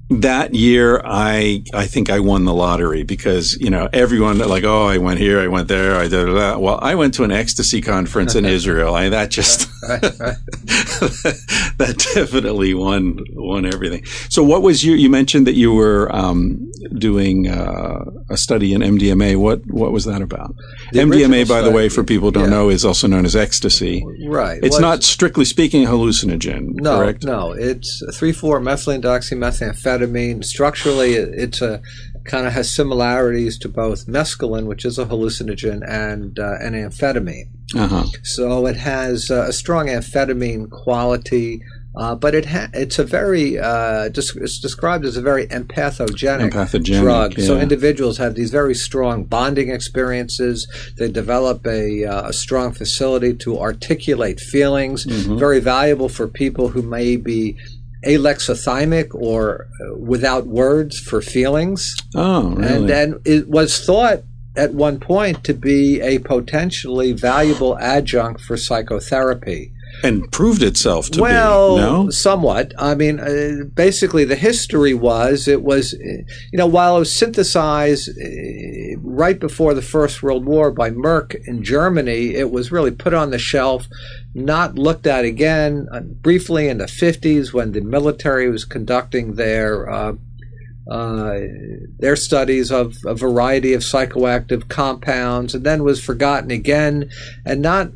that 0.09 0.55
year, 0.55 1.01
I 1.05 1.63
I 1.73 1.85
think 1.85 2.09
I 2.09 2.19
won 2.19 2.45
the 2.45 2.53
lottery 2.53 3.03
because 3.03 3.53
you 3.59 3.69
know 3.69 3.89
everyone 3.93 4.37
like 4.39 4.63
oh 4.63 4.85
I 4.87 4.97
went 4.97 5.19
here 5.19 5.39
I 5.39 5.47
went 5.47 5.67
there 5.67 5.95
I 5.95 6.07
did 6.07 6.27
that 6.35 6.61
well 6.61 6.79
I 6.81 6.93
went 6.95 7.13
to 7.15 7.23
an 7.23 7.31
ecstasy 7.31 7.81
conference 7.81 8.33
in 8.35 8.45
Israel 8.57 8.93
I 8.95 9.09
that 9.09 9.29
just 9.31 9.67
right, 9.87 10.01
right. 10.19 10.37
that 11.77 12.09
definitely 12.13 12.73
won 12.73 13.19
won 13.33 13.65
everything. 13.65 14.05
So, 14.29 14.43
what 14.43 14.61
was 14.61 14.83
you? 14.83 14.95
You 14.95 15.09
mentioned 15.09 15.47
that 15.47 15.55
you 15.55 15.73
were 15.73 16.13
um, 16.15 16.71
doing 16.97 17.47
uh, 17.47 18.05
a 18.29 18.37
study 18.37 18.73
in 18.73 18.81
MDMA. 18.81 19.37
What 19.37 19.65
what 19.67 19.91
was 19.91 20.05
that 20.05 20.21
about? 20.21 20.55
The 20.91 20.99
MDMA, 20.99 21.47
by 21.47 21.61
the 21.61 21.71
way, 21.71 21.89
for 21.89 22.03
people 22.03 22.29
who 22.29 22.33
don't 22.33 22.43
yeah. 22.45 22.49
know, 22.49 22.69
is 22.69 22.85
also 22.85 23.07
known 23.07 23.25
as 23.25 23.35
ecstasy. 23.35 24.05
Right. 24.27 24.59
It's 24.63 24.75
Was- 24.75 24.81
not 24.81 25.03
strictly 25.03 25.45
speaking 25.45 25.85
a 25.85 25.89
hallucinogen. 25.89 26.75
No, 26.75 26.97
correct? 26.97 27.23
no. 27.23 27.51
It's 27.51 28.03
three 28.13 28.31
four 28.31 28.59
methylene 28.59 29.01
dioxymethamphetamine. 29.01 30.43
Structurally, 30.43 31.13
it's 31.13 31.61
a 31.61 31.81
kind 32.25 32.47
of 32.47 32.53
has 32.53 32.73
similarities 32.73 33.57
to 33.59 33.69
both 33.69 34.07
mescaline, 34.07 34.65
which 34.65 34.83
is 34.85 34.97
a 34.97 35.05
hallucinogen, 35.05 35.87
and 35.87 36.39
uh, 36.39 36.55
and 36.61 36.75
amphetamine. 36.75 37.49
Uh-huh. 37.75 38.05
So 38.23 38.67
it 38.67 38.77
has 38.77 39.31
uh, 39.31 39.45
a 39.47 39.53
strong 39.53 39.87
amphetamine 39.87 40.69
quality, 40.69 41.61
uh, 41.95 42.15
but 42.15 42.35
it 42.35 42.45
ha- 42.45 42.69
it's 42.73 42.99
a 42.99 43.03
very 43.03 43.57
uh, 43.57 44.09
it's 44.15 44.59
described 44.59 45.05
as 45.05 45.17
a 45.17 45.21
very 45.21 45.47
empathogenic, 45.47 46.51
Empathogenic, 46.51 47.01
drug. 47.01 47.39
So 47.39 47.57
individuals 47.57 48.17
have 48.17 48.35
these 48.35 48.51
very 48.51 48.75
strong 48.75 49.23
bonding 49.23 49.69
experiences. 49.69 50.67
They 50.97 51.09
develop 51.09 51.65
a, 51.65 52.05
uh, 52.05 52.29
a 52.29 52.33
strong 52.33 52.71
facility 52.73 53.33
to 53.35 53.59
articulate 53.59 54.39
feelings. 54.39 55.05
Mm-hmm. 55.05 55.37
Very 55.37 55.59
valuable 55.59 56.09
for 56.09 56.27
people 56.27 56.69
who 56.69 56.81
may 56.81 57.15
be 57.17 57.57
alexithymic 58.05 59.13
or 59.13 59.67
uh, 59.81 59.95
without 59.97 60.47
words 60.47 60.99
for 60.99 61.21
feelings. 61.21 61.95
Oh, 62.15 62.49
really? 62.49 62.73
And 62.73 62.89
then 62.89 63.19
it 63.25 63.49
was 63.49 63.83
thought 63.83 64.23
at 64.55 64.73
one 64.73 64.99
point 64.99 65.43
to 65.43 65.53
be 65.53 65.99
a 66.01 66.19
potentially 66.19 67.11
valuable 67.11 67.77
adjunct 67.79 68.41
for 68.41 68.55
psychotherapy. 68.55 69.71
And 70.03 70.31
proved 70.31 70.63
itself 70.63 71.09
to 71.11 71.21
well, 71.21 71.75
be. 71.75 71.81
No? 71.81 72.09
somewhat. 72.09 72.73
I 72.77 72.95
mean, 72.95 73.19
uh, 73.19 73.65
basically, 73.73 74.25
the 74.25 74.35
history 74.35 74.93
was 74.93 75.47
it 75.47 75.63
was, 75.63 75.93
uh, 75.93 75.97
you 76.51 76.57
know, 76.57 76.67
while 76.67 76.97
it 76.97 76.99
was 76.99 77.15
synthesized 77.15 78.09
uh, 78.09 78.99
right 79.01 79.39
before 79.39 79.73
the 79.73 79.81
First 79.81 80.21
World 80.21 80.45
War 80.45 80.71
by 80.71 80.89
Merck 80.91 81.35
in 81.45 81.63
Germany, 81.63 82.35
it 82.35 82.51
was 82.51 82.71
really 82.71 82.91
put 82.91 83.13
on 83.13 83.31
the 83.31 83.39
shelf, 83.39 83.87
not 84.33 84.75
looked 84.75 85.07
at 85.07 85.25
again. 85.25 85.87
Uh, 85.91 86.01
briefly 86.01 86.67
in 86.67 86.77
the 86.77 86.85
50s, 86.85 87.53
when 87.53 87.71
the 87.71 87.81
military 87.81 88.49
was 88.49 88.65
conducting 88.65 89.35
their 89.35 89.89
uh, 90.89 91.39
their 91.99 92.15
studies 92.15 92.71
of 92.71 92.95
a 93.05 93.15
variety 93.15 93.73
of 93.73 93.81
psychoactive 93.81 94.67
compounds, 94.69 95.55
and 95.55 95.65
then 95.65 95.83
was 95.83 96.03
forgotten 96.03 96.51
again, 96.51 97.09
and 97.45 97.61
not 97.61 97.89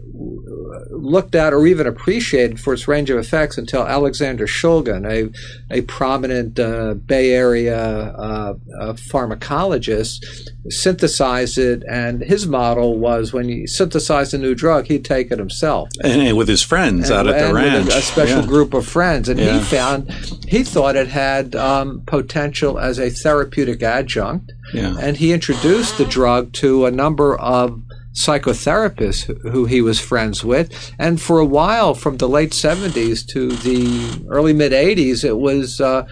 looked 0.91 1.33
at 1.33 1.53
or 1.53 1.65
even 1.65 1.87
appreciated 1.87 2.59
for 2.59 2.73
its 2.73 2.87
range 2.87 3.09
of 3.09 3.17
effects 3.17 3.57
until 3.57 3.83
Alexander 3.87 4.45
Shulgin, 4.45 5.05
a, 5.09 5.31
a 5.75 5.81
prominent 5.83 6.59
uh, 6.59 6.93
Bay 6.95 7.31
Area 7.31 7.77
uh, 7.77 8.55
uh, 8.81 8.93
pharmacologist, 8.93 10.23
synthesized 10.69 11.57
it. 11.57 11.83
And 11.89 12.21
his 12.21 12.47
model 12.47 12.97
was 12.97 13.33
when 13.33 13.47
he 13.49 13.65
synthesized 13.67 14.33
a 14.33 14.37
new 14.37 14.55
drug, 14.55 14.85
he'd 14.87 15.05
take 15.05 15.31
it 15.31 15.39
himself. 15.39 15.89
And, 16.03 16.21
and 16.21 16.37
with 16.37 16.47
his 16.47 16.61
friends 16.63 17.09
out 17.11 17.27
at 17.27 17.37
the 17.37 17.45
and 17.45 17.55
ranch. 17.55 17.93
a, 17.93 17.97
a 17.97 18.01
special 18.01 18.41
Yeah. 18.41 18.47
group 18.47 18.73
of 18.73 18.85
friends. 18.85 19.29
And 19.29 19.39
Yeah. 19.39 19.57
he 19.59 19.63
found, 19.65 20.11
he 20.47 20.63
thought 20.63 20.95
it 20.95 21.07
had 21.07 21.55
um, 21.55 22.01
potential 22.05 22.78
as 22.81 22.99
a 22.99 23.09
therapeutic 23.09 23.81
adjunct 23.83 24.51
Yeah. 24.73 24.95
and 24.99 25.17
he 25.17 25.33
introduced 25.33 25.97
the 25.97 26.05
drug 26.05 26.53
to 26.53 26.85
a 26.85 26.91
number 26.91 27.37
of 27.39 27.81
psychotherapists 28.13 29.23
who- 29.51 29.65
he 29.65 29.81
was 29.81 29.99
friends 29.99 30.43
with 30.43 30.69
and 30.97 31.21
for 31.21 31.39
a 31.39 31.45
while 31.45 31.93
from 31.93 32.17
the 32.17 32.27
late 32.29 32.53
70s 32.53 33.23
to 33.33 33.49
the 33.49 34.21
early 34.29 34.53
mid 34.53 34.71
80s 34.73 35.23
it 35.23 35.37
was 35.37 35.79
uh, 35.81 36.03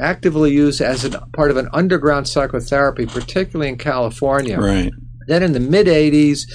actively 0.00 0.52
used 0.52 0.80
as 0.80 1.04
a 1.04 1.10
part 1.36 1.50
of 1.50 1.56
an 1.56 1.68
underground 1.72 2.26
psychotherapy 2.28 3.06
particularly 3.06 3.68
in 3.68 3.76
california 3.76 4.58
Right. 4.58 4.90
then 5.28 5.42
in 5.42 5.52
the 5.52 5.60
mid 5.60 5.86
80s, 5.86 6.46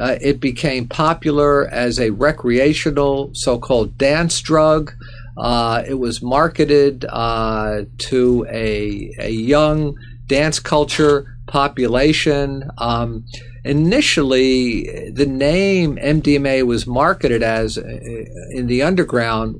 uh, 0.00 0.16
it 0.20 0.40
became 0.40 0.86
popular 0.88 1.68
as 1.68 1.98
a 2.00 2.10
recreational 2.10 3.30
so 3.32 3.58
called 3.58 3.96
dance 3.98 4.40
drug. 4.40 4.92
Uh, 5.36 5.82
it 5.86 5.94
was 5.94 6.22
marketed 6.22 7.04
uh, 7.08 7.82
to 7.98 8.46
a, 8.48 9.12
a 9.18 9.30
young 9.30 9.96
dance 10.26 10.58
culture 10.58 11.36
population. 11.46 12.70
Um, 12.78 13.24
initially, 13.64 15.10
the 15.10 15.26
name 15.26 15.96
MDMA 15.96 16.64
was 16.66 16.86
marketed 16.86 17.42
as 17.42 17.78
uh, 17.78 17.82
in 18.50 18.66
the 18.66 18.82
underground. 18.82 19.56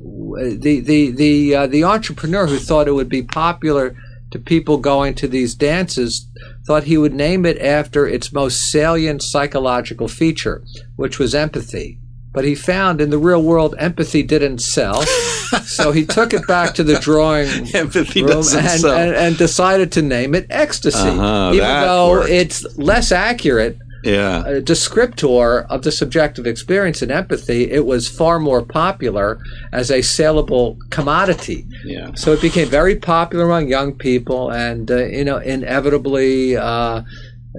The 0.63 0.81
the 0.81 1.11
the 1.11 1.55
uh, 1.55 1.67
the 1.67 1.85
entrepreneur 1.85 2.47
who 2.47 2.59
thought 2.59 2.89
it 2.89 2.93
would 2.93 3.09
be 3.09 3.23
popular 3.23 3.97
to 4.31 4.39
people 4.39 4.79
going 4.79 5.15
to 5.15 5.29
these 5.29 5.55
dances 5.55 6.29
thought 6.67 6.85
he 6.85 6.99
would 6.99 7.15
name 7.15 7.47
it 7.47 7.59
after 7.59 8.07
its 8.07 8.33
most 8.33 8.71
salient 8.71 9.23
psychological 9.23 10.09
feature, 10.09 10.65
which 10.97 11.19
was 11.19 11.35
empathy. 11.35 11.99
But 12.35 12.45
he 12.45 12.55
found 12.55 13.01
in 13.01 13.09
the 13.11 13.19
real 13.19 13.43
world 13.43 13.75
empathy 13.79 14.23
didn't 14.23 14.59
sell, 14.59 15.03
so 15.65 15.93
he 15.93 16.05
took 16.05 16.35
it 16.35 16.47
back 16.47 16.75
to 16.75 16.83
the 16.85 16.99
drawing 16.99 17.49
Empathy 17.75 18.23
room 18.23 18.39
and, 18.39 18.45
sell. 18.45 18.93
and, 18.93 19.15
and 19.15 19.39
decided 19.39 19.93
to 19.93 20.03
name 20.03 20.35
it 20.35 20.47
ecstasy, 20.51 20.99
Uh-huh, 20.99 21.53
even 21.55 21.67
though 21.69 22.11
worked. 22.11 22.31
it's 22.31 22.77
less 22.77 23.13
accurate 23.13 23.79
yeah. 24.03 24.45
a 24.47 24.61
descriptor 24.61 25.65
of 25.71 25.83
the 25.83 25.91
subjective 25.93 26.47
experience 26.47 27.01
in 27.03 27.11
empathy, 27.11 27.71
it 27.71 27.87
was 27.87 28.07
far 28.09 28.39
more 28.39 28.63
popular 28.63 29.39
as 29.73 29.91
a 29.91 30.03
saleable 30.03 30.77
commodity. 30.91 31.65
Yeah. 31.87 32.11
So 32.15 32.33
it 32.33 32.43
became 32.43 32.69
very 32.69 32.97
popular 32.97 33.45
among 33.47 33.69
young 33.69 33.93
people, 33.93 34.51
and 34.51 34.91
uh, 34.91 35.07
you 35.07 35.25
know, 35.25 35.39
inevitably, 35.39 36.57
uh, 36.57 37.03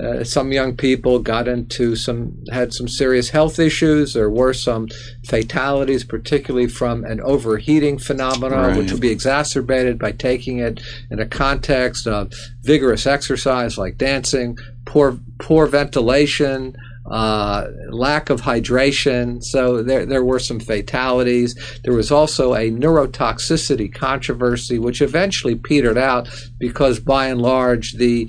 uh, 0.01 0.23
some 0.23 0.51
young 0.51 0.75
people 0.75 1.19
got 1.19 1.47
into 1.47 1.95
some 1.95 2.33
had 2.51 2.73
some 2.73 2.87
serious 2.87 3.29
health 3.29 3.59
issues. 3.59 4.13
There 4.13 4.29
were 4.29 4.53
some 4.53 4.87
fatalities, 5.25 6.03
particularly 6.03 6.67
from 6.67 7.03
an 7.05 7.21
overheating 7.21 7.97
phenomenon, 7.97 8.71
which 8.77 8.87
Right. 8.87 8.91
would 8.91 9.01
be 9.01 9.09
exacerbated 9.11 9.97
by 9.97 10.11
taking 10.11 10.59
it 10.59 10.81
in 11.09 11.19
a 11.19 11.25
context 11.25 12.07
of 12.07 12.31
vigorous 12.63 13.07
exercise 13.07 13.77
like 13.77 13.97
dancing, 13.97 14.57
poor 14.85 15.17
poor 15.39 15.65
ventilation. 15.67 16.75
Uh, 17.07 17.67
lack 17.91 18.31
of 18.31 18.41
hydration, 18.41 19.39
so 19.43 19.83
there 19.83 20.07
there 20.07 20.23
were 20.23 20.39
some 20.39 20.59
fatalities. 20.59 21.53
There 21.83 21.93
was 21.93 22.09
also 22.11 22.55
a 22.55 22.71
neurotoxicity 22.71 23.93
controversy, 23.93 24.79
which 24.79 25.03
eventually 25.03 25.53
petered 25.53 25.99
out 25.99 26.27
because, 26.59 26.99
by 26.99 27.27
and 27.27 27.39
large, 27.39 27.93
the 27.93 28.27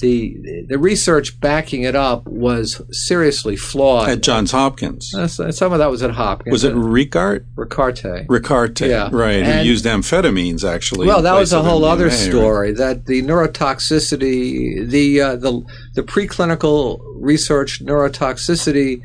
the 0.00 0.64
the 0.68 0.78
research 0.78 1.38
backing 1.40 1.82
it 1.82 1.94
up 1.94 2.26
was 2.26 2.82
seriously 2.90 3.56
flawed. 3.56 4.08
At 4.08 4.22
Johns 4.22 4.50
Hopkins. 4.52 5.14
Uh, 5.14 5.28
Some 5.28 5.72
of 5.72 5.78
that 5.78 5.90
was 5.90 6.02
at 6.02 6.10
Hopkins. 6.12 6.52
Was 6.52 6.64
it 6.64 6.74
Ricard? 6.74 7.44
Ricaurte? 7.56 8.26
Ricaurte. 8.28 8.80
Yeah. 8.88 9.08
Right. 9.12 9.42
And- 9.42 9.60
Who 9.60 9.66
used 9.68 9.84
amphetamines, 9.84 10.64
actually. 10.64 11.06
Well, 11.06 11.22
that 11.22 11.34
was 11.34 11.52
a 11.52 11.62
whole 11.62 11.84
other 11.84 12.08
MDMA, 12.08 12.10
right? 12.10 12.30
story. 12.30 12.72
That 12.72 13.06
the 13.06 13.22
neurotoxicity, 13.22 14.88
the 14.88 15.20
uh, 15.20 15.36
the 15.36 15.62
the 15.94 16.02
preclinical 16.02 17.00
research 17.16 17.84
neurotoxicity 17.84 19.00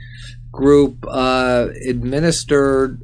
group 0.51 1.05
uh, 1.07 1.67
administered 1.87 3.01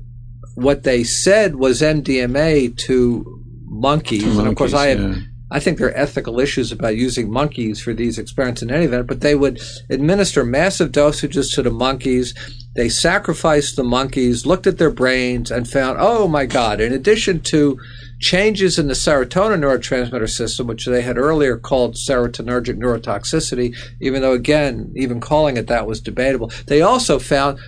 what 0.55 0.83
they 0.83 1.03
said 1.03 1.55
was 1.55 1.81
MDMA 1.81 2.77
to 2.77 3.43
monkeys, 3.65 4.37
and 4.37 4.47
of 4.47 4.55
course, 4.55 4.73
I 4.73 4.91
yeah. 4.93 5.15
I 5.51 5.59
think 5.59 5.77
there 5.77 5.87
are 5.87 5.97
ethical 5.97 6.39
issues 6.39 6.71
about 6.71 6.95
using 6.95 7.29
monkeys 7.29 7.81
for 7.81 7.93
these 7.93 8.17
experiments 8.17 8.61
in 8.61 8.71
any 8.71 8.85
event, 8.85 9.07
but 9.07 9.19
they 9.19 9.35
would 9.35 9.61
administer 9.89 10.45
massive 10.45 10.91
dosages 10.91 11.53
to 11.55 11.61
the 11.61 11.69
monkeys. 11.69 12.33
They 12.75 12.87
sacrificed 12.87 13.75
the 13.75 13.83
monkeys, 13.83 14.45
looked 14.45 14.65
at 14.65 14.77
their 14.77 14.89
brains, 14.89 15.51
and 15.51 15.69
found, 15.69 15.97
oh 15.99 16.29
my 16.29 16.45
God, 16.45 16.79
in 16.79 16.93
addition 16.93 17.41
to 17.41 17.77
changes 18.19 18.79
in 18.79 18.87
the 18.87 18.93
serotonin 18.93 19.59
neurotransmitter 19.59 20.29
system, 20.29 20.67
which 20.67 20.85
they 20.85 21.01
had 21.01 21.17
earlier 21.17 21.57
called 21.57 21.95
serotonergic 21.95 22.77
neurotoxicity, 22.77 23.75
even 23.99 24.21
though, 24.21 24.33
again, 24.33 24.93
even 24.95 25.19
calling 25.19 25.57
it 25.57 25.67
that 25.67 25.85
was 25.85 25.99
debatable, 25.99 26.49
they 26.67 26.81
also 26.81 27.19
found 27.19 27.59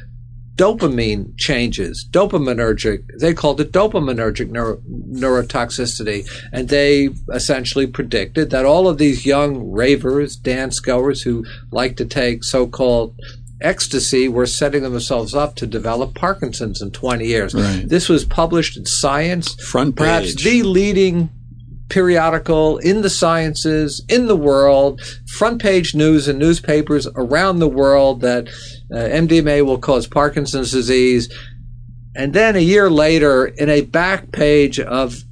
dopamine 0.55 1.37
changes, 1.37 2.07
dopaminergic. 2.11 3.03
They 3.19 3.33
called 3.33 3.59
it 3.59 3.71
dopaminergic 3.71 4.49
neuro, 4.49 4.77
neurotoxicity. 4.87 6.29
And 6.51 6.69
they 6.69 7.09
essentially 7.31 7.87
predicted 7.87 8.49
that 8.51 8.65
all 8.65 8.87
of 8.87 8.97
these 8.97 9.25
young 9.25 9.71
ravers, 9.71 10.35
dance 10.35 10.79
goers 10.79 11.21
who 11.21 11.45
like 11.71 11.97
to 11.97 12.05
take 12.05 12.43
so 12.43 12.67
called 12.67 13.15
ecstasy 13.61 14.27
were 14.27 14.45
setting 14.45 14.83
themselves 14.83 15.33
up 15.33 15.55
to 15.55 15.65
develop 15.65 16.13
Parkinson's 16.13 16.81
in 16.81 16.91
20 16.91 17.25
years. 17.25 17.53
Right. 17.55 17.87
This 17.87 18.09
was 18.09 18.25
published 18.25 18.77
in 18.77 18.85
Science, 18.85 19.55
Front 19.55 19.95
perhaps 19.95 20.35
page. 20.35 20.43
the 20.43 20.63
leading 20.63 21.29
periodical 21.89 22.77
in 22.79 23.01
the 23.01 23.09
sciences 23.09 24.03
in 24.09 24.27
the 24.27 24.35
world 24.35 25.01
front 25.27 25.61
page 25.61 25.93
news 25.93 26.27
in 26.27 26.37
newspapers 26.37 27.07
around 27.15 27.59
the 27.59 27.67
world 27.67 28.21
that 28.21 28.47
uh, 28.91 28.95
MDMA 28.95 29.65
will 29.65 29.77
cause 29.77 30.07
Parkinson's 30.07 30.71
disease 30.71 31.29
and 32.15 32.33
then 32.33 32.55
a 32.55 32.59
year 32.59 32.89
later, 32.89 33.45
in 33.45 33.69
a 33.69 33.81
back 33.81 34.31
page 34.31 34.79
of 34.79 35.23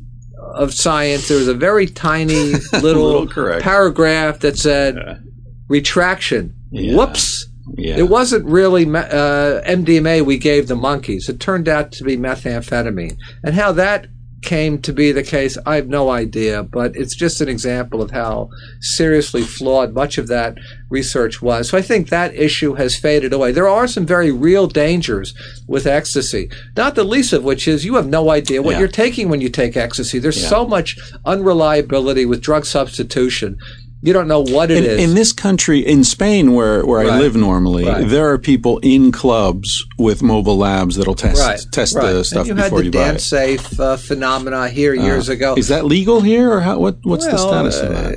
of 0.53 0.73
Science, 0.73 1.29
there 1.29 1.37
was 1.37 1.47
a 1.47 1.53
very 1.53 1.85
tiny 1.85 2.53
little, 2.81 3.23
Little 3.23 3.59
paragraph 3.61 4.39
that 4.39 4.57
said 4.57 5.23
retraction. 5.69 6.55
Yeah. 6.71 6.97
Whoops. 6.97 7.47
Yeah. 7.77 7.97
It 7.97 8.09
wasn't 8.09 8.45
really 8.45 8.85
uh, 8.85 9.61
MDMA 9.61 10.25
we 10.25 10.37
gave 10.37 10.67
the 10.67 10.75
monkeys. 10.75 11.29
It 11.29 11.39
turned 11.39 11.69
out 11.69 11.93
to 11.93 12.03
be 12.03 12.17
methamphetamine. 12.17 13.17
And 13.43 13.55
how 13.55 13.71
that 13.73 14.07
came 14.41 14.79
to 14.81 14.91
be 14.91 15.11
the 15.11 15.23
case, 15.23 15.57
I 15.65 15.75
have 15.75 15.87
no 15.87 16.09
idea, 16.09 16.63
but 16.63 16.95
it's 16.95 17.15
just 17.15 17.41
an 17.41 17.47
example 17.49 18.01
of 18.01 18.11
how 18.11 18.49
seriously 18.79 19.43
flawed 19.43 19.93
much 19.93 20.17
of 20.17 20.27
that 20.27 20.57
research 20.89 21.41
was. 21.41 21.69
So 21.69 21.77
I 21.77 21.81
think 21.81 22.09
that 22.09 22.35
issue 22.35 22.73
has 22.73 22.95
faded 22.95 23.33
away. 23.33 23.51
There 23.51 23.67
are 23.67 23.87
some 23.87 24.05
very 24.05 24.31
real 24.31 24.67
dangers 24.67 25.33
with 25.67 25.85
ecstasy, 25.85 26.49
not 26.75 26.95
the 26.95 27.03
least 27.03 27.33
of 27.33 27.43
which 27.43 27.67
is 27.67 27.85
you 27.85 27.95
have 27.95 28.07
no 28.07 28.29
idea 28.31 28.61
what 28.61 28.71
Yeah. 28.71 28.79
you're 28.79 28.87
taking 28.87 29.29
when 29.29 29.41
you 29.41 29.49
take 29.49 29.77
ecstasy. 29.77 30.17
There's 30.19 30.41
Yeah. 30.41 30.49
so 30.49 30.67
much 30.67 30.97
unreliability 31.25 32.25
with 32.25 32.41
drug 32.41 32.65
substitution. 32.65 33.57
You 34.03 34.13
don't 34.13 34.27
know 34.27 34.41
what 34.41 34.71
it 34.71 34.77
in, 34.79 34.83
is. 34.83 34.99
in 35.09 35.13
this 35.15 35.31
country, 35.31 35.79
in 35.79 36.03
Spain, 36.03 36.53
where, 36.53 36.83
where 36.83 37.01
I 37.01 37.19
live 37.19 37.35
normally, 37.35 37.85
Right. 37.85 38.07
there 38.07 38.31
are 38.31 38.39
people 38.39 38.79
in 38.79 39.11
clubs 39.11 39.85
with 39.99 40.23
mobile 40.23 40.57
labs 40.57 40.95
that'll 40.95 41.13
test 41.13 41.39
right, 41.39 41.59
test 41.71 41.95
right. 41.95 42.11
the 42.11 42.23
stuff 42.23 42.47
you 42.47 42.55
before 42.55 42.69
had 42.69 42.79
the 42.79 42.85
you 42.85 42.91
buy 42.91 42.99
dance 43.11 43.21
it. 43.23 43.27
safe 43.27 43.79
uh, 43.79 43.97
phenomena 43.97 44.69
here 44.69 44.95
years 44.95 45.29
ago. 45.29 45.53
Is 45.55 45.67
that 45.67 45.85
legal 45.85 46.19
here, 46.21 46.51
or 46.51 46.61
how, 46.61 46.79
what? 46.79 46.97
What's 47.03 47.25
the 47.27 47.33
Well, 47.33 47.47
status 47.47 47.79
of 47.79 47.91
uh, 47.91 47.93
that? 47.93 48.13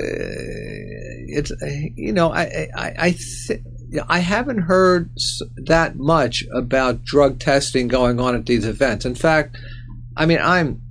It's 1.27 1.51
uh, 1.51 1.65
you 1.95 2.13
know 2.13 2.31
I 2.31 2.67
I 2.75 2.93
I, 2.97 3.15
th- 3.47 3.61
I 4.09 4.19
haven't 4.19 4.59
heard 4.59 5.11
that 5.67 5.97
much 5.97 6.43
about 6.53 7.03
drug 7.03 7.39
testing 7.39 7.87
going 7.87 8.19
on 8.19 8.33
at 8.35 8.45
these 8.47 8.65
events. 8.65 9.05
In 9.05 9.15
fact, 9.15 9.57
I 10.17 10.25
mean 10.25 10.39
I'm 10.41 10.81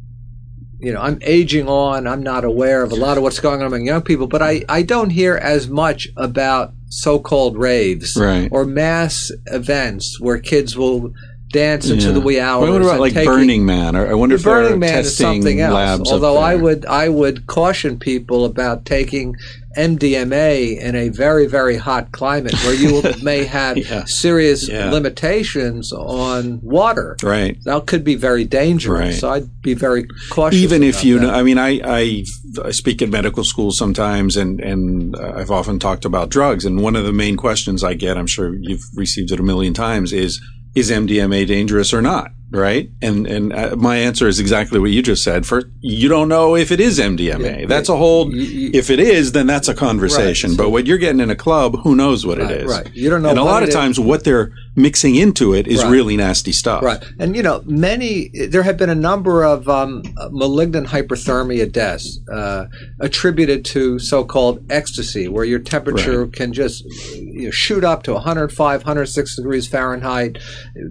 you 0.85 0.93
know 0.93 1.01
I'm 1.01 1.19
aging 1.23 1.69
on. 1.69 2.07
I'm 2.07 2.23
not 2.23 2.45
aware 2.45 2.83
of 2.83 2.93
a 2.93 2.97
lot 2.97 3.17
of 3.17 3.23
what's 3.23 3.41
going 3.41 3.61
on 3.61 3.67
among 3.67 3.85
young 3.87 4.03
people, 4.03 4.27
but 4.27 4.43
I 4.43 4.65
I 4.69 4.83
don't 4.83 5.11
hear 5.11 5.35
as 5.37 5.69
much 5.69 6.09
about 6.17 6.73
so-called 6.89 7.57
raves 7.57 8.17
Right. 8.17 8.49
or 8.53 8.65
mass 8.65 9.33
events 9.47 10.21
where 10.21 10.39
kids 10.39 10.77
will 10.77 11.13
dance 11.55 11.89
into 11.89 12.07
Yeah. 12.09 12.13
the 12.13 12.21
wee 12.21 12.39
hours. 12.41 12.69
About 12.69 13.01
like 13.01 13.15
Burning 13.15 13.65
Man? 13.65 13.97
Or 13.97 14.07
I 14.07 14.13
wonder 14.15 14.35
if 14.35 14.43
Burning 14.45 14.79
Man 14.81 14.99
is 14.99 15.17
something 15.17 15.61
else. 15.61 15.73
labs. 15.75 16.13
Although 16.13 16.37
I 16.37 16.55
would 16.57 16.85
I 16.85 17.09
would 17.09 17.47
caution 17.47 17.99
people 17.99 18.45
about 18.45 18.85
taking 18.85 19.37
MDMA 19.77 20.79
in 20.79 20.95
a 20.97 21.09
very 21.09 21.47
very 21.47 21.77
hot 21.77 22.13
climate 22.13 22.55
where 22.65 22.75
you 22.75 23.03
may 23.23 23.45
have 23.45 23.77
Yeah. 23.79 24.05
serious 24.07 24.69
Yeah. 24.69 24.91
limitations 24.91 25.93
on 25.93 26.61
water. 26.63 27.17
right. 27.23 27.57
That 27.65 27.87
could 27.87 28.05
be 28.05 28.15
very 28.17 28.45
dangerous. 28.45 29.01
Right. 29.01 29.15
So 29.15 29.31
I'd 29.31 29.63
be 29.63 29.75
very 29.75 30.07
cautious. 30.31 30.61
even 30.61 30.83
if 30.83 31.05
you 31.05 31.19
that. 31.19 31.27
know, 31.27 31.31
I 31.33 31.43
mean, 31.43 31.59
I, 31.59 31.81
I, 31.85 32.25
I 32.65 32.71
speak 32.71 33.03
at 33.03 33.09
medical 33.11 33.45
schools 33.45 33.77
sometimes 33.79 34.37
and, 34.37 34.61
and 34.61 35.17
I've 35.17 35.51
often 35.51 35.79
talked 35.79 36.05
about 36.05 36.29
drugs. 36.31 36.65
And 36.65 36.81
one 36.81 36.97
of 36.97 37.05
the 37.05 37.13
main 37.13 37.37
questions 37.37 37.83
I 37.85 37.95
get, 37.95 38.17
I'm 38.17 38.27
sure 38.27 38.55
you've 38.61 38.85
received 38.95 39.31
it 39.33 39.41
a 39.41 39.43
million 39.43 39.75
times 39.75 40.13
is, 40.13 40.41
is 40.75 40.91
MDMA 40.91 41.47
dangerous 41.47 41.93
or 41.93 42.03
not? 42.03 42.31
Right. 42.51 42.89
And, 43.03 43.27
and 43.27 43.53
uh, 43.53 43.75
my 43.77 43.97
answer 43.97 44.29
is 44.29 44.39
exactly 44.39 44.79
what 44.79 44.91
you 44.91 45.03
just 45.03 45.25
said. 45.25 45.45
First, 45.45 45.67
you 45.81 46.09
don't 46.09 46.29
know 46.29 46.55
if 46.55 46.71
it 46.71 46.79
is 46.79 47.01
MDMA. 47.01 47.61
Yeah, 47.63 47.67
that's 47.67 47.89
a 47.89 47.97
whole, 47.97 48.33
you- 48.33 48.43
you- 48.43 48.71
if 48.73 48.91
it 48.91 49.01
is, 49.01 49.33
then 49.33 49.47
that's 49.49 49.67
a 49.67 49.75
conversation. 49.75 50.51
Right, 50.51 50.57
so- 50.57 50.63
but 50.65 50.71
what 50.71 50.87
you're 50.87 50.99
getting 50.99 51.21
in 51.21 51.31
a 51.31 51.35
club, 51.37 51.81
who 51.83 51.97
knows 51.97 52.25
what 52.25 52.39
Right, 52.39 52.51
it 52.53 52.61
is? 52.63 52.71
right. 52.71 52.89
You 52.95 53.11
don't 53.11 53.23
know 53.23 53.31
And 53.31 53.39
a 53.41 53.45
lot 53.45 53.63
of 53.65 53.71
is. 53.71 53.75
times 53.75 53.99
what 53.99 54.23
they're 54.23 54.53
mixing 54.77 55.15
into 55.15 55.55
it 55.55 55.67
is 55.67 55.83
Right. 55.83 55.91
really 55.91 56.17
nasty 56.17 56.53
stuff. 56.53 56.83
Right. 56.83 57.03
And, 57.19 57.37
you 57.37 57.43
know, 57.43 57.63
many, 57.65 58.31
there 58.49 58.63
have 58.63 58.77
been 58.77 58.91
a 58.91 58.95
number 58.95 59.45
of 59.45 59.69
um, 59.69 60.03
malignant 60.31 60.89
hyperthermia 60.89 61.71
deaths 61.71 62.19
uh, 62.33 62.67
attributed 63.01 63.65
to 63.67 63.99
so 63.99 64.25
called 64.25 64.65
ecstasy, 64.71 65.29
where 65.29 65.45
your 65.45 65.61
temperature 65.61 66.27
can 66.27 66.53
just 66.53 66.85
you 67.15 67.45
know, 67.47 67.51
shoot 67.51 67.85
up 67.85 68.03
to 68.05 68.15
105, 68.15 68.81
106 68.81 69.37
degrees 69.37 69.67
Fahrenheit, 69.69 70.39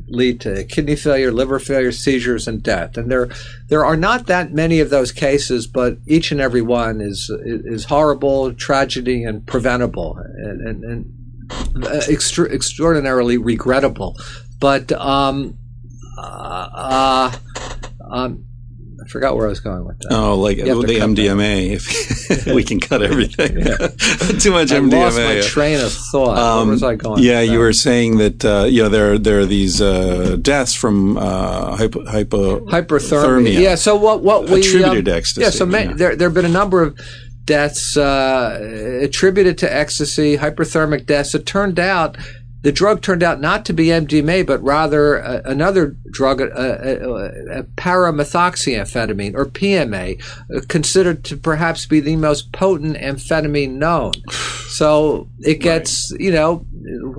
lead 0.08 0.40
to 0.42 0.64
kidney 0.66 0.96
failure, 0.96 1.32
liver 1.32 1.60
failure, 1.60 1.92
seizures, 1.92 2.48
and 2.48 2.64
death. 2.64 2.96
And 2.98 3.12
there, 3.12 3.30
there 3.68 3.86
are 3.86 3.98
not 3.98 4.28
that 4.28 4.54
many 4.54 4.80
of 4.80 4.90
those 4.90 5.12
cases, 5.12 5.68
but 5.68 5.98
each 6.08 6.32
and 6.32 6.40
every 6.40 6.62
one 6.62 7.02
is, 7.02 7.30
is 7.44 7.86
horrible, 7.86 8.54
tragedy, 8.54 9.24
and 9.24 9.46
preventable. 9.46 10.18
And, 10.18 10.62
and, 10.68 10.84
and 10.84 11.23
extra- 12.10 12.52
extraordinarily 12.52 13.38
regrettable. 13.38 14.18
But 14.60 14.92
um, 14.94 15.58
uh, 16.18 16.22
uh, 16.22 17.32
um, 18.10 18.46
I 19.04 19.08
forgot 19.10 19.36
where 19.36 19.48
I 19.48 19.50
was 19.50 19.60
going 19.60 19.86
with 19.86 20.00
that. 20.00 20.14
Oh, 20.14 20.36
like 20.36 20.58
You 20.58 20.68
have 20.68 20.78
with 20.78 20.88
to 20.88 20.94
the. 20.94 21.00
MDMA. 21.02 21.72
If 21.72 22.46
we 22.56 22.64
can 22.64 22.80
cut 22.80 23.02
everything, 23.04 23.56
too 24.40 24.52
much 24.52 24.72
I 24.72 24.80
MDMA. 24.80 24.92
lost 24.94 25.18
my 25.18 25.42
train 25.42 25.80
of 25.82 25.92
thought. 25.92 26.38
Um, 26.38 26.68
where 26.68 26.72
was 26.74 26.84
I 26.84 26.96
going? 26.96 27.22
Yeah, 27.22 27.42
you 27.42 27.60
were 27.60 27.74
saying 27.74 28.18
that 28.20 28.46
uh, 28.46 28.64
you 28.70 28.84
know 28.84 28.90
there 28.90 29.18
there 29.18 29.40
are 29.42 29.46
these 29.46 29.82
uh, 29.82 30.38
deaths 30.42 30.74
from 30.74 31.18
uh, 31.18 31.76
hypo, 31.76 32.06
hypo 32.06 32.66
hyperthermia. 32.68 33.60
Yeah. 33.60 33.76
So 33.76 33.98
what? 33.98 34.22
What 34.24 34.50
we 34.50 34.62
Attributed 34.62 35.10
um, 35.10 35.16
ecstasy, 35.16 35.42
Yeah. 35.42 35.50
So 35.50 35.66
yeah. 35.66 35.92
there 35.94 36.16
there 36.16 36.30
have 36.30 36.34
been 36.36 36.46
a 36.46 36.50
number 36.50 36.82
of 36.82 36.98
deaths 37.46 37.98
uh, 37.98 39.00
attributed 39.02 39.58
to 39.60 39.74
ecstasy, 39.74 40.38
hyperthermic 40.38 41.06
deaths. 41.06 41.36
It 41.36 41.46
turned 41.46 41.80
out. 41.80 42.18
The 42.62 42.72
drug 42.72 43.02
turned 43.02 43.24
out 43.24 43.42
not 43.42 43.66
to 43.66 43.74
be 43.74 43.88
MDMA, 43.88 44.48
but 44.48 44.64
rather 44.64 45.22
uh, 45.22 45.42
another 45.44 45.98
drug, 46.12 46.40
uh, 46.40 46.46
uh, 46.46 46.48
uh, 46.48 47.62
paramethoxyamphetamine 47.76 49.36
or 49.36 49.48
PMA, 49.48 50.68
considered 50.70 51.26
to 51.26 51.36
perhaps 51.36 51.86
be 51.86 52.00
the 52.00 52.16
most 52.16 52.54
potent 52.54 52.96
amphetamine 52.96 53.72
known. 53.72 54.14
So 54.70 55.28
it 55.40 55.56
gets, 55.56 56.12
you 56.18 56.32
know, 56.32 56.66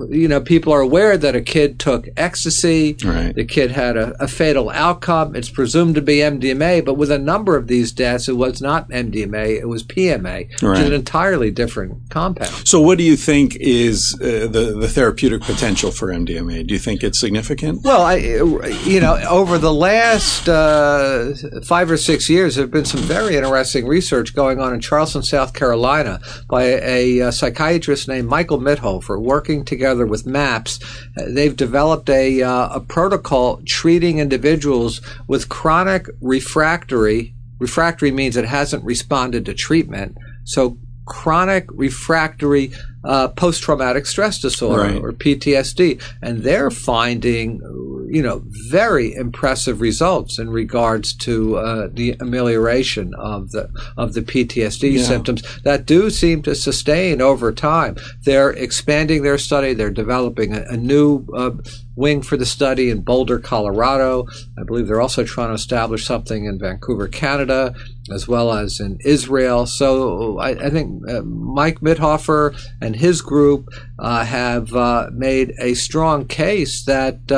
you 0.09 0.27
know, 0.27 0.41
people 0.41 0.73
are 0.73 0.81
aware 0.81 1.17
that 1.17 1.35
a 1.35 1.41
kid 1.41 1.79
took 1.79 2.07
ecstasy. 2.17 2.95
Right. 3.03 3.33
The 3.33 3.45
kid 3.45 3.71
had 3.71 3.97
a, 3.97 4.15
a 4.23 4.27
fatal 4.27 4.69
outcome. 4.69 5.35
It's 5.35 5.49
presumed 5.49 5.95
to 5.95 6.01
be 6.01 6.17
MDMA, 6.17 6.83
but 6.85 6.95
with 6.95 7.11
a 7.11 7.19
number 7.19 7.55
of 7.55 7.67
these 7.67 7.91
deaths, 7.91 8.27
it 8.27 8.33
was 8.33 8.61
not 8.61 8.89
MDMA. 8.89 9.59
It 9.59 9.67
was 9.67 9.83
PMA, 9.83 10.49
which 10.51 10.79
is 10.79 10.87
an 10.87 10.93
entirely 10.93 11.51
different 11.51 12.09
compound. 12.09 12.51
So, 12.67 12.81
what 12.81 12.97
do 12.97 13.03
you 13.03 13.15
think 13.15 13.55
is 13.59 14.17
uh, 14.21 14.47
the 14.47 14.75
the 14.79 14.87
therapeutic 14.87 15.41
potential 15.41 15.91
for 15.91 16.07
MDMA? 16.07 16.65
Do 16.65 16.73
you 16.73 16.79
think 16.79 17.03
it's 17.03 17.19
significant? 17.19 17.83
Well, 17.83 18.01
I, 18.01 18.15
you 18.15 18.99
know, 18.99 19.15
over 19.29 19.57
the 19.57 19.73
last 19.73 20.47
uh, 20.47 21.33
five 21.63 21.89
or 21.89 21.97
six 21.97 22.29
years, 22.29 22.55
there 22.55 22.63
have 22.63 22.71
been 22.71 22.85
some 22.85 23.01
very 23.01 23.35
interesting 23.35 23.87
research 23.87 24.35
going 24.35 24.59
on 24.59 24.73
in 24.73 24.79
Charleston, 24.79 25.23
South 25.23 25.53
Carolina, 25.53 26.19
by 26.49 26.63
a, 26.63 27.21
uh 27.21 27.31
psychiatrist 27.31 28.07
named 28.07 28.27
Michael 28.27 28.59
Mithoefer, 28.59 29.19
working 29.19 29.54
together 29.63 30.05
with 30.05 30.25
MAPS. 30.25 30.79
Uh, 31.17 31.25
They've 31.29 31.55
developed 31.55 32.09
a, 32.09 32.41
uh, 32.41 32.69
a 32.75 32.79
protocol 32.81 33.61
treating 33.65 34.19
individuals 34.19 34.99
with 35.27 35.47
chronic 35.49 36.07
refractory. 36.21 37.33
Refractory 37.59 38.11
means 38.11 38.35
it 38.35 38.45
hasn't 38.45 38.83
responded 38.83 39.45
to 39.45 39.53
treatment. 39.53 40.17
So 40.43 40.77
chronic 41.05 41.65
refractory 41.71 42.71
uh, 43.03 43.27
post-traumatic 43.29 44.05
stress 44.07 44.39
disorder 44.39 44.81
Right. 44.81 45.01
or 45.01 45.13
PTSD, 45.13 46.01
and 46.23 46.41
they're 46.43 46.71
finding, 46.71 47.61
you 48.09 48.21
know, 48.21 48.43
very 48.69 49.13
impressive 49.13 49.81
results 49.81 50.39
in 50.39 50.49
regards 50.49 51.13
to 51.13 51.57
uh, 51.57 51.89
the 51.91 52.15
amelioration 52.19 53.13
of 53.15 53.51
the 53.51 53.69
of 53.97 54.13
the 54.13 54.21
PTSD 54.21 54.93
Yeah. 54.93 55.03
symptoms 55.03 55.43
that 55.63 55.85
do 55.85 56.09
seem 56.09 56.41
to 56.43 56.55
sustain 56.55 57.21
over 57.21 57.51
time. 57.51 57.95
They're 58.23 58.51
expanding 58.51 59.23
their 59.23 59.37
study. 59.37 59.73
They're 59.73 59.89
developing 59.91 60.53
a, 60.55 60.63
a 60.69 60.77
new 60.77 61.25
uh, 61.35 61.51
wing 61.95 62.21
for 62.21 62.35
the 62.37 62.45
study 62.45 62.89
in 62.89 63.01
Boulder, 63.01 63.39
Colorado. 63.39 64.27
I 64.59 64.63
believe 64.63 64.87
they're 64.87 65.01
also 65.01 65.23
trying 65.23 65.49
to 65.49 65.53
establish 65.55 66.05
something 66.05 66.45
in 66.45 66.59
Vancouver, 66.59 67.07
Canada, 67.07 67.73
as 68.13 68.27
well 68.27 68.51
as 68.51 68.79
in 68.81 68.97
Israel. 69.05 69.65
So 69.65 70.37
I, 70.39 70.49
I 70.49 70.69
think 70.69 71.09
uh, 71.09 71.21
Mike 71.21 71.79
Mithoefer 71.79 72.53
and 72.81 72.95
his 72.95 73.21
group 73.21 73.69
uh, 73.97 74.25
have 74.25 74.73
uh, 74.75 75.09
made 75.13 75.53
a 75.59 75.73
strong 75.73 76.25
case 76.27 76.83
that. 76.85 77.31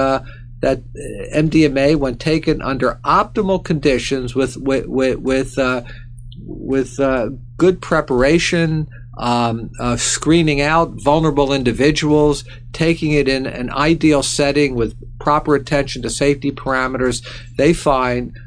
That 0.61 0.79
uh, 0.79 1.37
MDMA, 1.37 1.95
when 1.97 2.17
taken 2.17 2.61
under 2.61 2.99
optimal 3.03 3.63
conditions, 3.63 4.35
with 4.35 4.57
with 4.57 4.87
with, 4.87 5.19
with 5.19 5.57
uh, 5.57 5.83
with 6.45 6.99
uh, 6.99 7.29
good 7.57 7.81
preparation, 7.81 8.87
um, 9.17 9.71
uh, 9.79 9.97
screening 9.97 10.61
out 10.61 10.91
vulnerable 10.91 11.51
individuals, 11.51 12.43
taking 12.73 13.11
it 13.11 13.27
in 13.27 13.45
an 13.45 13.69
ideal 13.71 14.23
setting 14.23 14.75
with 14.75 14.95
proper 15.19 15.55
attention 15.55 16.01
to 16.03 16.09
safety 16.09 16.51
parameters, 16.51 17.25
they 17.57 17.73
find 17.73 18.37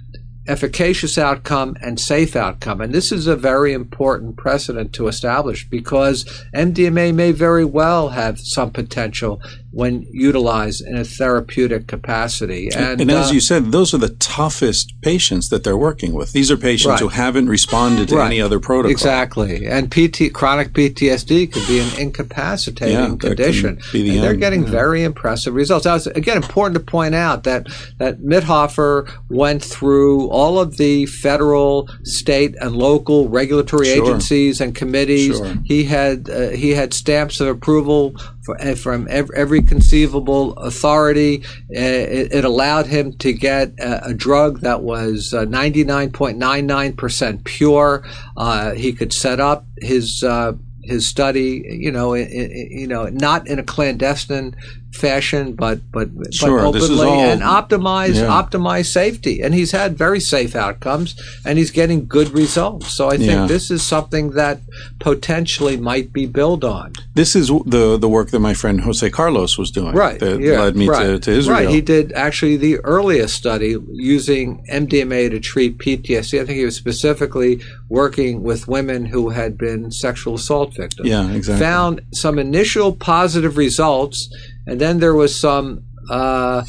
efficacious 0.47 1.19
outcome 1.19 1.77
and 1.81 2.01
safe 2.01 2.35
outcome. 2.35 2.81
And 2.81 2.93
this 2.93 3.13
is 3.13 3.27
a 3.27 3.37
very 3.37 3.73
important 3.73 4.37
precedent 4.37 4.93
to 4.95 5.07
establish 5.07 5.69
because 5.69 6.25
MDMA 6.55 7.15
may 7.15 7.33
very 7.33 7.65
well 7.65 8.09
have 8.09 8.41
some 8.41 8.71
potential 8.71 9.41
when 9.73 10.05
utilized 10.11 10.85
in 10.85 10.97
a 10.97 11.05
therapeutic 11.05 11.87
capacity. 11.87 12.71
And, 12.75 13.01
And, 13.01 13.11
as 13.11 13.31
uh, 13.31 13.35
you 13.35 13.41
said, 13.41 13.71
those 13.71 13.95
are 13.95 13.99
the 13.99 14.09
toughest 14.09 14.93
patients 15.03 15.49
that 15.51 15.63
they're 15.63 15.77
working 15.77 16.13
with. 16.13 16.33
These 16.33 16.51
are 16.51 16.57
patients 16.57 16.91
Right. 16.91 17.01
who 17.01 17.09
haven't 17.09 17.49
responded 17.49 18.09
to 18.09 18.17
Right. 18.17 18.27
any 18.27 18.41
other 18.41 18.59
protocol. 18.59 18.91
Exactly, 18.91 19.67
and 19.67 19.91
PT 19.91 20.29
chronic 20.33 20.73
PTSD 20.73 21.47
could 21.47 21.67
be 21.69 21.79
an 21.79 21.89
incapacitating 21.99 22.95
Yeah, 22.95 23.15
condition. 23.17 23.79
the 23.93 24.11
and 24.17 24.25
they're 24.25 24.35
getting 24.35 24.65
yeah. 24.65 24.71
very 24.71 25.05
impressive 25.05 25.55
results. 25.55 25.85
Now, 25.87 25.95
it's 25.97 26.07
again 26.07 26.37
important 26.37 26.75
to 26.75 26.81
point 26.81 27.15
out 27.15 27.45
that 27.45 27.67
that 27.99 28.23
Mithoefer 28.23 29.09
went 29.29 29.63
through 29.63 30.27
all 30.29 30.59
of 30.59 30.77
the 30.79 31.07
federal, 31.07 31.89
state, 32.05 32.55
and 32.61 32.75
local 32.77 33.29
regulatory 33.29 33.87
Sure. 33.87 34.05
agencies 34.05 34.61
and 34.61 34.75
committees. 34.75 35.37
Sure. 35.37 35.55
He 35.65 35.85
had 35.85 36.29
uh, 36.29 36.49
he 36.51 36.71
had 36.71 36.93
stamps 36.93 37.41
of 37.41 37.49
approval 37.49 38.15
uh, 38.61 38.75
from 38.75 39.07
ev- 39.11 39.31
every 39.35 39.63
conceivable 39.63 40.55
authority. 40.59 41.43
Uh, 41.75 41.77
it, 41.77 42.45
allowed 42.45 42.87
him 42.87 43.13
to 43.19 43.33
get 43.33 43.73
a, 43.79 44.15
drug 44.15 44.61
that 44.61 44.83
was 44.83 45.35
uh, 45.35 45.45
99.99% 45.45 47.45
pure. 47.45 48.05
Uh, 48.37 48.73
he 48.73 48.93
could 48.93 49.13
set 49.13 49.41
up 49.41 49.67
his 49.79 50.23
uh, 50.25 50.53
his 50.83 51.07
study, 51.07 51.63
you 51.69 51.93
know, 51.93 52.15
you 52.15 52.87
know, 52.87 53.05
not 53.07 53.47
in 53.47 53.59
a 53.59 53.63
clandestine 53.63 54.57
fashion, 54.93 55.53
but 55.53 55.81
but, 55.93 56.09
Sure, 56.33 56.59
but 56.59 56.77
openly 56.77 57.07
all- 57.07 57.21
and 57.21 57.43
optimize 57.43 58.15
yeah. 58.17 58.27
optimize 58.27 58.87
safety. 58.87 59.41
And 59.41 59.55
he's 59.55 59.73
had 59.73 59.97
very 59.97 60.21
safe 60.21 60.55
outcomes, 60.57 61.15
and 61.45 61.59
he's 61.59 61.71
getting 61.71 62.07
good 62.07 62.31
results. 62.31 62.89
So 62.93 63.09
I 63.09 63.17
think 63.17 63.31
Yeah. 63.31 63.47
this 63.47 63.71
is 63.71 63.83
something 63.83 64.31
that 64.33 64.61
potentially 64.99 65.77
might 65.77 66.13
be 66.13 66.27
built 66.27 66.65
on. 66.65 66.93
This 67.15 67.35
is 67.35 67.49
the 67.67 67.97
the 67.99 68.09
work 68.09 68.31
that 68.31 68.41
my 68.41 68.55
friend 68.55 68.81
Jose 68.81 69.09
Carlos 69.11 69.57
was 69.59 69.71
doing. 69.71 69.95
Right. 69.95 70.19
That 70.21 70.41
yeah, 70.41 70.61
led 70.61 70.77
me 70.77 70.89
right. 70.89 71.05
to, 71.05 71.19
to 71.19 71.31
Israel. 71.31 71.59
Right. 71.59 71.69
He 71.69 71.81
did 71.81 72.13
actually 72.13 72.57
the 72.57 72.79
earliest 72.79 73.35
study 73.37 73.77
using 73.93 74.65
MDMA 74.71 75.31
to 75.31 75.41
treat 75.41 75.79
PTSD. 75.79 76.41
I 76.41 76.45
think 76.45 76.59
he 76.59 76.65
was 76.65 76.77
specifically 76.77 77.61
working 77.89 78.43
with 78.43 78.69
women 78.69 79.05
who 79.07 79.31
had 79.31 79.57
been 79.59 79.91
sexual 79.91 80.35
assault 80.35 80.75
victims. 80.75 81.09
Yeah, 81.09 81.31
exactly. 81.31 81.65
Found 81.65 82.01
some 82.13 82.39
initial 82.39 82.93
positive 82.93 83.57
results, 83.57 84.33
and 84.71 84.81
then 84.81 85.01
there 85.01 85.15
was 85.15 85.39
some. 85.39 85.85
Uh, 86.09 86.65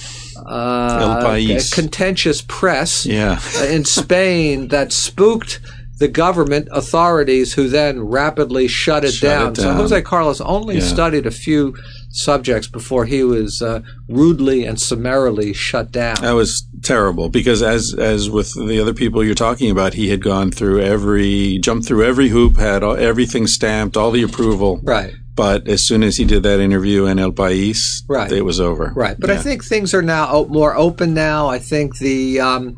uh, 0.46 1.40
contentious 1.74 2.42
press 2.48 3.06
Yeah. 3.06 3.40
in 3.64 3.86
Spain 3.86 4.68
that 4.76 4.92
spooked 4.92 5.60
the 6.00 6.08
government 6.08 6.68
authorities, 6.72 7.54
who 7.54 7.68
then 7.70 8.02
rapidly 8.02 8.68
shut 8.68 9.04
it, 9.06 9.12
Shut 9.14 9.30
it 9.30 9.36
down. 9.44 9.56
So. 9.56 9.74
Jose 9.74 10.02
Carlos 10.02 10.42
only 10.42 10.76
Yeah. 10.76 10.82
studied 10.82 11.26
a 11.28 11.32
few 11.32 11.76
subjects 12.10 12.68
before 12.68 13.06
he 13.06 13.24
was 13.24 13.62
uh, 13.62 13.82
rudely 14.10 14.66
and 14.66 14.80
summarily 14.80 15.54
shut 15.54 15.92
down. 15.92 16.16
That 16.22 16.32
was 16.34 16.66
terrible 16.82 17.30
because 17.30 17.62
as 17.62 17.94
as 17.98 18.30
with 18.32 18.54
the 18.56 18.80
other 18.82 18.94
people 18.96 19.24
you're 19.24 19.36
talking 19.36 19.70
about, 19.70 19.94
he 19.94 20.10
had 20.10 20.24
gone 20.24 20.50
through 20.52 20.82
every 20.82 21.60
jumped 21.60 21.86
through 21.88 22.04
every 22.04 22.30
hoop, 22.30 22.58
had 22.58 22.82
all, 22.84 22.96
everything 22.96 23.46
stamped, 23.48 23.96
all 23.96 24.10
the 24.12 24.24
approval. 24.24 24.82
right. 24.84 25.14
But 25.42 25.68
as 25.68 25.82
soon 25.82 26.04
as 26.04 26.18
he 26.18 26.26
did 26.26 26.44
that 26.44 26.60
interview 26.60 27.08
in 27.08 27.18
El 27.18 27.32
País, 27.32 28.04
Right. 28.08 28.32
it 28.32 28.44
was 28.44 28.60
over. 28.60 28.94
Right, 28.96 29.18
but 29.20 29.32
I 29.32 29.38
think 29.38 29.64
things 29.64 29.92
are 29.92 30.04
now 30.04 30.46
more 30.50 30.76
open 30.76 31.16
now. 31.16 31.48
I 31.48 31.58
think 31.58 31.98
the 31.98 32.40
um, 32.40 32.78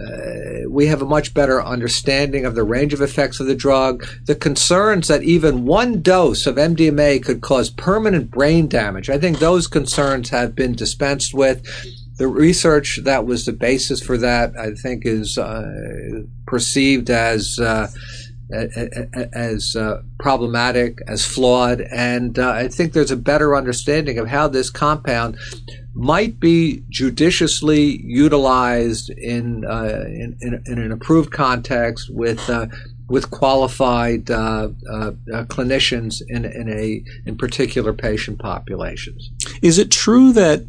uh, 0.00 0.70
we 0.70 0.86
have 0.86 1.02
a 1.02 1.04
much 1.04 1.34
better 1.34 1.62
understanding 1.62 2.46
of 2.46 2.54
the 2.54 2.62
range 2.62 2.94
of 2.94 3.02
effects 3.02 3.38
of 3.38 3.48
the 3.48 3.54
drug. 3.54 4.06
The 4.24 4.34
concerns 4.34 5.08
that 5.08 5.24
even 5.24 5.66
one 5.66 6.00
dose 6.00 6.46
of 6.46 6.56
MDMA 6.56 7.22
could 7.22 7.42
cause 7.42 7.68
permanent 7.68 8.30
brain 8.30 8.66
damage. 8.66 9.10
I 9.10 9.18
think 9.18 9.38
those 9.38 9.66
concerns 9.66 10.30
have 10.30 10.54
been 10.54 10.72
dispensed 10.72 11.34
with. 11.34 11.62
The 12.16 12.28
research 12.28 13.00
that 13.04 13.26
was 13.26 13.44
the 13.44 13.52
basis 13.52 14.02
for 14.02 14.16
that, 14.16 14.56
I 14.58 14.70
think, 14.72 15.04
is 15.04 15.36
uh, 15.36 16.22
perceived 16.46 17.10
as. 17.10 17.58
Uh, 17.58 17.88
as 18.52 19.76
uh, 19.76 20.02
problematic, 20.18 20.98
as 21.06 21.24
flawed, 21.24 21.80
and 21.80 22.38
uh, 22.38 22.50
I 22.50 22.68
think 22.68 22.92
there's 22.92 23.10
a 23.10 23.16
better 23.16 23.56
understanding 23.56 24.18
of 24.18 24.28
how 24.28 24.48
this 24.48 24.70
compound 24.70 25.36
might 25.94 26.38
be 26.40 26.84
judiciously 26.88 28.00
utilized 28.02 29.10
in 29.10 29.64
uh, 29.64 30.04
in, 30.06 30.36
in, 30.40 30.62
in 30.66 30.78
an 30.78 30.92
approved 30.92 31.32
context 31.32 32.10
with. 32.12 32.48
Uh, 32.48 32.66
with 33.08 33.32
qualified 33.32 34.30
uh, 34.30 34.68
uh, 34.88 35.10
clinicians 35.46 36.22
in, 36.28 36.44
in 36.44 36.68
a 36.68 37.02
in 37.26 37.36
particular 37.36 37.92
patient 37.92 38.38
populations. 38.38 39.32
Is 39.62 39.78
it 39.78 39.90
true 39.90 40.32
that? 40.32 40.64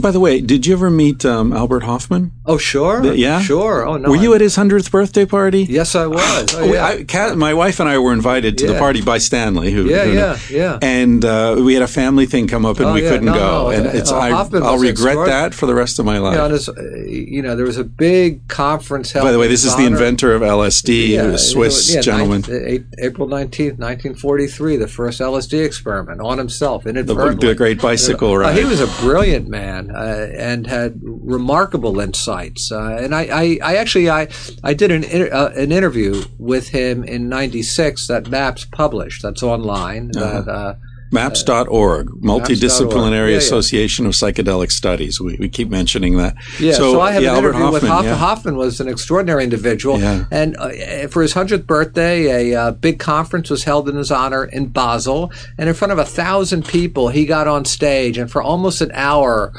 By 0.00 0.10
the 0.10 0.20
way, 0.20 0.40
did 0.40 0.66
you 0.66 0.74
ever 0.74 0.90
meet 0.90 1.24
um, 1.24 1.52
Albert 1.52 1.82
Hofmann? 1.84 2.32
Oh 2.44 2.58
sure, 2.58 3.02
Th- 3.02 3.16
yeah? 3.16 3.40
sure. 3.40 3.86
Oh 3.86 3.96
no, 3.96 4.10
Were 4.10 4.16
you 4.16 4.34
at 4.34 4.40
his 4.40 4.54
hundredth 4.56 4.90
birthday 4.90 5.24
party? 5.26 5.64
Yes, 5.64 5.94
I 5.94 6.06
was. 6.06 6.46
Oh, 6.56 6.64
yeah. 6.72 6.84
I, 6.86 7.04
Kat, 7.04 7.36
my 7.36 7.52
wife 7.54 7.80
and 7.80 7.88
I 7.88 7.98
were 7.98 8.12
invited 8.12 8.56
to 8.58 8.66
the 8.68 8.78
party 8.78 9.02
by 9.02 9.18
Stanley, 9.18 9.70
who, 9.72 9.88
yeah, 9.88 10.04
who 10.04 10.12
yeah, 10.12 10.38
yeah. 10.50 10.78
and 10.80 11.24
uh, 11.24 11.56
we 11.58 11.74
had 11.74 11.82
a 11.82 11.88
family 11.88 12.24
thing 12.26 12.46
come 12.48 12.64
up 12.64 12.76
and 12.78 12.86
Oh, 12.86 12.94
we 12.94 13.02
yeah, 13.02 13.10
couldn't 13.10 13.26
no, 13.26 13.34
go, 13.34 13.62
no, 13.64 13.70
and 13.70 13.86
uh, 13.86 13.90
it's 13.90 14.10
uh, 14.12 14.18
I, 14.18 14.30
I'll 14.30 14.78
regret 14.78 15.16
that 15.26 15.54
for 15.54 15.66
the 15.66 15.74
rest 15.74 15.98
of 15.98 16.06
my 16.06 16.18
life. 16.18 16.32
You 16.34 16.38
know, 16.38 16.48
this, 16.48 16.68
uh, 16.68 16.72
you 17.06 17.42
know, 17.42 17.56
there 17.56 17.66
was 17.66 17.76
a 17.78 17.84
big 17.84 18.46
conference 18.48 19.12
held. 19.12 19.24
By 19.26 19.32
the 19.32 19.38
way, 19.38 19.48
this 19.48 19.62
his 19.64 19.72
is 19.72 19.76
the 19.76 19.84
inventor 19.86 20.34
of 20.34 20.42
LSD, 20.42 21.08
Yeah, 21.08 21.22
a 21.24 21.38
Swiss 21.38 21.94
yeah, 21.94 22.00
gentleman. 22.00 22.44
uh, 22.48 22.78
April 23.04 23.28
nineteenth, 23.28 23.78
nineteen 23.78 24.14
forty-three, 24.14 24.76
the 24.76 24.88
first 24.88 25.20
LSD 25.20 25.64
experiment 25.64 26.20
on 26.20 26.38
himself 26.38 26.86
inadvertently. 26.86 27.48
the 27.48 27.54
great 27.54 27.80
bicycle 27.80 28.34
Uh, 28.42 28.52
he 28.52 28.64
was 28.64 28.80
a 28.80 28.86
brilliant 29.02 29.48
man 29.48 29.85
uh, 29.90 30.28
and 30.36 30.66
had 30.66 31.00
remarkable 31.02 32.00
insights. 32.00 32.70
Uh, 32.72 32.98
and 33.00 33.14
I, 33.14 33.22
I, 33.22 33.58
I 33.62 33.76
actually, 33.76 34.10
I, 34.10 34.28
I 34.62 34.74
did 34.74 34.90
an 34.90 35.04
inter- 35.04 35.32
uh, 35.32 35.50
an 35.56 35.72
interview 35.72 36.24
with 36.38 36.68
him 36.68 37.04
in 37.04 37.28
'96 37.28 38.06
that 38.08 38.28
MAPS 38.28 38.64
published. 38.66 39.22
That's 39.22 39.42
online. 39.42 40.10
That, 40.12 40.48
uh, 40.48 40.74
Maps.org, 41.12 42.08
Multidisciplinary 42.08 43.26
Yeah, 43.26 43.32
yeah. 43.32 43.36
Association 43.36 44.06
of 44.06 44.12
Psychedelic 44.12 44.72
Studies. 44.72 45.20
We, 45.20 45.36
we 45.36 45.48
keep 45.48 45.68
mentioning 45.68 46.16
that. 46.16 46.36
Yeah, 46.58 46.72
so, 46.72 47.00
I 47.00 47.12
have 47.12 47.22
yeah, 47.22 47.30
an 47.30 47.36
Albert 47.36 47.48
interview 47.50 47.72
with 47.72 47.82
Hofmann, 47.82 48.12
Hofmann. 48.12 48.18
Hofmann 48.18 48.56
was 48.56 48.80
an 48.80 48.88
extraordinary 48.88 49.44
individual, 49.44 49.96
and 49.96 50.56
uh, 50.56 51.06
for 51.08 51.22
his 51.22 51.32
hundredth 51.32 51.66
birthday, 51.66 52.52
a 52.52 52.60
uh, 52.60 52.70
big 52.72 52.98
conference 52.98 53.50
was 53.50 53.64
held 53.64 53.88
in 53.88 53.96
his 53.96 54.10
honor 54.10 54.44
in 54.44 54.66
Basel, 54.68 55.32
and 55.58 55.68
in 55.68 55.74
front 55.74 55.92
of 55.92 55.98
a 55.98 56.04
thousand 56.04 56.66
people, 56.66 57.08
he 57.08 57.24
got 57.26 57.46
on 57.46 57.64
stage, 57.64 58.18
and 58.18 58.30
for 58.30 58.42
almost 58.42 58.80
an 58.80 58.90
hour. 58.92 59.52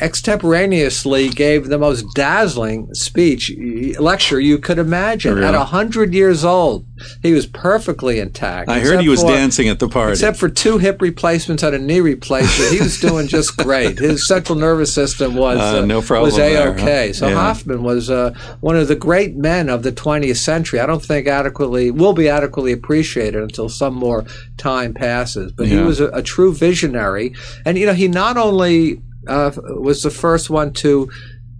Extemporaneously 0.00 1.28
gave 1.28 1.68
the 1.68 1.78
most 1.78 2.04
dazzling 2.14 2.92
speech 2.94 3.52
lecture 3.98 4.40
you 4.40 4.58
could 4.58 4.78
imagine. 4.78 5.34
Really? 5.34 5.46
At 5.46 5.54
a 5.54 5.64
hundred 5.64 6.14
years 6.14 6.44
old, 6.44 6.86
he 7.22 7.32
was 7.32 7.46
perfectly 7.46 8.18
intact. 8.18 8.68
I 8.68 8.80
heard 8.80 9.00
he 9.00 9.08
was 9.08 9.22
for- 9.22 9.28
dancing 9.28 9.68
at 9.68 9.78
the 9.78 9.88
party. 9.88 10.12
Except 10.12 10.36
for 10.38 10.48
two 10.48 10.78
hip 10.78 11.02
replacements 11.02 11.62
and 11.62 11.74
a 11.74 11.78
knee 11.78 12.00
replacement, 12.00 12.72
he 12.72 12.80
was 12.80 12.98
doing 13.00 13.26
just 13.28 13.56
great. 13.64 13.98
His 13.98 14.26
central 14.26 14.56
nervous 14.58 14.92
system 14.94 15.34
was 15.34 15.58
Uh, 15.58 15.80
uh, 15.82 15.84
no 15.84 16.00
problem 16.02 16.26
was 16.28 16.36
there, 16.36 16.68
a 16.68 16.72
okay. 16.72 17.08
huh? 17.08 17.12
So 17.14 17.28
Yeah. 17.28 17.34
Hofmann 17.34 17.82
was 17.82 18.08
uh, 18.10 18.34
one 18.60 18.76
of 18.76 18.88
the 18.88 18.96
great 18.96 19.36
men 19.36 19.68
of 19.68 19.82
the 19.82 19.92
20th 19.92 20.36
century. 20.36 20.80
I 20.80 20.86
don't 20.86 21.04
think 21.04 21.26
adequately 21.26 21.90
will 21.90 22.12
be 22.14 22.28
adequately 22.28 22.72
appreciated 22.72 23.42
until 23.42 23.68
some 23.68 23.94
more 23.94 24.24
time 24.56 24.94
passes. 24.94 25.52
But 25.52 25.68
he 25.68 25.76
was 25.76 26.00
a, 26.00 26.08
a 26.08 26.22
true 26.22 26.52
visionary, 26.54 27.34
and 27.64 27.76
you 27.78 27.86
know 27.86 27.94
he 27.94 28.08
not 28.08 28.36
only 28.36 29.00
uh, 29.26 29.50
was 29.56 30.02
the 30.02 30.10
first 30.10 30.50
one 30.50 30.72
to 30.74 31.10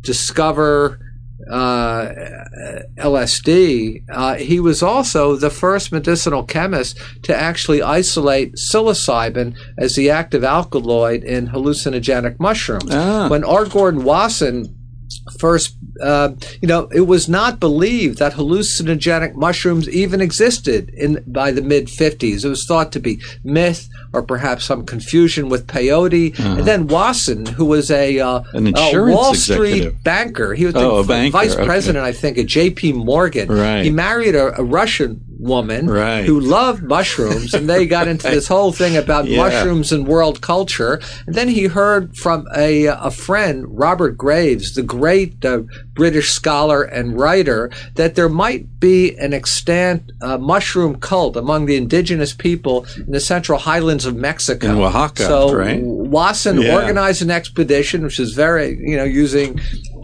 discover 0.01 0.99
uh, 1.51 2.13
LSD, 2.97 4.05
uh, 4.11 4.35
he 4.37 4.61
was 4.61 4.83
also 4.83 5.37
the 5.37 5.51
first 5.51 5.91
medicinal 5.91 6.45
chemist 6.45 6.99
to 7.23 7.37
actually 7.37 7.83
isolate 7.83 8.55
psilocybin 8.55 9.57
as 9.79 9.97
the 9.97 10.11
active 10.11 10.45
alkaloid 10.45 11.25
in 11.25 11.49
hallucinogenic 11.49 12.39
mushrooms. 12.39 12.91
Ah. 12.93 13.29
When 13.29 13.45
R. 13.45 13.65
Gordon 13.65 14.05
Wasson 14.05 14.77
first, 15.39 15.77
uh, 16.03 16.31
you 16.61 16.69
know, 16.69 16.89
it 16.93 17.03
was 17.03 17.29
not 17.29 17.61
believed 17.61 18.19
that 18.19 18.33
hallucinogenic 18.35 19.35
mushrooms 19.35 19.89
even 19.89 20.21
existed 20.21 20.91
in 20.91 21.23
by 21.27 21.51
the 21.51 21.63
mid 21.63 21.87
50s. 21.87 22.45
It 22.45 22.49
was 22.49 22.65
thought 22.67 22.93
to 22.93 23.01
be 23.01 23.21
myth 23.45 23.89
or 24.13 24.23
perhaps 24.23 24.65
some 24.65 24.85
confusion 24.85 25.49
with 25.49 25.67
peyote. 25.67 26.39
And 26.39 26.67
then 26.67 26.87
Wasson, 26.89 27.47
who 27.47 27.65
was 27.65 27.91
a, 27.91 28.19
uh, 28.19 28.29
Uh-huh. 28.31 28.59
An 28.59 28.67
a 28.67 28.69
insurance 28.71 29.17
Wall 29.17 29.31
executive. 29.33 29.79
Street 29.95 30.05
banker, 30.05 30.55
he 30.55 30.67
was 30.67 30.75
Oh, 30.77 31.03
the 31.03 31.13
a 31.13 31.17
banker, 31.17 31.33
vice 31.33 31.55
okay. 31.55 31.65
president, 31.65 32.05
I 32.05 32.13
think, 32.13 32.39
at 32.39 32.47
J.P. 32.47 32.93
Morgan. 32.95 33.49
Right. 33.49 33.83
He 33.85 33.91
married 33.91 34.35
a, 34.35 34.59
a 34.61 34.65
Russian 34.65 35.21
woman 35.41 35.87
Right. 35.87 36.25
who 36.25 36.39
loved 36.39 36.83
mushrooms, 36.83 37.55
and 37.55 37.69
they 37.69 37.87
got 37.87 38.07
into 38.09 38.29
this 38.37 38.49
whole 38.49 38.73
thing 38.73 38.97
about 38.97 39.27
Yeah. 39.27 39.39
mushrooms 39.39 39.93
and 39.93 40.07
world 40.07 40.41
culture. 40.41 41.01
And 41.27 41.35
then 41.35 41.49
he 41.49 41.65
heard 41.65 42.17
from 42.17 42.47
a, 42.55 42.87
a 42.87 43.11
friend, 43.11 43.65
Robert 43.69 44.17
Graves, 44.17 44.75
the 44.75 44.83
great 44.83 45.45
uh, 45.45 45.61
British 45.95 46.31
scholar 46.31 46.83
and 46.83 47.19
writer, 47.19 47.71
that 47.95 48.15
there 48.15 48.29
might 48.29 48.79
be 48.81 49.17
an 49.19 49.33
extant 49.33 50.11
uh, 50.23 50.39
mushroom 50.39 50.97
cult 50.97 51.37
among 51.37 51.67
the 51.67 51.77
indigenous 51.77 52.33
people 52.33 52.87
in 52.97 53.13
the 53.13 53.21
central 53.21 53.59
highlands 53.59 54.07
of 54.07 54.17
Mexico. 54.17 54.67
In 54.69 54.79
Oaxaca, 54.79 55.23
so 55.25 55.55
right? 55.55 55.81
Wasson 55.83 56.61
Yeah. 56.63 56.75
organized 56.75 57.23
an 57.23 57.31
expedition, 57.31 58.03
which 58.03 58.19
is 58.21 58.33
very, 58.35 58.79
you 58.81 58.97
know, 58.97 59.05
using 59.05 59.59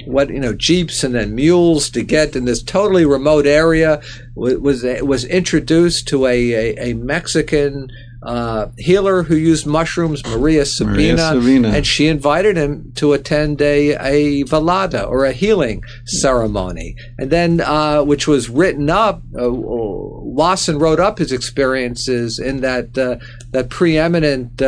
what 0.06 0.30
you 0.30 0.40
know 0.40 0.54
jeeps 0.54 1.04
and 1.04 1.14
then 1.14 1.34
mules 1.34 1.90
to 1.90 2.02
get 2.02 2.36
in 2.36 2.44
this 2.44 2.62
totally 2.62 3.04
remote 3.04 3.46
area. 3.46 4.00
Was 4.34 4.82
was 5.02 5.24
introduced 5.24 6.08
to 6.08 6.26
a 6.26 6.52
a, 6.52 6.90
a 6.90 6.94
Mexican. 6.94 7.90
Uh, 8.22 8.70
healer 8.76 9.22
who 9.22 9.36
used 9.36 9.66
mushrooms, 9.66 10.24
Maria 10.26 10.64
Sabina, 10.64 11.34
Sabina. 11.34 11.68
and 11.68 11.86
she 11.86 12.08
invited 12.08 12.56
him 12.56 12.90
to 12.96 13.12
attend 13.12 13.62
a, 13.62 13.90
a 13.90 14.42
velada 14.44 15.06
or 15.08 15.24
a 15.24 15.32
healing 15.32 15.84
ceremony, 16.06 16.96
and 17.18 17.30
then 17.30 17.60
uh, 17.60 18.02
which 18.02 18.26
was 18.26 18.48
written 18.48 18.90
up. 18.90 19.22
Uh, 19.38 19.48
Wasson 19.52 20.78
wrote 20.78 20.98
up 20.98 21.18
his 21.18 21.30
experiences 21.30 22.40
in 22.40 22.62
that 22.62 22.98
uh, 22.98 23.16
that 23.52 23.68
preeminent. 23.68 24.60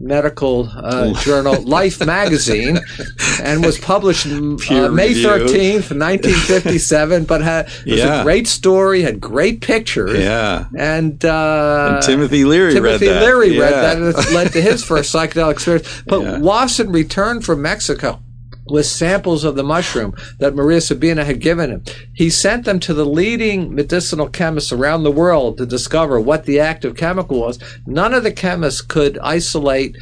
Medical 0.00 0.68
uh, 0.74 1.12
journal 1.22 1.62
Life 1.66 2.04
magazine, 2.04 2.78
and 3.42 3.64
was 3.64 3.78
published 3.78 4.26
uh, 4.26 4.30
May 4.90 5.14
thirteenth, 5.22 5.92
nineteen 5.92 6.34
fifty-seven. 6.34 7.24
But 7.24 7.40
had, 7.42 7.66
it 7.86 7.92
was 7.92 7.98
Yeah. 8.00 8.20
a 8.20 8.24
great 8.24 8.46
story, 8.46 9.02
had 9.02 9.20
great 9.20 9.60
pictures, 9.60 10.18
Yeah. 10.18 10.66
and, 10.76 11.24
uh, 11.24 11.92
And 11.94 12.02
Timothy 12.02 12.44
Leary 12.44 12.74
read 12.74 12.82
Timothy 12.82 13.06
that. 13.06 13.22
Leary 13.22 13.58
read 13.58 13.70
Yeah. 13.70 13.80
that, 13.82 13.96
and 13.96 14.06
it 14.06 14.32
led 14.34 14.52
to 14.52 14.60
his 14.60 14.82
first 14.84 15.14
psychedelic 15.14 15.52
experience. 15.52 15.88
But 16.06 16.22
Yeah. 16.22 16.38
Wasson 16.38 16.90
returned 16.92 17.44
from 17.44 17.62
Mexico 17.62 18.20
with 18.66 18.86
samples 18.86 19.44
of 19.44 19.56
the 19.56 19.62
mushroom 19.62 20.14
that 20.38 20.54
Maria 20.54 20.80
Sabina 20.80 21.24
had 21.24 21.40
given 21.40 21.70
him. 21.70 21.82
He 22.14 22.30
sent 22.30 22.64
them 22.64 22.80
to 22.80 22.94
the 22.94 23.06
leading 23.06 23.74
medicinal 23.74 24.28
chemists 24.28 24.72
around 24.72 25.02
the 25.02 25.10
world 25.10 25.58
to 25.58 25.66
discover 25.66 26.18
what 26.20 26.44
the 26.44 26.60
active 26.60 26.96
chemical 26.96 27.40
was. 27.40 27.58
None 27.86 28.14
of 28.14 28.22
the 28.22 28.32
chemists 28.32 28.80
could 28.80 29.18
isolate 29.18 29.96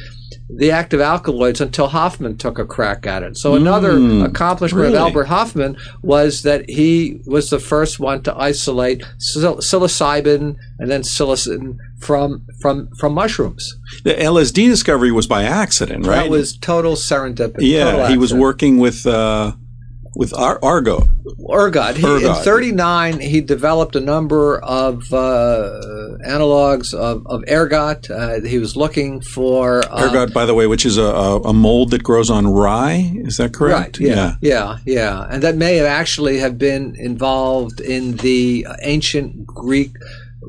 the 0.49 0.71
active 0.71 1.01
alkaloids 1.01 1.61
until 1.61 1.87
Hofmann 1.87 2.37
took 2.37 2.59
a 2.59 2.65
crack 2.65 3.07
at 3.07 3.23
it. 3.23 3.37
So 3.37 3.55
another 3.55 3.97
hmm. 3.97 4.21
accomplishment 4.23 4.83
really? 4.83 4.95
of 4.95 5.01
Albert 5.01 5.25
Hofmann 5.25 5.77
was 6.01 6.43
that 6.43 6.69
he 6.69 7.21
was 7.25 7.49
the 7.49 7.59
first 7.59 7.99
one 7.99 8.21
to 8.23 8.37
isolate 8.37 9.03
psil- 9.17 9.57
psilocybin 9.57 10.57
and 10.79 10.91
then 10.91 11.01
psilocin 11.01 11.77
from 12.03 12.45
from 12.61 12.89
from 12.99 13.13
mushrooms. 13.13 13.75
The 14.03 14.13
LSD 14.13 14.67
discovery 14.67 15.11
was 15.11 15.27
by 15.27 15.43
accident, 15.43 16.05
right? 16.05 16.23
That 16.23 16.29
was 16.29 16.57
total 16.57 16.93
serendipity. 16.93 17.69
yeah, 17.71 17.91
total 17.91 18.07
he 18.07 18.17
was 18.17 18.33
working 18.33 18.77
with 18.77 19.05
uh, 19.05 19.53
with 20.15 20.33
Ar- 20.33 20.59
Argo. 20.61 21.07
Ergot. 21.51 21.97
He, 21.97 22.05
in 22.25 22.33
39, 22.35 23.19
he 23.19 23.41
developed 23.41 23.95
a 23.95 23.99
number 23.99 24.59
of 24.63 25.11
uh, 25.13 25.79
analogs 26.25 26.93
of, 26.93 27.25
of 27.27 27.43
ergot. 27.49 28.09
Uh, 28.09 28.41
he 28.41 28.59
was 28.59 28.75
looking 28.75 29.21
for 29.21 29.83
uh, 29.91 30.09
Ergot, 30.09 30.33
by 30.33 30.45
the 30.45 30.53
way, 30.53 30.67
which 30.67 30.85
is 30.85 30.97
a, 30.97 31.03
a, 31.03 31.41
a 31.41 31.53
mold 31.53 31.91
that 31.91 32.03
grows 32.03 32.29
on 32.29 32.47
rye. 32.47 33.11
Is 33.15 33.37
that 33.37 33.53
correct? 33.53 33.99
Right. 33.99 34.07
Yeah, 34.07 34.35
yeah. 34.41 34.77
Yeah. 34.85 35.27
And 35.29 35.41
that 35.43 35.55
may 35.55 35.77
have 35.77 35.87
actually 35.87 36.37
have 36.39 36.57
been 36.57 36.95
involved 36.97 37.79
in 37.81 38.17
the 38.17 38.67
ancient 38.83 39.45
Greek 39.47 39.91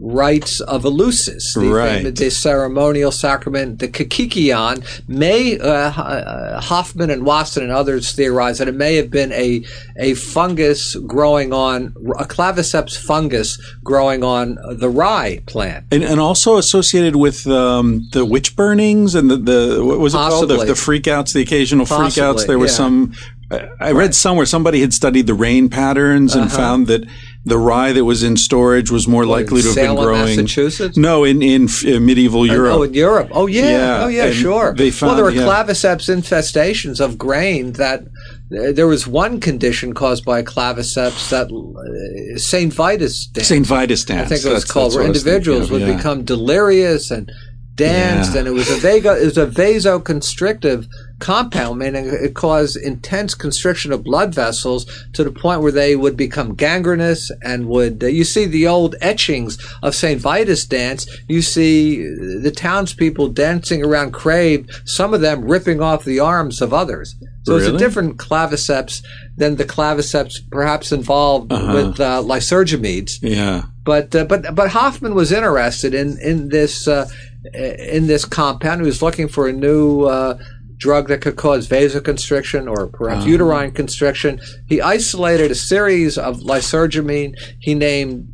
rites 0.00 0.60
of 0.60 0.82
Eleusis, 0.84 1.54
the, 1.54 1.68
Right. 1.68 2.14
the 2.14 2.30
ceremonial 2.30 3.10
sacrament, 3.12 3.78
the 3.78 3.88
kykeon. 3.88 4.84
May 5.08 5.58
uh, 5.58 5.68
uh, 5.68 6.60
Hofmann 6.60 7.10
and 7.10 7.24
Wasson 7.24 7.62
and 7.62 7.72
others 7.72 8.12
theorize 8.12 8.58
that 8.58 8.68
it 8.68 8.74
may 8.74 8.96
have 8.96 9.10
been 9.10 9.32
a 9.32 9.64
a 9.98 10.14
fungus 10.14 10.96
growing 11.06 11.52
on 11.52 11.94
a 12.18 12.24
claviceps 12.24 12.96
fungus 12.96 13.58
growing 13.82 14.22
on 14.24 14.58
the 14.70 14.88
rye 14.88 15.42
plant. 15.46 15.86
And, 15.90 16.02
and 16.02 16.20
also 16.20 16.56
associated 16.56 17.16
with 17.16 17.46
um, 17.46 18.08
the 18.12 18.24
witch 18.24 18.56
burnings 18.56 19.14
and 19.14 19.30
the, 19.30 19.36
the 19.36 19.84
what 19.84 19.98
was 19.98 20.14
it 20.14 20.18
called? 20.18 20.48
The, 20.48 20.64
the 20.64 20.72
freakouts, 20.74 21.32
the 21.32 21.42
occasional 21.42 21.86
freakouts. 21.86 22.46
There 22.46 22.58
was 22.58 22.72
yeah. 22.72 22.76
some. 22.76 23.12
I 23.50 23.68
I 23.80 23.92
read 23.92 24.14
somewhere 24.14 24.46
somebody 24.46 24.80
had 24.80 24.92
studied 24.94 25.26
the 25.26 25.34
rain 25.34 25.68
patterns 25.68 26.34
and 26.34 26.46
Uh-huh. 26.46 26.56
found 26.56 26.86
that 26.88 27.04
the 27.46 27.58
rye 27.58 27.92
that 27.92 28.04
was 28.04 28.22
in 28.22 28.36
storage 28.36 28.90
was 28.90 29.06
more 29.06 29.26
likely 29.26 29.60
to 29.60 29.68
have 29.68 29.74
Salem, 29.74 29.96
been 29.96 30.04
growing. 30.04 30.20
Massachusetts. 30.36 30.96
No, 30.96 31.24
in 31.24 31.42
in 31.42 31.64
uh, 31.86 32.00
medieval 32.00 32.46
Europe. 32.46 32.74
Oh, 32.74 32.82
in 32.84 32.94
Europe. 32.94 33.28
Oh, 33.32 33.46
yeah. 33.46 33.70
Yeah, 33.70 34.04
Oh, 34.04 34.08
yeah. 34.08 34.24
and 34.26 34.34
Sure. 34.34 34.74
they 34.74 34.90
found, 34.90 35.08
well, 35.08 35.16
there 35.16 35.24
were 35.26 35.30
yeah. 35.30 35.42
claviceps 35.42 36.08
infestations 36.08 37.00
of 37.00 37.18
grain 37.18 37.72
that. 37.72 38.00
uh, 38.00 38.72
There 38.72 38.86
was 38.86 39.06
one 39.06 39.40
condition 39.40 39.92
caused 39.94 40.24
by 40.24 40.42
claviceps 40.42 41.28
that 41.30 41.48
uh, 41.52 42.38
Saint 42.38 42.72
Vitus 42.72 43.26
dance. 43.26 43.48
Saint 43.48 43.66
Vitus 43.66 44.04
dance. 44.04 44.26
I 44.26 44.34
think 44.36 44.44
it 44.46 44.48
was 44.48 44.62
That's- 44.62 44.70
called, 44.70 44.92
that's 44.92 44.96
where 44.96 45.04
thinking 45.04 45.20
individuals 45.20 45.70
would 45.70 45.82
yeah. 45.82 45.96
become 45.96 46.24
delirious 46.24 47.10
and 47.10 47.30
danced, 47.76 48.32
Yeah. 48.34 48.40
and 48.40 48.48
it 48.48 48.52
was 48.52 48.70
a 48.70 48.76
vago, 48.76 49.14
it 49.14 49.24
was 49.24 49.38
a 49.38 49.46
vasoconstrictive 49.46 50.86
compound, 51.18 51.78
meaning 51.78 52.06
it 52.06 52.34
caused 52.34 52.76
intense 52.76 53.34
constriction 53.34 53.92
of 53.92 54.04
blood 54.04 54.34
vessels 54.34 54.86
to 55.14 55.24
the 55.24 55.30
point 55.30 55.60
where 55.62 55.72
they 55.72 55.96
would 55.96 56.16
become 56.16 56.54
gangrenous 56.54 57.30
and 57.42 57.66
would. 57.66 58.02
Uh, 58.02 58.06
you 58.06 58.24
see 58.24 58.44
the 58.46 58.66
old 58.66 58.94
etchings 59.00 59.58
of 59.82 59.94
Saint 59.94 60.20
Vitus 60.20 60.64
dance. 60.66 61.06
You 61.28 61.42
see 61.42 62.02
the 62.04 62.52
townspeople 62.54 63.28
dancing 63.28 63.84
around 63.84 64.12
Crave. 64.12 64.66
Some 64.84 65.14
of 65.14 65.20
them 65.20 65.44
ripping 65.44 65.80
off 65.80 66.04
the 66.04 66.20
arms 66.20 66.60
of 66.60 66.72
others. 66.74 67.14
So 67.46 67.56
it's 67.56 67.66
a 67.66 67.76
different 67.76 68.16
claviceps 68.16 69.02
than 69.36 69.56
the 69.56 69.66
claviceps 69.66 70.36
perhaps 70.50 70.92
involved 70.92 71.52
with 71.52 72.00
uh, 72.00 72.22
lysergamides 72.24 73.18
Yeah. 73.20 73.64
but 73.84 74.14
uh, 74.16 74.24
but 74.24 74.54
but 74.54 74.70
Hofmann 74.70 75.14
was 75.14 75.30
interested 75.30 75.92
in 75.92 76.16
in 76.22 76.48
this 76.48 76.88
uh, 76.88 77.06
in 77.52 78.06
this 78.06 78.24
compound. 78.24 78.80
He 78.80 78.86
was 78.86 79.02
looking 79.02 79.28
for 79.28 79.48
a 79.48 79.52
new 79.52 80.04
uh, 80.04 80.38
drug 80.76 81.08
that 81.08 81.20
could 81.20 81.36
cause 81.36 81.68
vasoconstriction 81.68 82.70
or 82.70 82.86
perhaps 82.86 83.26
uterine 83.26 83.72
constriction. 83.72 84.40
He 84.66 84.80
isolated 84.80 85.50
a 85.50 85.54
series 85.54 86.16
of 86.18 86.38
lysergamine. 86.38 87.34
He 87.60 87.74
named 87.74 88.30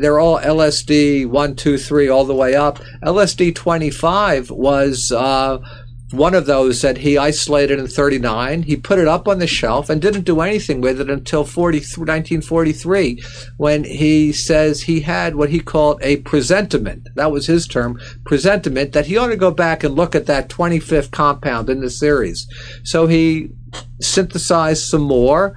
they're 0.00 0.18
all 0.18 0.38
LSD 0.38 1.26
one, 1.26 1.56
two, 1.56 1.76
three, 1.76 2.08
all 2.08 2.24
the 2.24 2.34
way 2.34 2.54
up. 2.54 2.78
LSD 3.02 3.54
twenty 3.54 3.90
five 3.90 4.50
was. 4.50 5.12
Uh, 5.12 5.58
one 6.16 6.34
of 6.34 6.46
those 6.46 6.82
that 6.82 6.98
he 6.98 7.18
isolated 7.18 7.78
in 7.78 7.86
39. 7.86 8.62
He 8.62 8.76
put 8.76 8.98
it 8.98 9.08
up 9.08 9.28
on 9.28 9.38
the 9.38 9.46
shelf 9.46 9.90
and 9.90 10.00
didn't 10.00 10.22
do 10.22 10.40
anything 10.40 10.80
with 10.80 11.00
it 11.00 11.10
until 11.10 11.44
40, 11.44 11.78
1943 11.78 13.22
when 13.56 13.84
he 13.84 14.32
says 14.32 14.82
he 14.82 15.00
had 15.00 15.36
what 15.36 15.50
he 15.50 15.60
called 15.60 15.98
a 16.02 16.16
presentiment. 16.18 17.08
That 17.14 17.32
was 17.32 17.46
his 17.46 17.66
term, 17.66 18.00
presentiment, 18.24 18.92
that 18.92 19.06
he 19.06 19.16
ought 19.16 19.28
to 19.28 19.36
go 19.36 19.50
back 19.50 19.84
and 19.84 19.94
look 19.94 20.14
at 20.14 20.26
that 20.26 20.48
25th 20.48 21.10
compound 21.10 21.70
in 21.70 21.80
the 21.80 21.90
series. 21.90 22.46
So 22.84 23.06
he 23.06 23.50
synthesized 24.00 24.84
some 24.84 25.02
more 25.02 25.56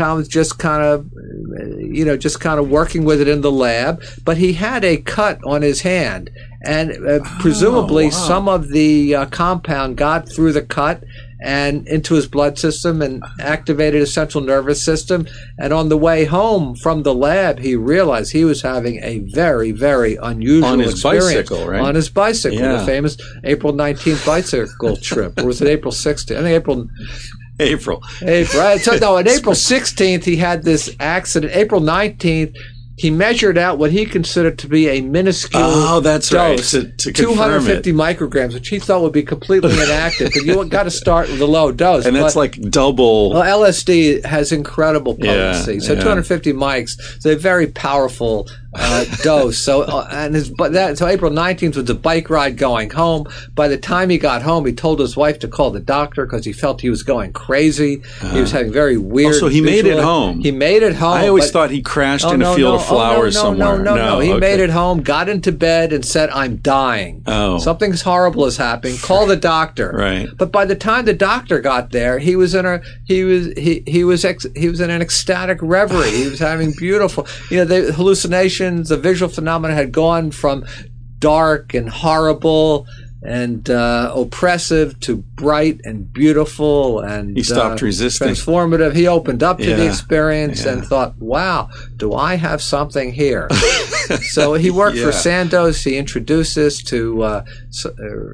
of 0.00 0.28
just 0.28 0.58
kind 0.58 0.82
of 0.82 1.06
you 1.78 2.04
know 2.04 2.16
just 2.16 2.40
kind 2.40 2.58
of 2.58 2.70
working 2.70 3.04
with 3.04 3.20
it 3.20 3.28
in 3.28 3.40
the 3.42 3.52
lab 3.52 4.02
but 4.24 4.36
he 4.36 4.54
had 4.54 4.84
a 4.84 4.96
cut 4.96 5.38
on 5.44 5.62
his 5.62 5.82
hand 5.82 6.30
and 6.64 6.92
uh, 7.06 7.20
presumably 7.40 8.04
wow. 8.04 8.10
some 8.10 8.48
of 8.48 8.68
the 8.68 9.14
uh, 9.14 9.26
compound 9.26 9.96
got 9.96 10.28
through 10.28 10.52
the 10.52 10.62
cut 10.62 11.02
and 11.44 11.88
into 11.88 12.14
his 12.14 12.26
blood 12.28 12.56
system 12.56 13.02
and 13.02 13.22
activated 13.40 14.00
his 14.00 14.14
central 14.14 14.44
nervous 14.44 14.80
system 14.80 15.26
and 15.58 15.72
on 15.72 15.88
the 15.88 15.96
way 15.96 16.24
home 16.24 16.76
from 16.76 17.02
the 17.02 17.12
lab 17.14 17.58
he 17.58 17.74
realized 17.74 18.32
he 18.32 18.44
was 18.44 18.62
having 18.62 19.02
a 19.02 19.18
very 19.18 19.72
very 19.72 20.16
unusual 20.22 20.68
On 20.70 20.78
his 20.78 20.92
experience 20.92 21.50
bicycle, 21.50 21.66
right? 21.66 21.80
on 21.80 21.96
his 21.96 22.08
bicycle 22.08 22.58
Yeah. 22.58 22.76
the 22.76 22.86
famous 22.86 23.16
april 23.42 23.72
19th 23.72 24.24
bicycle 24.24 24.96
trip 25.02 25.38
or 25.40 25.46
was 25.46 25.60
it 25.60 25.68
april 25.68 25.92
16th 25.92 26.36
i 26.38 26.42
think 26.42 26.54
april 26.54 26.88
April. 27.60 28.02
April? 28.22 28.78
So 28.78 28.96
no, 28.96 29.18
on 29.18 29.28
April 29.28 29.54
16th, 29.54 30.24
he 30.24 30.36
had 30.36 30.64
this 30.64 30.94
accident. 30.98 31.54
April 31.54 31.80
19th, 31.80 32.56
he 33.02 33.10
measured 33.10 33.58
out 33.58 33.78
what 33.78 33.90
he 33.90 34.06
considered 34.06 34.56
to 34.60 34.68
be 34.68 34.86
a 34.88 35.00
minuscule 35.00 35.60
Oh, 35.64 35.98
that's 35.98 36.32
right. 36.32 36.56
dose, 36.56 36.70
To- 36.70 36.84
to 36.84 37.12
confirm 37.12 37.64
250 37.64 37.92
micrograms, 37.92 38.54
which 38.54 38.68
he 38.68 38.78
thought 38.78 39.02
would 39.02 39.12
be 39.12 39.24
completely 39.24 39.72
inactive. 39.72 40.30
But 40.32 40.44
you 40.44 40.64
got 40.66 40.84
to 40.84 40.90
start 40.92 41.28
with 41.28 41.40
a 41.40 41.46
low 41.46 41.72
dose. 41.72 42.06
And 42.06 42.14
that's 42.14 42.34
But- 42.34 42.40
like 42.40 42.60
double. 42.70 43.30
well, 43.32 43.42
LSD 43.42 44.24
has 44.24 44.52
incredible 44.52 45.16
Yeah, 45.18 45.52
potency. 45.52 45.80
so 45.80 45.94
yeah. 45.94 46.00
250 46.00 46.52
mics 46.52 46.92
is 47.18 47.26
a 47.26 47.34
very 47.34 47.66
powerful 47.66 48.48
uh, 48.74 49.04
dose. 49.22 49.58
So 49.58 49.82
uh, 49.82 50.08
and 50.10 50.34
his 50.34 50.50
but 50.50 50.72
that 50.72 50.98
so 50.98 51.06
April 51.06 51.30
19th 51.30 51.76
was 51.76 51.90
a 51.90 51.94
bike 51.94 52.30
ride 52.30 52.56
going 52.56 52.90
home. 52.90 53.26
By 53.54 53.68
the 53.68 53.76
time 53.76 54.08
he 54.10 54.18
got 54.18 54.42
home, 54.42 54.64
he 54.66 54.72
told 54.72 54.98
his 55.00 55.16
wife 55.16 55.38
to 55.40 55.48
call 55.48 55.70
the 55.70 55.80
doctor 55.80 56.24
because 56.24 56.44
he 56.44 56.52
felt 56.52 56.80
he 56.80 56.90
was 56.90 57.02
going 57.02 57.32
crazy. 57.32 58.02
he 58.32 58.40
was 58.40 58.50
having 58.52 58.72
very 58.72 58.96
weird. 58.96 59.34
Oh, 59.34 59.38
so 59.38 59.48
he 59.48 59.60
made 59.60 59.84
it 59.86 59.98
home. 60.02 60.40
He 60.40 60.50
made 60.52 60.82
it 60.82 60.94
home. 60.94 61.12
I 61.18 61.28
always 61.28 61.50
thought 61.50 61.70
he 61.70 61.82
crashed 61.82 62.24
Oh, 62.24 62.32
in 62.32 62.40
no, 62.40 62.52
a 62.52 62.56
field 62.56 62.74
no. 62.74 62.80
of 62.80 62.86
flowers 62.86 63.36
oh, 63.36 63.52
no, 63.52 63.58
somewhere. 63.58 63.84
No, 63.84 63.94
no, 63.94 64.06
no, 64.14 64.18
He 64.20 64.30
okay. 64.32 64.40
made 64.40 64.60
it 64.60 64.70
home, 64.70 65.02
got 65.02 65.28
into 65.28 65.52
bed, 65.52 65.92
and 65.92 66.04
said, 66.04 66.30
"I'm 66.30 66.56
dying. 66.56 67.22
Oh. 67.26 67.58
Something's 67.58 68.02
horrible 68.02 68.46
is 68.46 68.56
happening. 68.56 68.96
Call 68.98 69.26
the 69.26 69.36
doctor." 69.36 69.90
Right. 69.92 70.28
But 70.36 70.50
by 70.52 70.64
the 70.64 70.76
time 70.76 71.04
the 71.04 71.12
doctor 71.14 71.60
got 71.60 71.90
there, 71.90 72.18
he 72.18 72.36
was 72.36 72.54
in 72.54 72.64
a 72.66 72.80
he 73.04 73.24
was 73.24 73.52
he 73.56 73.82
he 73.86 74.04
was 74.04 74.24
ex, 74.24 74.46
he 74.56 74.68
was 74.68 74.80
in 74.80 74.90
an 74.90 75.02
ecstatic 75.02 75.58
reverie. 75.60 76.10
he 76.10 76.28
was 76.30 76.38
having 76.38 76.72
beautiful, 76.72 77.26
you 77.50 77.58
know, 77.58 77.64
the 77.64 77.92
hallucinations, 77.92 78.61
the 78.70 78.96
visual 78.96 79.30
phenomena 79.30 79.74
had 79.74 79.90
gone 79.92 80.30
from 80.30 80.64
dark 81.18 81.74
and 81.74 81.88
horrible 81.88 82.86
and 83.24 83.70
uh, 83.70 84.12
oppressive 84.16 84.98
to 85.00 85.16
bright 85.16 85.80
and 85.84 86.12
beautiful 86.12 86.98
and 87.00 87.36
He 87.36 87.42
stopped 87.44 87.82
uh, 87.82 87.86
resisting. 87.86 88.28
transformative. 88.28 88.94
He 88.94 89.06
opened 89.06 89.42
up 89.44 89.58
to 89.58 89.64
the 89.76 89.84
Yeah. 89.84 89.88
experience 89.90 90.64
and 90.64 90.84
thought, 90.84 91.16
"Wow, 91.20 91.68
do 91.96 92.14
I 92.14 92.34
have 92.34 92.60
something 92.62 93.12
here?" 93.12 93.48
so 94.18 94.54
he 94.54 94.70
worked 94.70 94.98
for 94.98 95.12
Sandoz. 95.26 95.82
He 95.84 95.96
introduced 95.96 96.54
this 96.54 96.82
to 96.84 97.22
uh, 97.22 97.44
uh, 97.84 97.90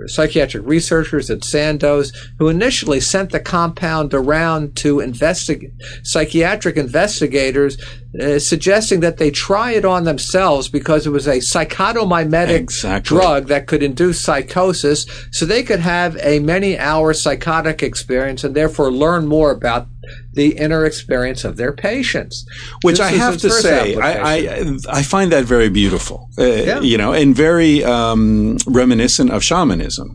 psychiatric 0.07 0.65
researchers 0.67 1.31
at 1.31 1.45
Sandoz, 1.45 2.13
who 2.39 2.49
initially 2.49 3.01
sent 3.01 3.31
the 3.31 3.41
compound 3.41 4.15
around 4.15 4.77
to 4.77 5.01
investigate 5.01 5.73
psychiatric 6.03 6.77
investigators, 6.77 7.79
uh, 8.21 8.39
suggesting 8.39 9.01
that 9.01 9.19
they 9.19 9.31
try 9.31 9.73
it 9.73 9.85
on 9.85 10.05
themselves 10.05 10.69
because 10.69 11.07
it 11.07 11.11
was 11.11 11.27
a 11.27 11.39
psychotomimetic 11.39 12.57
Exactly. 12.59 13.17
drug 13.17 13.47
that 13.47 13.67
could 13.67 13.83
induce 13.83 14.21
psychosis, 14.21 15.07
so 15.31 15.45
they 15.45 15.63
could 15.63 15.81
have 15.81 16.17
a 16.23 16.39
many-hour 16.41 17.15
psychotic 17.15 17.83
experience 17.83 18.45
and 18.45 18.55
therefore 18.55 18.91
learn 18.91 19.27
more 19.27 19.51
about 19.51 19.87
the 20.43 20.51
inner 20.65 20.83
experience 20.91 21.41
of 21.49 21.53
their 21.61 21.73
patients. 21.91 22.37
Which 22.87 22.99
This 22.99 23.09
I 23.09 23.11
have 23.25 23.37
to 23.47 23.51
say. 23.65 23.81
I, 24.11 24.11
I 24.35 24.37
I 25.01 25.03
find 25.15 25.29
that 25.35 25.45
very 25.55 25.71
beautiful. 25.83 26.19
Uh, 26.39 26.81
You 26.91 26.97
know, 27.03 27.13
and 27.21 27.29
very 27.49 27.75
um, 27.97 28.57
reminiscent 28.81 29.31
of 29.37 29.41
shamanism. 29.51 30.09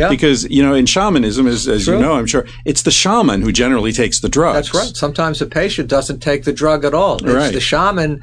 yeah. 0.00 0.08
Because 0.16 0.38
you 0.56 0.62
know, 0.66 0.74
in 0.80 0.86
shamanism, 0.86 1.44
as, 1.54 1.60
as 1.76 1.82
you 1.88 1.98
know, 2.04 2.12
I'm 2.18 2.28
sure 2.34 2.44
it's 2.70 2.82
the 2.88 2.90
shaman 3.02 3.38
who 3.44 3.50
generally 3.64 3.92
takes 4.02 4.20
the 4.24 4.28
drugs. 4.36 4.56
That's 4.58 4.74
right. 4.80 4.96
Sometimes 5.04 5.36
the 5.38 5.46
patient 5.62 5.86
doesn't 5.96 6.20
take 6.28 6.42
the 6.48 6.52
drug 6.62 6.80
at 6.88 6.94
all. 7.00 7.14
It's 7.16 7.24
Right. 7.42 7.52
the 7.58 7.60
shaman, 7.72 8.20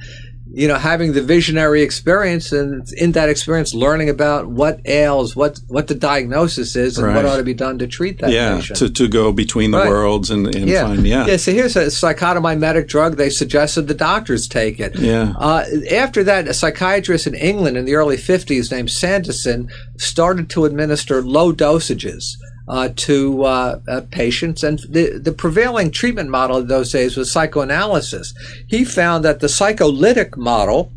you 0.52 0.68
know, 0.68 0.76
having 0.76 1.14
the 1.14 1.22
visionary 1.22 1.84
experience 1.84 2.52
and 2.52 2.88
in 2.98 3.12
that 3.12 3.30
experience 3.30 3.74
learning 3.74 4.10
about 4.10 4.48
what 4.48 4.82
ails, 4.86 5.36
what 5.36 5.60
what 5.68 5.88
the 5.88 5.96
diagnosis 5.96 6.76
is, 6.76 6.98
and 6.98 7.14
what 7.14 7.24
ought 7.26 7.38
to 7.38 7.44
be 7.44 7.54
done 7.54 7.78
to 7.80 7.88
treat 7.88 8.20
that 8.20 8.32
Yeah, 8.32 8.56
patient. 8.56 8.80
to, 8.80 8.90
to 8.90 9.08
go 9.08 9.32
between 9.32 9.72
the 9.72 9.78
Right. 9.78 9.90
worlds 9.90 10.32
and, 10.32 10.48
and 10.56 10.68
yeah. 10.68 10.88
find 10.88 11.06
yeah. 11.06 11.28
yeah. 11.28 11.38
So 11.38 11.52
here's 11.52 11.76
a 11.76 11.86
psychotomimetic 11.86 12.88
drug. 12.88 13.18
They 13.18 13.30
suggested 13.30 13.88
the 13.88 13.94
doctors 13.94 14.48
take 14.48 14.80
it. 14.80 14.98
Yeah. 14.98 15.34
Uh, 15.38 15.66
after 15.92 16.24
that, 16.24 16.48
a 16.48 16.54
psychiatrist 16.54 17.28
in 17.28 17.36
England 17.36 17.78
in 17.78 17.86
the 17.86 17.96
early 17.96 18.18
50s 18.18 18.72
named 18.72 18.90
Sandison 18.90 19.70
started 19.98 20.50
to 20.52 20.66
administer 20.66 21.22
low 21.22 21.54
dosages. 21.54 22.36
Uh, 22.70 22.90
to 22.96 23.44
uh, 23.46 23.80
uh, 23.88 24.02
patients, 24.12 24.62
and 24.62 24.78
the, 24.88 25.18
the 25.18 25.32
prevailing 25.32 25.90
treatment 25.90 26.30
model 26.30 26.56
of 26.56 26.68
those 26.68 26.92
days 26.92 27.18
was 27.18 27.32
psychoanalysis. 27.32 28.32
He 28.68 28.86
found 28.86 29.26
that 29.26 29.40
the 29.40 29.50
psycholytic 29.50 30.38
model 30.38 30.94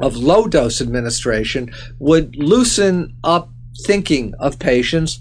of 0.00 0.16
low 0.16 0.48
dose 0.48 0.80
administration 0.80 1.72
would 2.00 2.34
loosen 2.34 3.16
up 3.22 3.50
thinking 3.86 4.34
of 4.40 4.58
patients 4.58 5.20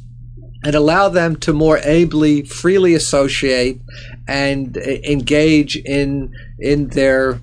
and 0.64 0.74
allow 0.74 1.08
them 1.08 1.36
to 1.36 1.54
more 1.54 1.78
ably, 1.84 2.42
freely 2.42 2.96
associate 2.96 3.80
and 4.28 4.78
uh, 4.78 4.82
engage 4.82 5.76
in 5.78 6.34
in 6.58 6.88
their 6.90 7.40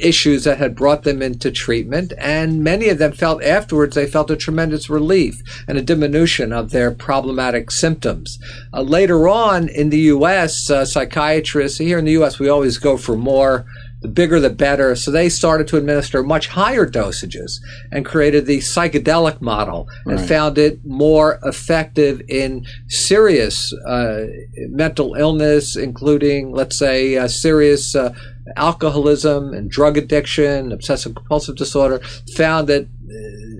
issues 0.00 0.44
that 0.44 0.58
had 0.58 0.74
brought 0.74 1.02
them 1.02 1.22
into 1.22 1.50
treatment. 1.50 2.12
And 2.18 2.62
many 2.64 2.88
of 2.88 2.98
them 2.98 3.12
felt 3.12 3.42
afterwards 3.42 3.94
they 3.94 4.06
felt 4.06 4.30
a 4.30 4.36
tremendous 4.36 4.88
relief 4.90 5.42
and 5.68 5.76
a 5.78 5.82
diminution 5.82 6.52
of 6.52 6.70
their 6.70 6.90
problematic 6.90 7.70
symptoms. 7.70 8.38
Uh, 8.72 8.82
later 8.82 9.28
on 9.28 9.68
in 9.68 9.90
the 9.90 9.98
U.S., 10.14 10.70
uh, 10.70 10.84
psychiatrists 10.84 11.78
here 11.78 11.98
in 11.98 12.04
the 12.04 12.12
U.S. 12.12 12.38
we 12.38 12.48
always 12.48 12.78
go 12.78 12.96
for 12.96 13.16
more. 13.16 13.66
The 14.02 14.08
bigger 14.08 14.40
the 14.40 14.48
better. 14.48 14.96
So 14.96 15.10
they 15.10 15.28
started 15.28 15.68
to 15.68 15.76
administer 15.76 16.22
much 16.22 16.46
higher 16.48 16.86
dosages 16.86 17.60
and 17.92 18.02
created 18.02 18.46
the 18.46 18.56
psychedelic 18.60 19.42
model 19.42 19.90
and 20.06 20.18
Right. 20.18 20.26
found 20.26 20.56
it 20.56 20.82
more 20.86 21.38
effective 21.44 22.22
in 22.26 22.64
serious 22.88 23.74
uh, 23.86 24.24
mental 24.70 25.14
illness, 25.16 25.76
including, 25.76 26.50
let's 26.52 26.78
say, 26.78 27.18
uh, 27.18 27.28
serious 27.28 27.94
uh, 27.94 28.14
alcoholism 28.56 29.52
and 29.52 29.70
drug 29.70 29.96
addiction, 29.96 30.72
obsessive 30.72 31.14
compulsive 31.14 31.56
disorder. 31.56 32.00
Found 32.36 32.68
that 32.68 32.82
uh, 32.82 33.50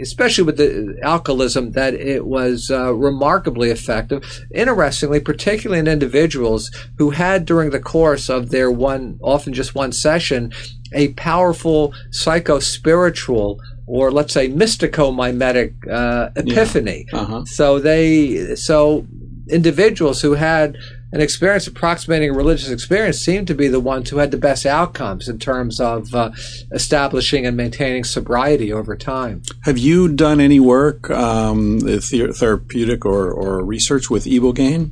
especially 0.00 0.44
with 0.44 0.56
the 0.56 0.98
alcoholism, 1.02 1.72
that 1.72 1.94
it 1.94 2.26
was 2.26 2.70
uh, 2.70 2.92
remarkably 2.92 3.70
effective. 3.70 4.22
Interestingly, 4.54 5.20
particularly 5.20 5.80
in 5.80 5.88
individuals 5.88 6.70
who 6.98 7.10
had 7.10 7.46
during 7.46 7.70
the 7.70 7.80
course 7.80 8.28
of 8.28 8.50
their 8.50 8.70
one, 8.70 9.18
often 9.22 9.52
just 9.52 9.74
one 9.74 9.92
session, 9.92 10.52
a 10.92 11.08
powerful 11.14 11.94
psycho-spiritual 12.10 13.60
or 13.86 14.10
let's 14.10 14.32
say 14.32 14.48
mystico-mimetic 14.48 15.74
uh, 15.90 16.30
epiphany. 16.36 17.06
Uh-huh. 17.12 17.44
So 17.44 17.78
they, 17.78 18.54
so 18.56 19.06
individuals 19.48 20.22
who 20.22 20.32
had 20.34 20.76
an 21.14 21.20
experience 21.20 21.68
approximating 21.68 22.30
a 22.30 22.32
religious 22.32 22.68
experience 22.68 23.20
seemed 23.20 23.46
to 23.46 23.54
be 23.54 23.68
the 23.68 23.78
ones 23.78 24.10
who 24.10 24.18
had 24.18 24.32
the 24.32 24.36
best 24.36 24.66
outcomes 24.66 25.28
in 25.28 25.38
terms 25.38 25.80
of 25.80 26.12
uh, 26.12 26.32
establishing 26.72 27.46
and 27.46 27.56
maintaining 27.56 28.02
sobriety 28.02 28.72
over 28.72 28.96
time. 28.96 29.40
Have 29.62 29.78
you 29.78 30.08
done 30.08 30.40
any 30.40 30.58
work, 30.58 31.08
um, 31.10 31.78
the- 31.78 32.34
therapeutic 32.36 33.06
or, 33.06 33.30
or 33.30 33.64
research 33.64 34.10
with 34.10 34.24
ibogaine? 34.24 34.90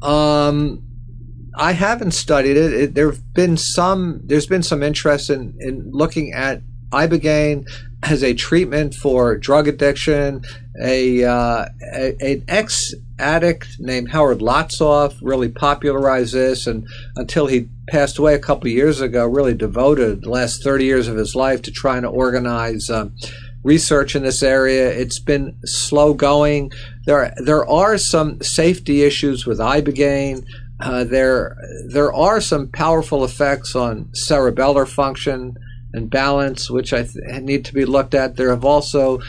Um, 0.00 0.82
I 1.54 1.72
haven't 1.72 2.12
studied 2.12 2.56
it. 2.56 2.72
it. 2.72 2.94
There've 2.94 3.20
been 3.34 3.58
some. 3.58 4.22
There's 4.24 4.46
been 4.46 4.62
some 4.62 4.82
interest 4.82 5.28
in, 5.28 5.54
in 5.60 5.90
looking 5.92 6.32
at 6.32 6.62
ibogaine 6.92 7.68
as 8.04 8.24
a 8.24 8.32
treatment 8.32 8.94
for 8.94 9.36
drug 9.36 9.68
addiction. 9.68 10.44
A, 10.82 11.24
uh, 11.24 11.66
a 11.92 12.16
an 12.20 12.44
ex 12.48 12.94
addict 13.18 13.78
named 13.78 14.10
Howard 14.10 14.38
Lotsof 14.38 15.18
really 15.22 15.48
popularized 15.48 16.34
this, 16.34 16.66
and 16.66 16.86
until 17.16 17.46
he 17.46 17.68
passed 17.88 18.18
away 18.18 18.34
a 18.34 18.38
couple 18.38 18.68
years 18.68 19.00
ago, 19.00 19.26
really 19.26 19.54
devoted 19.54 20.22
the 20.22 20.30
last 20.30 20.62
30 20.62 20.84
years 20.84 21.08
of 21.08 21.16
his 21.16 21.34
life 21.34 21.62
to 21.62 21.70
trying 21.70 22.02
to 22.02 22.08
organize. 22.08 22.90
Um, 22.90 23.14
research 23.64 24.14
in 24.14 24.22
this 24.22 24.42
area. 24.42 24.90
It's 24.90 25.18
been 25.18 25.56
slow 25.64 26.14
going. 26.14 26.70
There, 27.06 27.34
there 27.44 27.68
are 27.68 27.98
some 27.98 28.40
safety 28.40 29.02
issues 29.02 29.46
with 29.46 29.58
ibogaine. 29.58 30.46
Uh, 30.80 31.04
there, 31.04 31.56
there 31.86 32.12
are 32.12 32.40
some 32.40 32.68
powerful 32.68 33.24
effects 33.24 33.74
on 33.74 34.10
cerebellar 34.26 34.86
function 34.86 35.56
and 35.92 36.10
balance, 36.10 36.70
which 36.70 36.92
I 36.92 37.02
th- 37.02 37.42
need 37.42 37.64
to 37.66 37.74
be 37.74 37.84
looked 37.84 38.14
at. 38.14 38.36
There 38.36 38.50
have 38.50 38.64
also, 38.64 39.20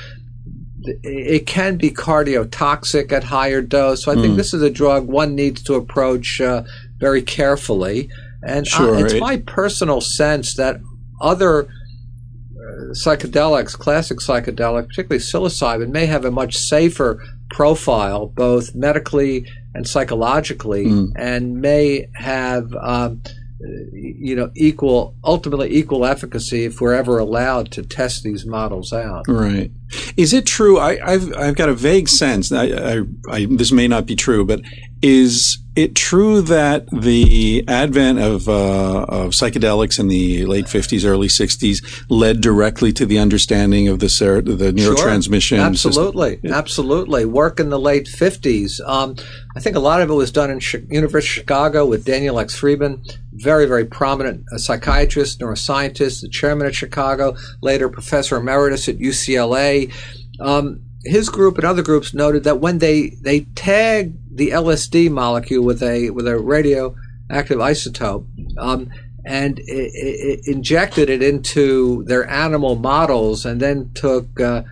it 1.03 1.45
can 1.45 1.77
be 1.77 1.91
cardiotoxic 1.91 3.11
at 3.11 3.23
higher 3.25 3.61
dose. 3.61 4.03
So 4.03 4.11
I 4.11 4.15
think 4.15 4.33
Mm. 4.33 4.37
this 4.37 4.53
is 4.53 4.61
a 4.61 4.69
drug 4.69 5.07
one 5.07 5.35
needs 5.35 5.61
to 5.63 5.73
approach 5.75 6.39
uh, 6.41 6.63
very 6.99 7.21
carefully. 7.21 8.09
And 8.43 8.65
uh, 8.65 8.69
Sure, 8.69 8.99
it's 9.05 9.13
it- 9.13 9.19
my 9.19 9.37
personal 9.37 9.99
sense 10.01 10.55
that 10.55 10.79
other 11.21 11.63
uh, 11.65 12.93
psychedelics, 12.93 13.77
classic 13.77 14.19
psychedelic, 14.19 14.87
particularly 14.87 15.19
psilocybin, 15.23 15.89
may 15.89 16.05
have 16.05 16.23
a 16.25 16.31
much 16.31 16.55
safer 16.57 17.21
profile, 17.49 18.27
both 18.35 18.73
medically 18.75 19.45
and 19.75 19.87
psychologically, 19.87 20.85
Mm. 20.85 21.11
and 21.17 21.61
may 21.61 22.07
have, 22.15 22.73
um, 22.81 23.21
Uh, 23.61 23.67
you 23.91 24.35
know, 24.37 24.49
equal, 24.55 25.13
ultimately 25.25 25.75
equal 25.75 26.05
efficacy 26.05 26.63
if 26.63 26.79
we're 26.79 26.93
ever 26.93 27.19
allowed 27.19 27.69
to 27.71 27.81
test 27.83 28.23
these 28.23 28.45
models 28.45 28.93
out. 28.93 29.25
Right. 29.27 29.69
Is 30.15 30.31
it 30.33 30.45
true? 30.45 30.79
I, 30.79 30.95
have 31.11 31.33
I've 31.35 31.55
got 31.55 31.67
a 31.67 31.73
vague 31.73 32.07
sense. 32.07 32.53
I, 32.53 32.67
I, 32.67 33.01
I, 33.29 33.47
this 33.49 33.73
may 33.73 33.87
not 33.87 34.05
be 34.05 34.15
true, 34.15 34.45
but 34.45 34.61
is 35.01 35.57
it 35.83 35.95
true 35.95 36.41
that 36.41 36.87
the 36.91 37.63
advent 37.67 38.19
of, 38.19 38.47
uh, 38.49 39.03
of 39.03 39.31
psychedelics 39.31 39.99
in 39.99 40.07
the 40.07 40.45
late 40.45 40.65
50s, 40.65 41.05
early 41.05 41.27
60s 41.27 42.05
led 42.09 42.41
directly 42.41 42.91
to 42.93 43.05
the 43.05 43.17
understanding 43.17 43.87
of 43.87 43.99
the 43.99 44.09
ser- 44.09 44.41
the 44.41 44.71
neurotransmission? 44.71 45.57
Sure. 45.57 45.59
Absolutely, 45.59 46.31
system? 46.35 46.53
absolutely. 46.53 47.25
Work 47.25 47.59
in 47.59 47.69
the 47.69 47.79
late 47.79 48.07
50s. 48.07 48.79
Um, 48.87 49.15
I 49.55 49.59
think 49.59 49.75
a 49.75 49.79
lot 49.79 50.01
of 50.01 50.09
it 50.09 50.13
was 50.13 50.31
done 50.31 50.49
in 50.49 50.59
University 50.89 51.17
of 51.17 51.43
Chicago 51.43 51.85
with 51.85 52.05
Daniel 52.05 52.39
X. 52.39 52.55
Freedman, 52.55 53.03
very, 53.33 53.65
very 53.65 53.85
prominent 53.85 54.45
psychiatrist, 54.57 55.39
neuroscientist, 55.39 56.21
the 56.21 56.29
chairman 56.29 56.67
of 56.67 56.75
Chicago, 56.75 57.35
later 57.61 57.89
professor 57.89 58.37
emeritus 58.37 58.87
at 58.89 58.97
UCLA. 58.97 59.91
Um, 60.39 60.81
his 61.05 61.29
group 61.29 61.57
and 61.57 61.65
other 61.65 61.81
groups 61.81 62.13
noted 62.13 62.43
that 62.43 62.59
when 62.59 62.79
they, 62.79 63.11
they 63.21 63.41
tag 63.55 64.13
the 64.39 64.49
LSD 64.49 65.11
molecule 65.11 65.63
with 65.63 65.83
a 65.83 66.09
with 66.09 66.27
a 66.27 66.39
radioactive 66.39 67.59
isotope 67.59 68.25
um, 68.57 68.89
and 69.25 69.59
it, 69.59 69.91
it 69.93 70.39
injected 70.47 71.09
it 71.09 71.21
into 71.21 72.03
their 72.05 72.27
animal 72.29 72.75
models 72.75 73.45
and 73.45 73.61
then 73.61 73.91
took 73.93 74.39
uh, 74.39 74.63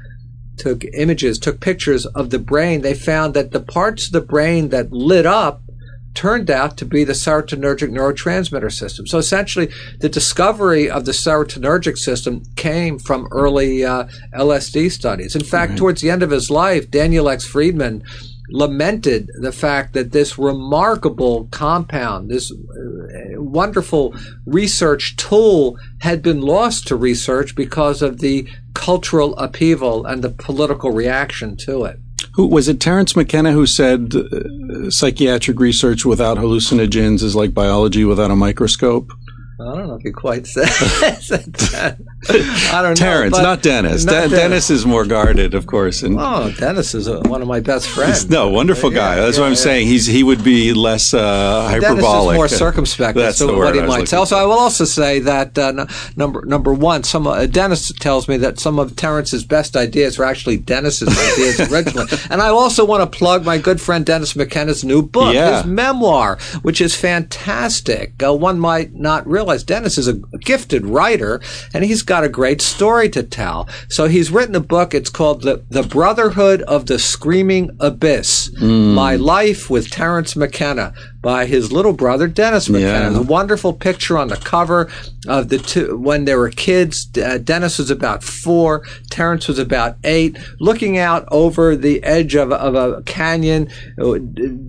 took 0.57 0.83
images, 0.93 1.37
took 1.37 1.59
pictures 1.59 2.05
of 2.07 2.29
the 2.31 2.39
brain, 2.39 2.81
they 2.81 2.93
found 2.93 3.33
that 3.33 3.51
the 3.51 3.59
parts 3.59 4.07
of 4.07 4.13
the 4.13 4.21
brain 4.21 4.69
that 4.69 4.91
lit 4.91 5.25
up 5.25 5.61
turned 6.13 6.49
out 6.49 6.77
to 6.77 6.85
be 6.85 7.03
the 7.03 7.13
serotonergic 7.13 7.91
neurotransmitter 7.91 8.71
system. 8.71 9.05
So 9.05 9.19
essentially, 9.19 9.69
the 9.99 10.09
discovery 10.09 10.89
of 10.89 11.05
the 11.05 11.11
serotonergic 11.11 11.95
system 11.95 12.41
came 12.55 12.97
from 12.97 13.27
early 13.29 13.85
uh, 13.85 14.07
LSD 14.35 14.91
studies. 14.91 15.35
In 15.35 15.43
fact, 15.43 15.73
mm-hmm. 15.73 15.77
towards 15.77 16.01
the 16.01 16.09
end 16.09 16.23
of 16.23 16.31
his 16.31 16.49
life, 16.49 16.89
Daniel 16.89 17.29
X. 17.29 17.45
Freedman 17.45 18.03
lamented 18.49 19.29
the 19.39 19.51
fact 19.51 19.93
that 19.93 20.11
this 20.11 20.37
remarkable 20.37 21.47
compound, 21.51 22.29
this 22.29 22.51
uh, 22.51 23.41
wonderful 23.41 24.15
research 24.45 25.15
tool, 25.17 25.77
had 26.01 26.21
been 26.21 26.41
lost 26.41 26.87
to 26.87 26.95
research 26.95 27.55
because 27.55 28.01
of 28.01 28.19
the 28.19 28.47
cultural 28.73 29.37
upheaval 29.37 30.05
and 30.05 30.23
the 30.23 30.29
political 30.29 30.91
reaction 30.91 31.57
to 31.57 31.83
it. 31.83 31.99
Who 32.33 32.47
was 32.47 32.67
it? 32.67 32.79
Terence 32.79 33.15
McKenna 33.15 33.51
who 33.51 33.65
said 33.65 34.13
uh, 34.15 34.89
psychiatric 34.91 35.59
research 35.59 36.05
without 36.05 36.37
hallucinogens 36.37 37.23
is 37.23 37.35
like 37.35 37.53
biology 37.53 38.05
without 38.05 38.31
a 38.31 38.35
microscope. 38.35 39.11
I 39.59 39.75
don't 39.75 39.87
know 39.87 39.95
if 39.95 40.03
he 40.03 40.11
quite 40.11 40.45
said, 40.45 40.67
said 41.19 41.51
that. 41.53 41.97
I 42.29 42.81
don't 42.81 42.95
Terence, 42.95 43.35
know. 43.35 43.43
not 43.43 43.61
Dennis. 43.61 44.05
Not 44.05 44.11
De- 44.11 44.17
Dennis. 44.17 44.31
Dennis. 44.39 44.69
is 44.69 44.85
more 44.85 45.05
guarded, 45.05 45.53
of 45.53 45.67
course. 45.67 46.03
And 46.03 46.17
oh, 46.19 46.51
Dennis 46.57 46.93
is 46.93 47.07
a, 47.07 47.21
one 47.21 47.41
of 47.41 47.47
my 47.47 47.59
best 47.59 47.89
friends. 47.89 48.29
no, 48.29 48.49
wonderful 48.49 48.89
guy. 48.89 49.15
Yeah, 49.15 49.21
That's 49.25 49.37
yeah, 49.37 49.41
what 49.41 49.47
I'm 49.47 49.53
yeah. 49.53 49.59
saying. 49.59 49.87
He's 49.87 50.05
he 50.05 50.23
would 50.23 50.43
be 50.43 50.73
less 50.73 51.13
uh, 51.13 51.67
hyperbolic. 51.69 52.01
Dennis 52.01 52.31
is 52.31 52.35
more 52.35 52.47
circumspect. 52.47 53.17
That's 53.17 53.39
the 53.39 53.53
what 53.53 53.75
he 53.75 53.81
might 53.81 54.07
tell. 54.07 54.25
So 54.25 54.37
I 54.37 54.45
will 54.45 54.53
also 54.59 54.85
say 54.85 55.19
that 55.19 55.57
uh, 55.57 55.67
n- 55.67 55.87
number 56.15 56.45
number 56.45 56.73
one, 56.73 57.03
some 57.03 57.27
uh, 57.27 57.45
Dennis 57.45 57.91
tells 57.93 58.27
me 58.27 58.37
that 58.37 58.59
some 58.59 58.79
of 58.79 58.95
Terence's 58.95 59.43
best 59.43 59.75
ideas 59.75 60.17
were 60.17 60.25
actually 60.25 60.57
Dennis's 60.57 61.09
ideas 61.09 61.71
originally. 61.71 62.07
And 62.29 62.41
I 62.41 62.49
also 62.49 62.85
want 62.85 63.09
to 63.09 63.17
plug 63.17 63.45
my 63.45 63.57
good 63.57 63.79
friend 63.79 64.05
Dennis 64.05 64.35
McKenna's 64.35 64.83
new 64.83 65.01
book, 65.01 65.33
his 65.33 65.65
memoir, 65.65 66.37
which 66.61 66.81
is 66.81 66.95
fantastic. 66.95 68.21
Uh, 68.21 68.33
one 68.35 68.59
might 68.59 68.93
not 68.93 69.25
realize 69.25 69.47
realize 69.47 69.63
Dennis 69.63 69.97
is 69.97 70.07
a 70.07 70.13
gifted 70.39 70.85
writer 70.85 71.39
and 71.73 71.83
he's 71.83 72.03
got 72.07 72.23
a 72.23 72.29
great 72.29 72.61
story 72.61 73.09
to 73.09 73.21
tell. 73.21 73.69
So 73.89 74.07
he's 74.07 74.31
written 74.31 74.55
a 74.55 74.59
book. 74.59 74.95
It's 74.95 75.09
called 75.09 75.43
The, 75.43 75.63
the 75.69 75.83
Brotherhood 75.83 76.63
of 76.63 76.87
the 76.87 76.97
Screaming 76.97 77.69
Abyss 77.79 78.49
mm. 78.59 78.93
My 78.95 79.15
Life 79.15 79.69
with 79.69 79.91
Terence 79.91 80.35
McKenna 80.35 80.93
by 81.21 81.45
his 81.45 81.71
little 81.71 81.93
brother 81.93 82.27
Dennis 82.27 82.69
McKenna. 82.69 83.11
Yeah. 83.11 83.19
A 83.19 83.21
wonderful 83.21 83.73
picture 83.73 84.17
on 84.17 84.29
the 84.29 84.37
cover 84.37 84.89
of 85.27 85.49
the 85.49 85.57
two 85.57 85.97
when 85.97 86.23
they 86.23 86.35
were 86.35 86.49
kids. 86.49 87.09
Uh, 87.17 87.37
Dennis 87.37 87.79
was 87.79 87.91
about 87.91 88.23
four, 88.23 88.85
Terence 89.09 89.49
was 89.49 89.59
about 89.59 89.97
eight, 90.05 90.37
looking 90.61 90.97
out 90.97 91.27
over 91.29 91.75
the 91.75 92.01
edge 92.03 92.35
of, 92.35 92.53
of 92.53 92.75
a 92.75 93.01
canyon. 93.03 93.69
Uh, 94.01 94.19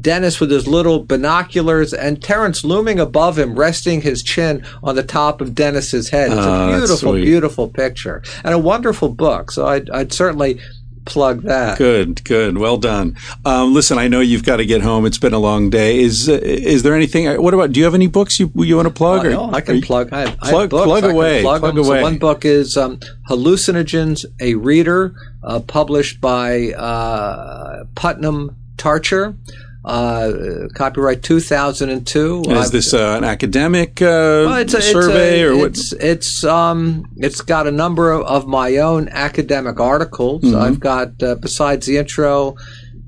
Dennis 0.01 0.41
with 0.41 0.51
his 0.51 0.67
little 0.67 1.05
binoculars, 1.05 1.95
and 1.95 2.21
Terence 2.21 2.65
looming 2.65 2.99
above 2.99 3.39
him, 3.39 3.57
resting 3.57 4.01
his 4.01 4.23
chin 4.23 4.65
on 4.83 4.97
the 4.97 5.05
top 5.05 5.41
of 5.41 5.55
Dennis's 5.55 6.09
head. 6.09 6.33
It's 6.33 6.41
a 6.41 6.51
oh, 6.51 6.77
beautiful, 6.77 7.13
beautiful 7.29 7.69
picture 7.69 8.23
and 8.45 8.55
a 8.55 8.59
wonderful 8.59 9.11
book. 9.11 9.51
So 9.51 9.67
I'd, 9.67 9.91
I'd 9.91 10.13
certainly 10.13 10.61
plug 11.05 11.43
that. 11.43 11.79
Good, 11.79 12.25
good, 12.25 12.59
well 12.59 12.77
done. 12.77 13.17
Um, 13.45 13.75
listen, 13.75 13.99
I 13.99 14.09
know 14.09 14.21
you've 14.21 14.45
got 14.45 14.57
to 14.57 14.67
get 14.67 14.81
home. 14.83 15.07
It's 15.07 15.19
been 15.19 15.33
a 15.33 15.39
long 15.39 15.71
day. 15.71 15.99
Is 15.99 16.29
uh, 16.29 16.39
is 16.43 16.83
there 16.85 16.95
anything? 16.95 17.29
Uh, 17.29 17.37
what 17.37 17.55
about? 17.55 17.73
Do 17.73 17.81
you 17.81 17.85
have 17.85 17.95
any 17.95 18.07
books 18.07 18.39
you 18.41 18.51
you 18.57 18.77
want 18.77 18.89
to 18.89 18.95
plug? 18.95 19.27
Uh, 19.27 19.31
no, 19.31 19.51
I 19.53 19.61
can 19.61 19.81
plug. 19.81 20.13
I 20.13 20.21
have, 20.21 20.39
plug, 20.39 20.73
I 20.75 20.79
have 20.79 20.87
plug 20.87 21.05
away. 21.05 21.43
Plug, 21.43 21.61
plug 21.61 21.79
away. 21.79 21.99
So 21.99 22.03
one 22.03 22.19
book 22.19 22.45
is 22.45 22.77
um, 22.77 22.99
Hallucinogens: 23.29 24.25
A 24.41 24.55
Reader, 24.55 25.15
uh, 25.43 25.61
published 25.61 26.21
by 26.21 26.73
uh, 26.73 27.85
Putnam 27.95 28.57
Tarcher. 28.77 29.37
Uh, 29.85 30.67
copyright 30.75 31.23
2002. 31.23 32.43
Is 32.49 32.71
this 32.73 32.93
uh, 32.93 33.15
an 33.17 33.25
academic 33.25 34.03
uh, 34.03 34.45
well, 34.45 34.57
it's 34.57 34.75
a, 34.75 34.83
survey 34.83 35.41
it's 35.41 35.43
a, 35.43 35.47
or 35.47 35.57
what? 35.57 35.67
It's 35.69 35.93
it's 35.93 36.45
um 36.45 37.09
it's 37.17 37.41
got 37.41 37.69
a 37.69 37.71
number 37.71 38.11
of, 38.11 38.27
of 38.27 38.47
my 38.49 38.79
own 38.79 39.09
academic 39.09 39.79
articles. 39.79 40.43
Mm-hmm. 40.43 40.57
I've 40.57 40.81
got 40.81 41.23
uh, 41.23 41.37
besides 41.37 41.87
the 41.87 41.97
intro. 41.97 42.57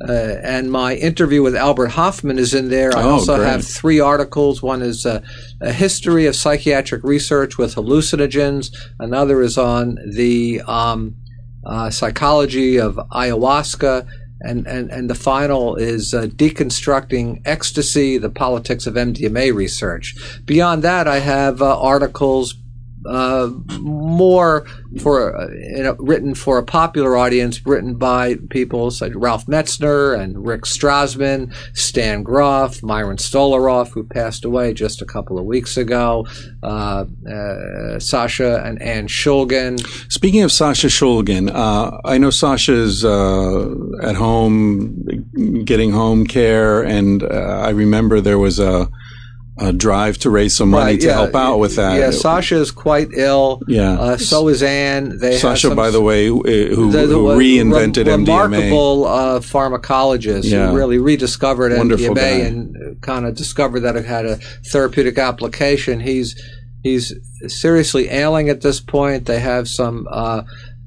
Uh, 0.02 0.36
and 0.42 0.72
my 0.72 0.94
interview 0.94 1.42
with 1.42 1.54
Albert 1.54 1.88
Hofmann 1.88 2.38
is 2.38 2.54
in 2.54 2.70
there. 2.70 2.96
I 2.96 3.02
oh, 3.02 3.10
also 3.10 3.36
great. 3.36 3.48
have 3.48 3.66
three 3.66 4.00
articles. 4.00 4.62
One 4.62 4.80
is 4.80 5.04
uh, 5.04 5.20
a 5.60 5.74
history 5.74 6.24
of 6.24 6.34
psychiatric 6.34 7.04
research 7.04 7.58
with 7.58 7.74
hallucinogens. 7.74 8.74
Another 8.98 9.42
is 9.42 9.58
on 9.58 9.98
the 10.06 10.62
um, 10.66 11.16
psychology 11.90 12.78
of 12.78 12.94
ayahuasca 13.12 14.08
and, 14.40 14.66
and, 14.66 14.90
and 14.90 15.10
the 15.10 15.14
final 15.14 15.76
is 15.76 16.14
uh, 16.14 16.22
deconstructing 16.22 17.42
ecstasy, 17.44 18.18
the 18.18 18.30
politics 18.30 18.86
of 18.86 18.94
MDMA 18.94 19.54
research. 19.54 20.14
Beyond 20.46 20.82
that, 20.82 21.06
I 21.06 21.18
have 21.18 21.60
uh, 21.60 21.78
articles 21.80 22.54
uh, 23.06 23.50
more 23.80 24.66
for 25.00 25.36
uh, 25.36 25.94
written 25.98 26.34
for 26.34 26.58
a 26.58 26.62
popular 26.62 27.16
audience, 27.16 27.64
written 27.64 27.94
by 27.94 28.36
people 28.50 28.90
such 28.90 29.10
as 29.10 29.16
Ralph 29.16 29.46
Metzner 29.46 30.18
and 30.18 30.46
Rick 30.46 30.62
Strassman, 30.62 31.54
Stan 31.74 32.22
Grof, 32.22 32.82
Myron 32.82 33.16
Stolaroff, 33.16 33.90
who 33.92 34.04
passed 34.04 34.44
away 34.44 34.74
just 34.74 35.00
a 35.00 35.06
couple 35.06 35.38
of 35.38 35.44
weeks 35.44 35.76
ago, 35.76 36.26
uh, 36.62 37.04
uh 37.30 37.98
Sasha 37.98 38.62
and 38.64 38.80
Anne 38.82 39.06
Shulgin. 39.06 39.80
Speaking 40.10 40.42
of 40.42 40.52
Sasha 40.52 40.88
Shulgin, 40.88 41.50
uh, 41.54 41.98
I 42.04 42.18
know 42.18 42.30
Sasha's 42.30 43.04
uh, 43.04 43.74
at 44.02 44.16
home 44.16 45.64
getting 45.64 45.92
home 45.92 46.26
care, 46.26 46.82
and 46.82 47.22
I 47.22 47.70
remember 47.70 48.20
there 48.20 48.38
was 48.38 48.58
a 48.58 48.88
a 49.60 49.72
drive 49.72 50.16
to 50.18 50.30
raise 50.30 50.56
some 50.56 50.70
money 50.70 50.92
right, 50.92 51.00
to 51.00 51.06
yeah, 51.06 51.12
help 51.12 51.34
out 51.34 51.58
with 51.58 51.76
that. 51.76 51.98
Yeah, 51.98 52.10
Sasha 52.10 52.56
is 52.56 52.70
quite 52.70 53.08
ill. 53.12 53.60
Yeah, 53.68 54.00
uh, 54.00 54.16
so 54.16 54.48
is 54.48 54.62
Anne. 54.62 55.18
They 55.18 55.36
Sasha, 55.36 55.68
some, 55.68 55.76
by 55.76 55.90
the 55.90 56.00
way, 56.00 56.26
who, 56.26 56.42
who, 56.42 56.90
the, 56.90 57.06
the, 57.06 57.14
who 57.14 57.28
reinvented 57.28 58.06
re- 58.06 58.12
MDMA. 58.12 58.42
Remarkable 58.42 59.04
uh, 59.04 59.40
pharmacologist 59.40 60.44
yeah. 60.50 60.70
who 60.70 60.76
really 60.76 60.98
rediscovered 60.98 61.76
Wonderful 61.76 62.14
MDMA 62.14 62.14
guy. 62.14 62.46
and 62.46 63.02
kind 63.02 63.26
of 63.26 63.36
discovered 63.36 63.80
that 63.80 63.96
it 63.96 64.06
had 64.06 64.24
a 64.24 64.36
therapeutic 64.72 65.18
application. 65.18 66.00
He's 66.00 66.40
he's 66.82 67.12
seriously 67.46 68.08
ailing 68.08 68.48
at 68.48 68.62
this 68.62 68.80
point. 68.80 69.26
They 69.26 69.40
have 69.40 69.68
some. 69.68 70.08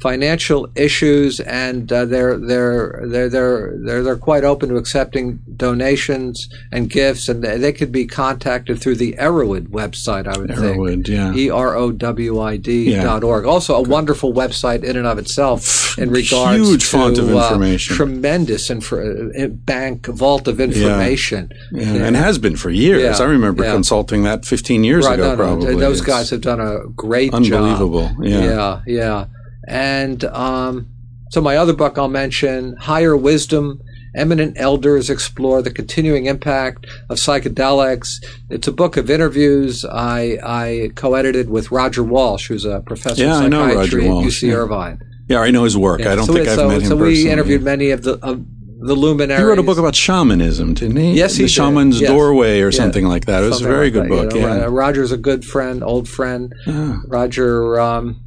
Financial 0.03 0.69
issues, 0.75 1.39
and 1.39 1.89
uh, 1.89 2.03
they're, 2.03 2.37
they're 2.37 3.03
they're 3.05 3.29
they're 3.29 3.77
they're 3.77 4.03
they're 4.03 4.17
quite 4.17 4.43
open 4.43 4.67
to 4.67 4.75
accepting 4.75 5.39
donations 5.55 6.49
and 6.73 6.89
gifts, 6.89 7.29
and 7.29 7.41
they, 7.41 7.57
they 7.57 7.71
could 7.71 7.89
be 7.89 8.05
contacted 8.05 8.81
through 8.81 8.95
the 8.95 9.13
Erowid 9.13 9.67
website. 9.67 10.27
I 10.27 10.37
would 10.37 10.49
Erowid, 10.49 11.05
think. 11.05 11.07
yeah. 11.07 11.33
E 11.33 11.49
R 11.49 11.77
O 11.77 11.93
W 11.93 12.41
I 12.41 12.57
D 12.57 12.91
yeah. 12.91 13.03
dot 13.03 13.23
org. 13.23 13.45
Also, 13.45 13.75
a 13.75 13.81
wonderful 13.81 14.33
website 14.33 14.83
in 14.83 14.97
and 14.97 15.07
of 15.07 15.17
itself 15.17 15.97
in 15.97 16.11
regards 16.11 16.67
huge 16.67 16.81
to 16.81 16.97
font 16.97 17.17
of 17.17 17.29
uh, 17.29 17.37
information, 17.37 17.93
uh, 17.93 17.95
tremendous 17.95 18.69
info, 18.69 19.29
uh, 19.29 19.47
bank 19.47 20.07
vault 20.07 20.49
of 20.49 20.59
information, 20.59 21.49
yeah. 21.71 21.81
Yeah. 21.81 21.93
Yeah. 21.93 22.05
and 22.07 22.17
has 22.17 22.37
been 22.37 22.57
for 22.57 22.71
years. 22.71 23.21
I 23.21 23.23
remember 23.23 23.63
consulting 23.63 24.23
that 24.23 24.43
15 24.43 24.83
years 24.83 25.05
right, 25.05 25.13
ago. 25.13 25.29
No, 25.29 25.35
probably 25.37 25.75
those 25.77 25.99
it's 25.99 26.07
guys 26.07 26.29
have 26.31 26.41
done 26.41 26.59
a 26.59 26.87
great 26.89 27.33
unbelievable. 27.33 28.01
job. 28.01 28.17
Unbelievable. 28.17 28.25
Yeah, 28.27 28.81
yeah. 28.85 29.25
And 29.67 30.23
um, 30.25 30.87
so, 31.31 31.41
my 31.41 31.57
other 31.57 31.73
book 31.73 31.97
I'll 31.97 32.07
mention, 32.09 32.75
Higher 32.77 33.15
Wisdom 33.15 33.81
Eminent 34.15 34.55
Elders 34.59 35.09
Explore 35.09 35.61
the 35.61 35.71
Continuing 35.71 36.27
Impact 36.27 36.85
of 37.09 37.17
Psychedelics. 37.17 38.23
It's 38.49 38.67
a 38.67 38.71
book 38.71 38.95
of 38.97 39.09
interviews 39.09 39.85
I, 39.85 40.37
I 40.43 40.91
co 40.95 41.15
edited 41.15 41.49
with 41.49 41.71
Roger 41.71 42.03
Walsh, 42.03 42.47
who's 42.47 42.65
a 42.65 42.81
professor 42.81 43.23
yeah, 43.23 43.43
of 43.43 43.51
psychiatry 43.51 44.05
at 44.05 44.11
UC 44.11 44.49
yeah. 44.49 44.53
Irvine. 44.53 45.01
Yeah, 45.27 45.39
I 45.39 45.51
know 45.51 45.63
his 45.63 45.77
work. 45.77 46.01
Yeah, 46.01 46.11
I 46.11 46.15
don't 46.15 46.25
so 46.25 46.33
think 46.33 46.47
I've 46.47 46.55
so, 46.55 46.67
met 46.67 46.81
him 46.81 46.89
So 46.89 46.95
we 46.95 47.09
personally. 47.09 47.31
interviewed 47.31 47.63
many 47.63 47.89
of 47.91 48.03
the 48.03 48.19
of 48.23 48.45
the 48.85 48.93
luminaries. 48.95 49.39
He 49.39 49.45
wrote 49.45 49.59
a 49.59 49.63
book 49.63 49.77
about 49.77 49.95
shamanism, 49.95 50.73
didn't 50.73 50.97
he? 50.97 51.13
Yes, 51.13 51.35
he 51.35 51.43
the 51.43 51.47
did. 51.47 51.53
Shaman's 51.53 52.01
Yes. 52.01 52.11
Doorway 52.11 52.59
or 52.59 52.65
Yeah. 52.65 52.77
something 52.77 53.05
like 53.07 53.25
that. 53.25 53.41
It 53.43 53.47
was 53.47 53.59
something 53.59 53.71
a 53.71 53.75
very 53.75 53.85
like 53.85 53.93
good 53.93 54.03
that, 54.03 54.09
book. 54.09 54.35
you 54.35 54.41
know. 54.41 54.57
yeah. 54.57 54.67
Roger's 54.69 55.11
a 55.13 55.17
good 55.17 55.45
friend, 55.45 55.81
old 55.83 56.09
friend. 56.09 56.53
Ah. 56.67 57.01
Roger 57.07 57.79
um, 57.79 58.17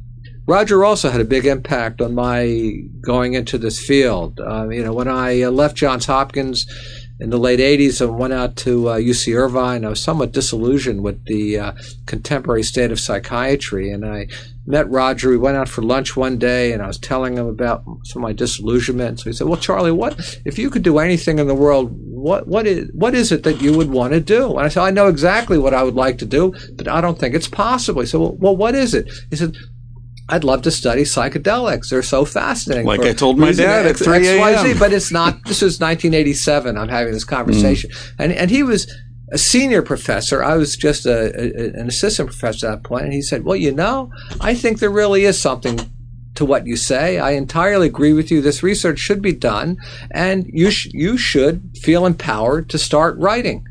Roger 0.47 0.85
also 0.85 1.09
had 1.09 1.19
a 1.19 1.25
big 1.25 1.45
impact 1.45 2.01
on 2.01 2.15
my 2.15 2.71
going 3.01 3.33
into 3.33 3.57
this 3.57 3.85
field. 3.85 4.39
Um, 4.39 4.71
you 4.71 4.81
know, 4.81 4.93
when 4.93 5.09
I 5.09 5.41
uh, 5.41 5.51
left 5.51 5.75
Johns 5.75 6.05
Hopkins 6.05 6.65
in 7.19 7.31
the 7.31 7.37
late 7.37 7.59
'80s 7.59 7.99
and 7.99 8.17
went 8.17 8.31
out 8.31 8.55
to 8.57 8.87
uh, 8.87 8.97
UC 8.97 9.35
Irvine, 9.35 9.83
I 9.83 9.89
was 9.89 10.01
somewhat 10.01 10.31
disillusioned 10.31 11.03
with 11.03 11.25
the 11.25 11.59
uh, 11.59 11.71
contemporary 12.05 12.63
state 12.63 12.91
of 12.91 12.99
psychiatry, 12.99 13.91
and 13.91 14.05
I 14.05 14.27
met 14.65 14.89
Roger. 14.89 15.29
We 15.29 15.37
went 15.37 15.57
out 15.57 15.67
for 15.67 15.81
lunch 15.81 16.15
one 16.15 16.37
day, 16.37 16.71
and 16.71 16.81
I 16.81 16.87
was 16.87 16.97
telling 16.97 17.35
him 17.35 17.47
about 17.47 17.83
some 18.05 18.21
of 18.21 18.29
my 18.29 18.31
disillusionment. 18.31 19.19
So 19.19 19.29
he 19.29 19.33
said, 19.33 19.47
"Well, 19.47 19.59
Charlie, 19.59 19.91
what 19.91 20.39
if 20.45 20.57
you 20.57 20.69
could 20.69 20.83
do 20.83 20.99
anything 20.99 21.39
in 21.39 21.47
the 21.47 21.55
world? 21.55 21.91
What 21.91 22.47
what 22.47 22.65
is 22.65 22.89
what 22.93 23.15
is 23.15 23.33
it 23.33 23.43
that 23.43 23.61
you 23.61 23.75
would 23.75 23.89
want 23.89 24.13
to 24.13 24.21
do?" 24.21 24.51
And 24.55 24.65
I 24.65 24.69
said, 24.69 24.83
"I 24.83 24.91
know 24.91 25.07
exactly 25.07 25.57
what 25.57 25.73
I 25.73 25.83
would 25.83 25.95
like 25.95 26.19
to 26.19 26.25
do, 26.25 26.53
but 26.75 26.87
I 26.87 27.01
don't 27.01 27.19
think 27.19 27.35
it's 27.35 27.49
possible." 27.49 27.99
He 27.99 28.07
said, 28.07 28.21
"Well, 28.21 28.37
well 28.39 28.55
what 28.55 28.75
is 28.75 28.93
it?" 28.93 29.11
He 29.29 29.35
said. 29.35 29.57
I'd 30.29 30.43
love 30.43 30.63
to 30.63 30.71
study 30.71 31.03
psychedelics. 31.03 31.89
They're 31.89 32.03
so 32.03 32.25
fascinating. 32.25 32.85
Like 32.85 33.01
I 33.01 33.13
told 33.13 33.37
my 33.37 33.53
dad 33.53 33.85
at 33.85 33.91
X- 33.91 34.03
3 34.03 34.19
XYZ, 34.19 34.65
a.m.. 34.65 34.79
But 34.79 34.91
it's 34.91 35.11
not. 35.11 35.43
This 35.45 35.61
is 35.61 35.79
1987. 35.79 36.77
I'm 36.77 36.89
having 36.89 37.13
this 37.13 37.23
conversation, 37.23 37.89
mm. 37.91 38.15
and 38.19 38.33
and 38.33 38.51
he 38.51 38.63
was 38.63 38.93
a 39.31 39.37
senior 39.37 39.81
professor. 39.81 40.43
I 40.43 40.55
was 40.55 40.75
just 40.75 41.05
a, 41.05 41.33
a, 41.39 41.79
an 41.79 41.87
assistant 41.87 42.29
professor 42.29 42.67
at 42.67 42.69
that 42.69 42.83
point. 42.83 43.01
point, 43.01 43.03
and 43.05 43.13
he 43.13 43.21
said, 43.21 43.45
"Well, 43.45 43.55
you 43.55 43.71
know, 43.71 44.11
I 44.41 44.53
think 44.53 44.79
there 44.79 44.89
really 44.89 45.23
is 45.25 45.39
something." 45.39 45.79
To 46.35 46.45
what 46.45 46.67
you 46.67 46.77
say, 46.77 47.17
I 47.17 47.31
entirely 47.31 47.87
agree 47.87 48.13
with 48.13 48.29
you. 48.29 48.41
This 48.41 48.61
research 48.61 48.99
should 48.99 49.23
be 49.23 49.31
done, 49.31 49.77
and 50.11 50.45
you 50.53 50.69
sh- 50.69 50.89
you 50.93 51.17
should 51.17 51.75
feel 51.81 52.05
empowered 52.05 52.69
to 52.69 52.77
start 52.77 53.17
writing 53.17 53.65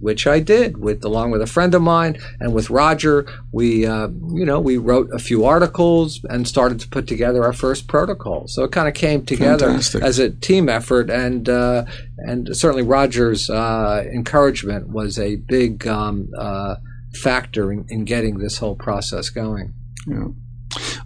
which 0.00 0.26
I 0.26 0.40
did 0.40 0.78
with 0.78 1.04
along 1.04 1.30
with 1.30 1.42
a 1.42 1.46
friend 1.46 1.74
of 1.74 1.82
mine 1.82 2.18
and 2.40 2.54
with 2.54 2.70
Roger. 2.70 3.26
We 3.52 3.86
uh, 3.86 4.08
you 4.32 4.44
know 4.44 4.60
we 4.60 4.76
wrote 4.76 5.08
a 5.12 5.18
few 5.18 5.44
articles 5.44 6.20
and 6.24 6.46
started 6.46 6.80
to 6.80 6.88
put 6.88 7.06
together 7.06 7.44
our 7.44 7.52
first 7.52 7.88
protocol. 7.88 8.48
So 8.48 8.64
it 8.64 8.72
kind 8.72 8.88
of 8.88 8.94
came 8.94 9.24
together 9.24 9.66
Fantastic. 9.66 10.02
as 10.02 10.18
a 10.18 10.30
team 10.30 10.68
effort, 10.68 11.10
and 11.10 11.48
uh, 11.48 11.84
and 12.18 12.56
certainly 12.56 12.82
Roger's 12.82 13.50
uh, 13.50 14.04
encouragement 14.12 14.88
was 14.88 15.18
a 15.18 15.36
big 15.36 15.86
um, 15.86 16.30
uh, 16.38 16.76
factor 17.14 17.72
in, 17.72 17.84
in 17.88 18.04
getting 18.04 18.38
this 18.38 18.58
whole 18.58 18.76
process 18.76 19.30
going. 19.30 19.72
Yeah. 20.06 20.28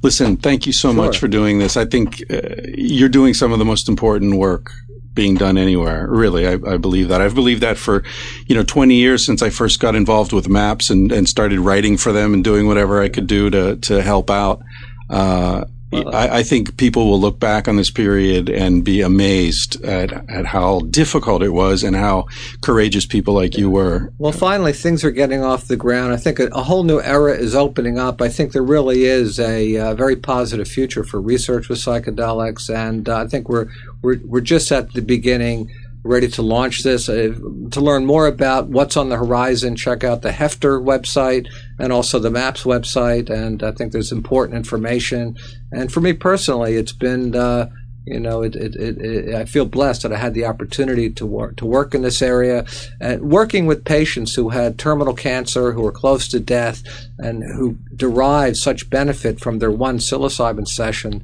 Listen, 0.03 0.37
thank 0.37 0.67
you 0.67 0.73
so 0.73 0.93
much 0.93 1.19
for 1.19 1.29
doing 1.29 1.59
this. 1.59 1.77
I 1.77 1.85
think 1.85 2.23
uh, 2.31 2.41
you're 2.75 3.09
doing 3.09 3.35
some 3.35 3.53
of 3.53 3.59
the 3.59 3.65
most 3.65 3.89
important 3.89 4.37
work 4.37 4.73
being 5.19 5.35
done 5.35 5.59
anywhere. 5.59 6.07
Really, 6.07 6.47
I, 6.47 6.53
I 6.53 6.77
believe 6.77 7.09
that. 7.09 7.21
I've 7.21 7.35
believed 7.35 7.61
that 7.65 7.77
for, 7.77 8.05
you 8.47 8.55
know, 8.55 8.63
20 8.63 8.95
years 8.95 9.27
since 9.27 9.43
I 9.43 9.51
first 9.51 9.81
got 9.81 9.97
involved 9.97 10.33
with 10.33 10.49
MAPS 10.49 10.91
and, 10.91 11.11
and 11.11 11.29
started 11.29 11.59
writing 11.59 11.97
for 11.97 12.13
them 12.13 12.35
and 12.35 12.45
doing 12.45 12.69
whatever 12.69 13.03
I 13.03 13.09
could 13.09 13.27
do 13.27 13.51
to, 13.51 13.75
to 13.75 14.01
help 14.01 14.31
out. 14.31 14.63
Uh, 15.11 15.65
I, 15.93 16.39
I 16.39 16.43
think 16.43 16.77
people 16.77 17.07
will 17.07 17.21
look 17.21 17.41
back 17.41 17.67
on 17.67 17.77
this 17.77 17.91
period 17.91 18.51
and 18.51 18.85
be 18.85 19.01
amazed 19.01 19.83
at, 19.83 20.13
at 20.31 20.47
how 20.47 20.81
difficult 20.81 21.43
it 21.43 21.51
was 21.51 21.83
and 21.83 21.97
how 21.97 22.27
courageous 22.61 23.07
people 23.07 23.35
like 23.35 23.57
you 23.57 23.71
were. 23.71 24.13
Well, 24.19 24.33
finally, 24.33 24.73
things 24.73 25.03
are 25.03 25.11
getting 25.11 25.43
off 25.43 25.67
the 25.67 25.77
ground. 25.77 26.13
I 26.13 26.17
think 26.17 26.41
a, 26.41 26.49
a 26.49 26.63
whole 26.63 26.85
new 26.85 27.01
era 27.01 27.35
is 27.35 27.55
opening 27.55 27.99
up. 27.99 28.21
I 28.21 28.29
think 28.29 28.53
there 28.53 28.63
really 28.63 29.05
is 29.05 29.41
a 29.41 29.77
uh, 29.79 29.95
very 29.95 30.17
positive 30.17 30.69
future 30.69 31.05
for 31.05 31.21
research 31.21 31.69
with 31.69 31.79
psychedelics, 31.79 32.69
and 32.75 33.09
uh, 33.09 33.23
I 33.23 33.27
think 33.27 33.49
we're 33.49 33.69
we're 34.03 34.19
we're 34.25 34.41
just 34.41 34.71
at 34.71 34.93
the 34.93 35.03
beginning, 35.03 35.71
ready 36.03 36.29
to 36.29 36.43
launch 36.43 36.83
this. 36.83 37.09
Uh, 37.09 37.35
to 37.71 37.81
learn 37.81 38.07
more 38.07 38.27
about 38.27 38.69
what's 38.69 38.97
on 38.97 39.09
the 39.09 39.17
horizon, 39.17 39.77
check 39.77 40.05
out 40.05 40.23
the 40.23 40.31
Hefter 40.31 40.83
website 40.83 41.49
and 41.79 41.93
also 41.93 42.19
the 42.19 42.31
MAPS 42.31 42.65
website, 42.65 43.31
and 43.31 43.63
I 43.63 43.73
think 43.73 43.93
there's 43.93 44.13
important 44.13 44.57
information. 44.57 45.37
And 45.73 45.93
for 45.93 46.01
me 46.01 46.13
personally, 46.13 46.77
it's 46.77 46.93
been. 46.93 47.35
Uh, 47.35 47.71
you 48.11 48.21
know, 48.21 48.43
it, 48.43 48.57
it, 48.57 48.75
it, 48.75 49.35
I 49.35 49.45
feel 49.45 49.67
blessed 49.67 50.03
that 50.03 50.15
I 50.15 50.17
had 50.17 50.33
the 50.33 50.47
opportunity 50.47 51.11
to 51.11 51.27
work 51.27 51.57
to 51.57 51.67
work 51.67 51.95
in 51.95 52.01
this 52.01 52.23
area, 52.23 52.65
and 53.01 53.31
working 53.31 53.67
with 53.67 53.85
patients 53.85 54.35
who 54.35 54.49
had 54.49 54.79
terminal 54.79 55.13
cancer, 55.13 55.73
who 55.73 55.83
were 55.83 55.93
close 55.93 56.27
to 56.29 56.41
death, 56.41 56.83
and 57.19 57.43
who 57.43 57.77
derived 57.95 58.57
such 58.57 58.89
benefit 58.89 59.41
from 59.41 59.59
their 59.59 59.71
one 59.71 59.99
psilocybin 59.99 60.67
session 60.67 61.23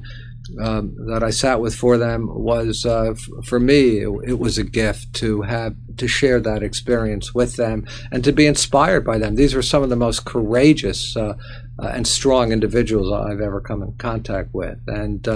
um, 0.61 0.95
that 1.07 1.23
I 1.23 1.29
sat 1.29 1.59
with 1.59 1.75
for 1.75 1.97
them 1.97 2.27
was, 2.27 2.85
uh, 2.85 3.11
f- 3.11 3.45
for 3.45 3.59
me, 3.59 3.99
it, 3.99 4.09
it 4.27 4.39
was 4.39 4.57
a 4.57 4.63
gift 4.63 5.13
to 5.15 5.41
have 5.41 5.75
to 5.97 6.07
share 6.07 6.39
that 6.41 6.63
experience 6.63 7.33
with 7.33 7.55
them 7.55 7.85
and 8.11 8.23
to 8.23 8.31
be 8.31 8.45
inspired 8.45 9.05
by 9.05 9.17
them. 9.17 9.35
These 9.35 9.55
were 9.55 9.61
some 9.61 9.83
of 9.83 9.89
the 9.89 9.95
most 9.95 10.25
courageous 10.25 11.15
uh, 11.15 11.33
uh, 11.79 11.87
and 11.87 12.07
strong 12.07 12.51
individuals 12.51 13.11
I've 13.11 13.41
ever 13.41 13.61
come 13.61 13.83
in 13.83 13.93
contact 13.93 14.53
with, 14.53 14.79
and. 14.87 15.27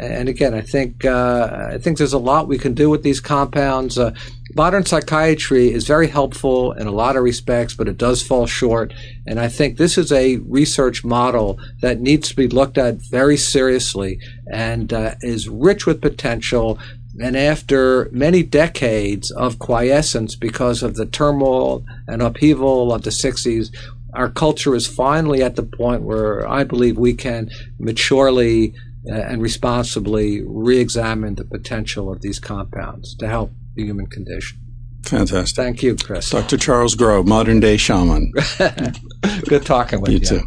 And 0.00 0.30
again, 0.30 0.54
I 0.54 0.62
think 0.62 1.04
uh, 1.04 1.68
I 1.72 1.76
think 1.76 1.98
there's 1.98 2.14
a 2.14 2.18
lot 2.18 2.48
we 2.48 2.56
can 2.56 2.72
do 2.72 2.88
with 2.88 3.02
these 3.02 3.20
compounds. 3.20 3.98
Uh, 3.98 4.14
modern 4.54 4.86
psychiatry 4.86 5.70
is 5.70 5.86
very 5.86 6.08
helpful 6.08 6.72
in 6.72 6.86
a 6.86 6.90
lot 6.90 7.16
of 7.16 7.22
respects, 7.22 7.74
but 7.74 7.86
it 7.86 7.98
does 7.98 8.22
fall 8.22 8.46
short. 8.46 8.94
And 9.26 9.38
I 9.38 9.48
think 9.48 9.76
this 9.76 9.98
is 9.98 10.10
a 10.10 10.38
research 10.38 11.04
model 11.04 11.58
that 11.82 12.00
needs 12.00 12.30
to 12.30 12.36
be 12.36 12.48
looked 12.48 12.78
at 12.78 12.94
very 13.10 13.36
seriously 13.36 14.18
and 14.50 14.90
uh, 14.90 15.16
is 15.20 15.50
rich 15.50 15.84
with 15.84 16.00
potential. 16.00 16.78
And 17.22 17.36
after 17.36 18.08
many 18.10 18.42
decades 18.42 19.30
of 19.30 19.58
quiescence 19.58 20.34
because 20.34 20.82
of 20.82 20.94
the 20.96 21.04
turmoil 21.04 21.84
and 22.08 22.22
upheaval 22.22 22.94
of 22.94 23.02
the 23.02 23.10
60s, 23.10 23.68
our 24.14 24.30
culture 24.30 24.74
is 24.74 24.86
finally 24.86 25.42
at 25.42 25.56
the 25.56 25.62
point 25.62 26.02
where 26.02 26.48
I 26.48 26.64
believe 26.64 26.96
we 26.96 27.12
can 27.12 27.50
maturely 27.78 28.74
and 29.04 29.40
responsibly 29.42 30.42
re-examine 30.44 31.34
the 31.36 31.44
potential 31.44 32.10
of 32.12 32.20
these 32.20 32.38
compounds 32.38 33.14
to 33.16 33.26
help 33.28 33.50
the 33.74 33.84
human 33.84 34.06
condition. 34.06 34.58
Fantastic. 35.04 35.56
Thank 35.56 35.82
you, 35.82 35.96
Chris. 35.96 36.28
Dr. 36.30 36.58
Charles 36.58 36.94
Grob, 36.94 37.26
modern 37.26 37.60
day 37.60 37.76
shaman. 37.78 38.32
Good 39.48 39.64
talking 39.64 40.00
with 40.02 40.10
You 40.10 40.18
you. 40.18 40.26
too. 40.40 40.46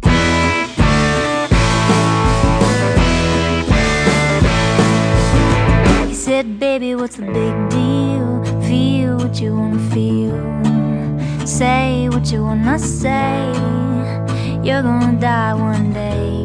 He 6.08 6.14
said, 6.14 6.58
Baby, 6.58 6.94
what's 6.94 7.16
the 7.16 7.26
big 7.26 7.54
deal? 7.70 8.44
Feel 8.68 9.16
what 9.18 9.40
you 9.40 9.56
wanna 9.56 9.90
feel. 9.92 11.46
Say 11.46 12.08
what 12.08 12.30
you 12.32 12.42
wanna 12.42 12.78
say. 12.78 13.52
You're 14.62 14.82
gonna 14.82 15.18
die 15.20 15.54
one 15.54 15.92
day. 15.92 16.44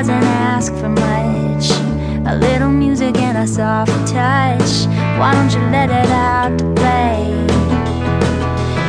doesn't 0.00 0.24
ask 0.24 0.72
for 0.76 0.88
much. 0.88 1.68
A 2.26 2.34
little 2.34 2.70
music 2.70 3.18
and 3.18 3.36
a 3.36 3.46
soft 3.46 3.92
touch. 4.08 4.86
Why 5.18 5.34
don't 5.34 5.52
you 5.52 5.60
let 5.68 5.90
it 5.90 6.08
out 6.08 6.58
to 6.58 6.64
play? 6.72 7.28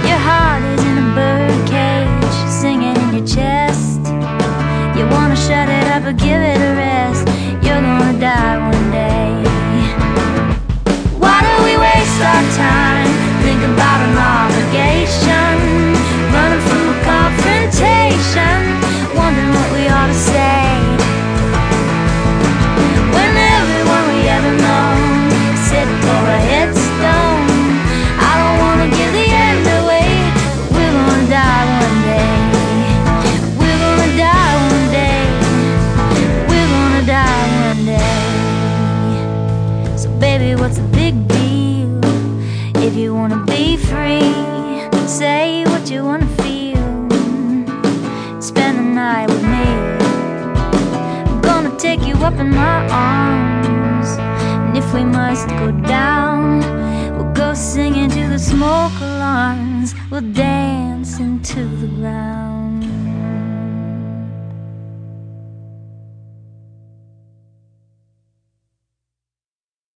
Your 0.07 0.21
heart 0.29 0.63
is 0.63 0.81
in 0.85 0.97
a 0.99 1.07
bird 1.13 1.67
cage, 1.67 2.49
singing 2.49 2.95
in 2.95 3.09
your 3.17 3.27
chest. 3.27 3.99
You 4.97 5.05
wanna 5.09 5.35
shut 5.35 5.67
it 5.67 5.87
up 5.91 6.05
or 6.05 6.13
give 6.13 6.41
it 6.51 6.59
a 6.69 6.73
rest. 6.79 7.27
You're 7.61 7.81
gonna 7.81 8.17
die 8.17 8.80
alarms. 59.41 59.95
We'll 60.09 60.21
dance 60.21 61.19
into 61.19 61.63
the 61.65 61.87
ground. 61.87 62.50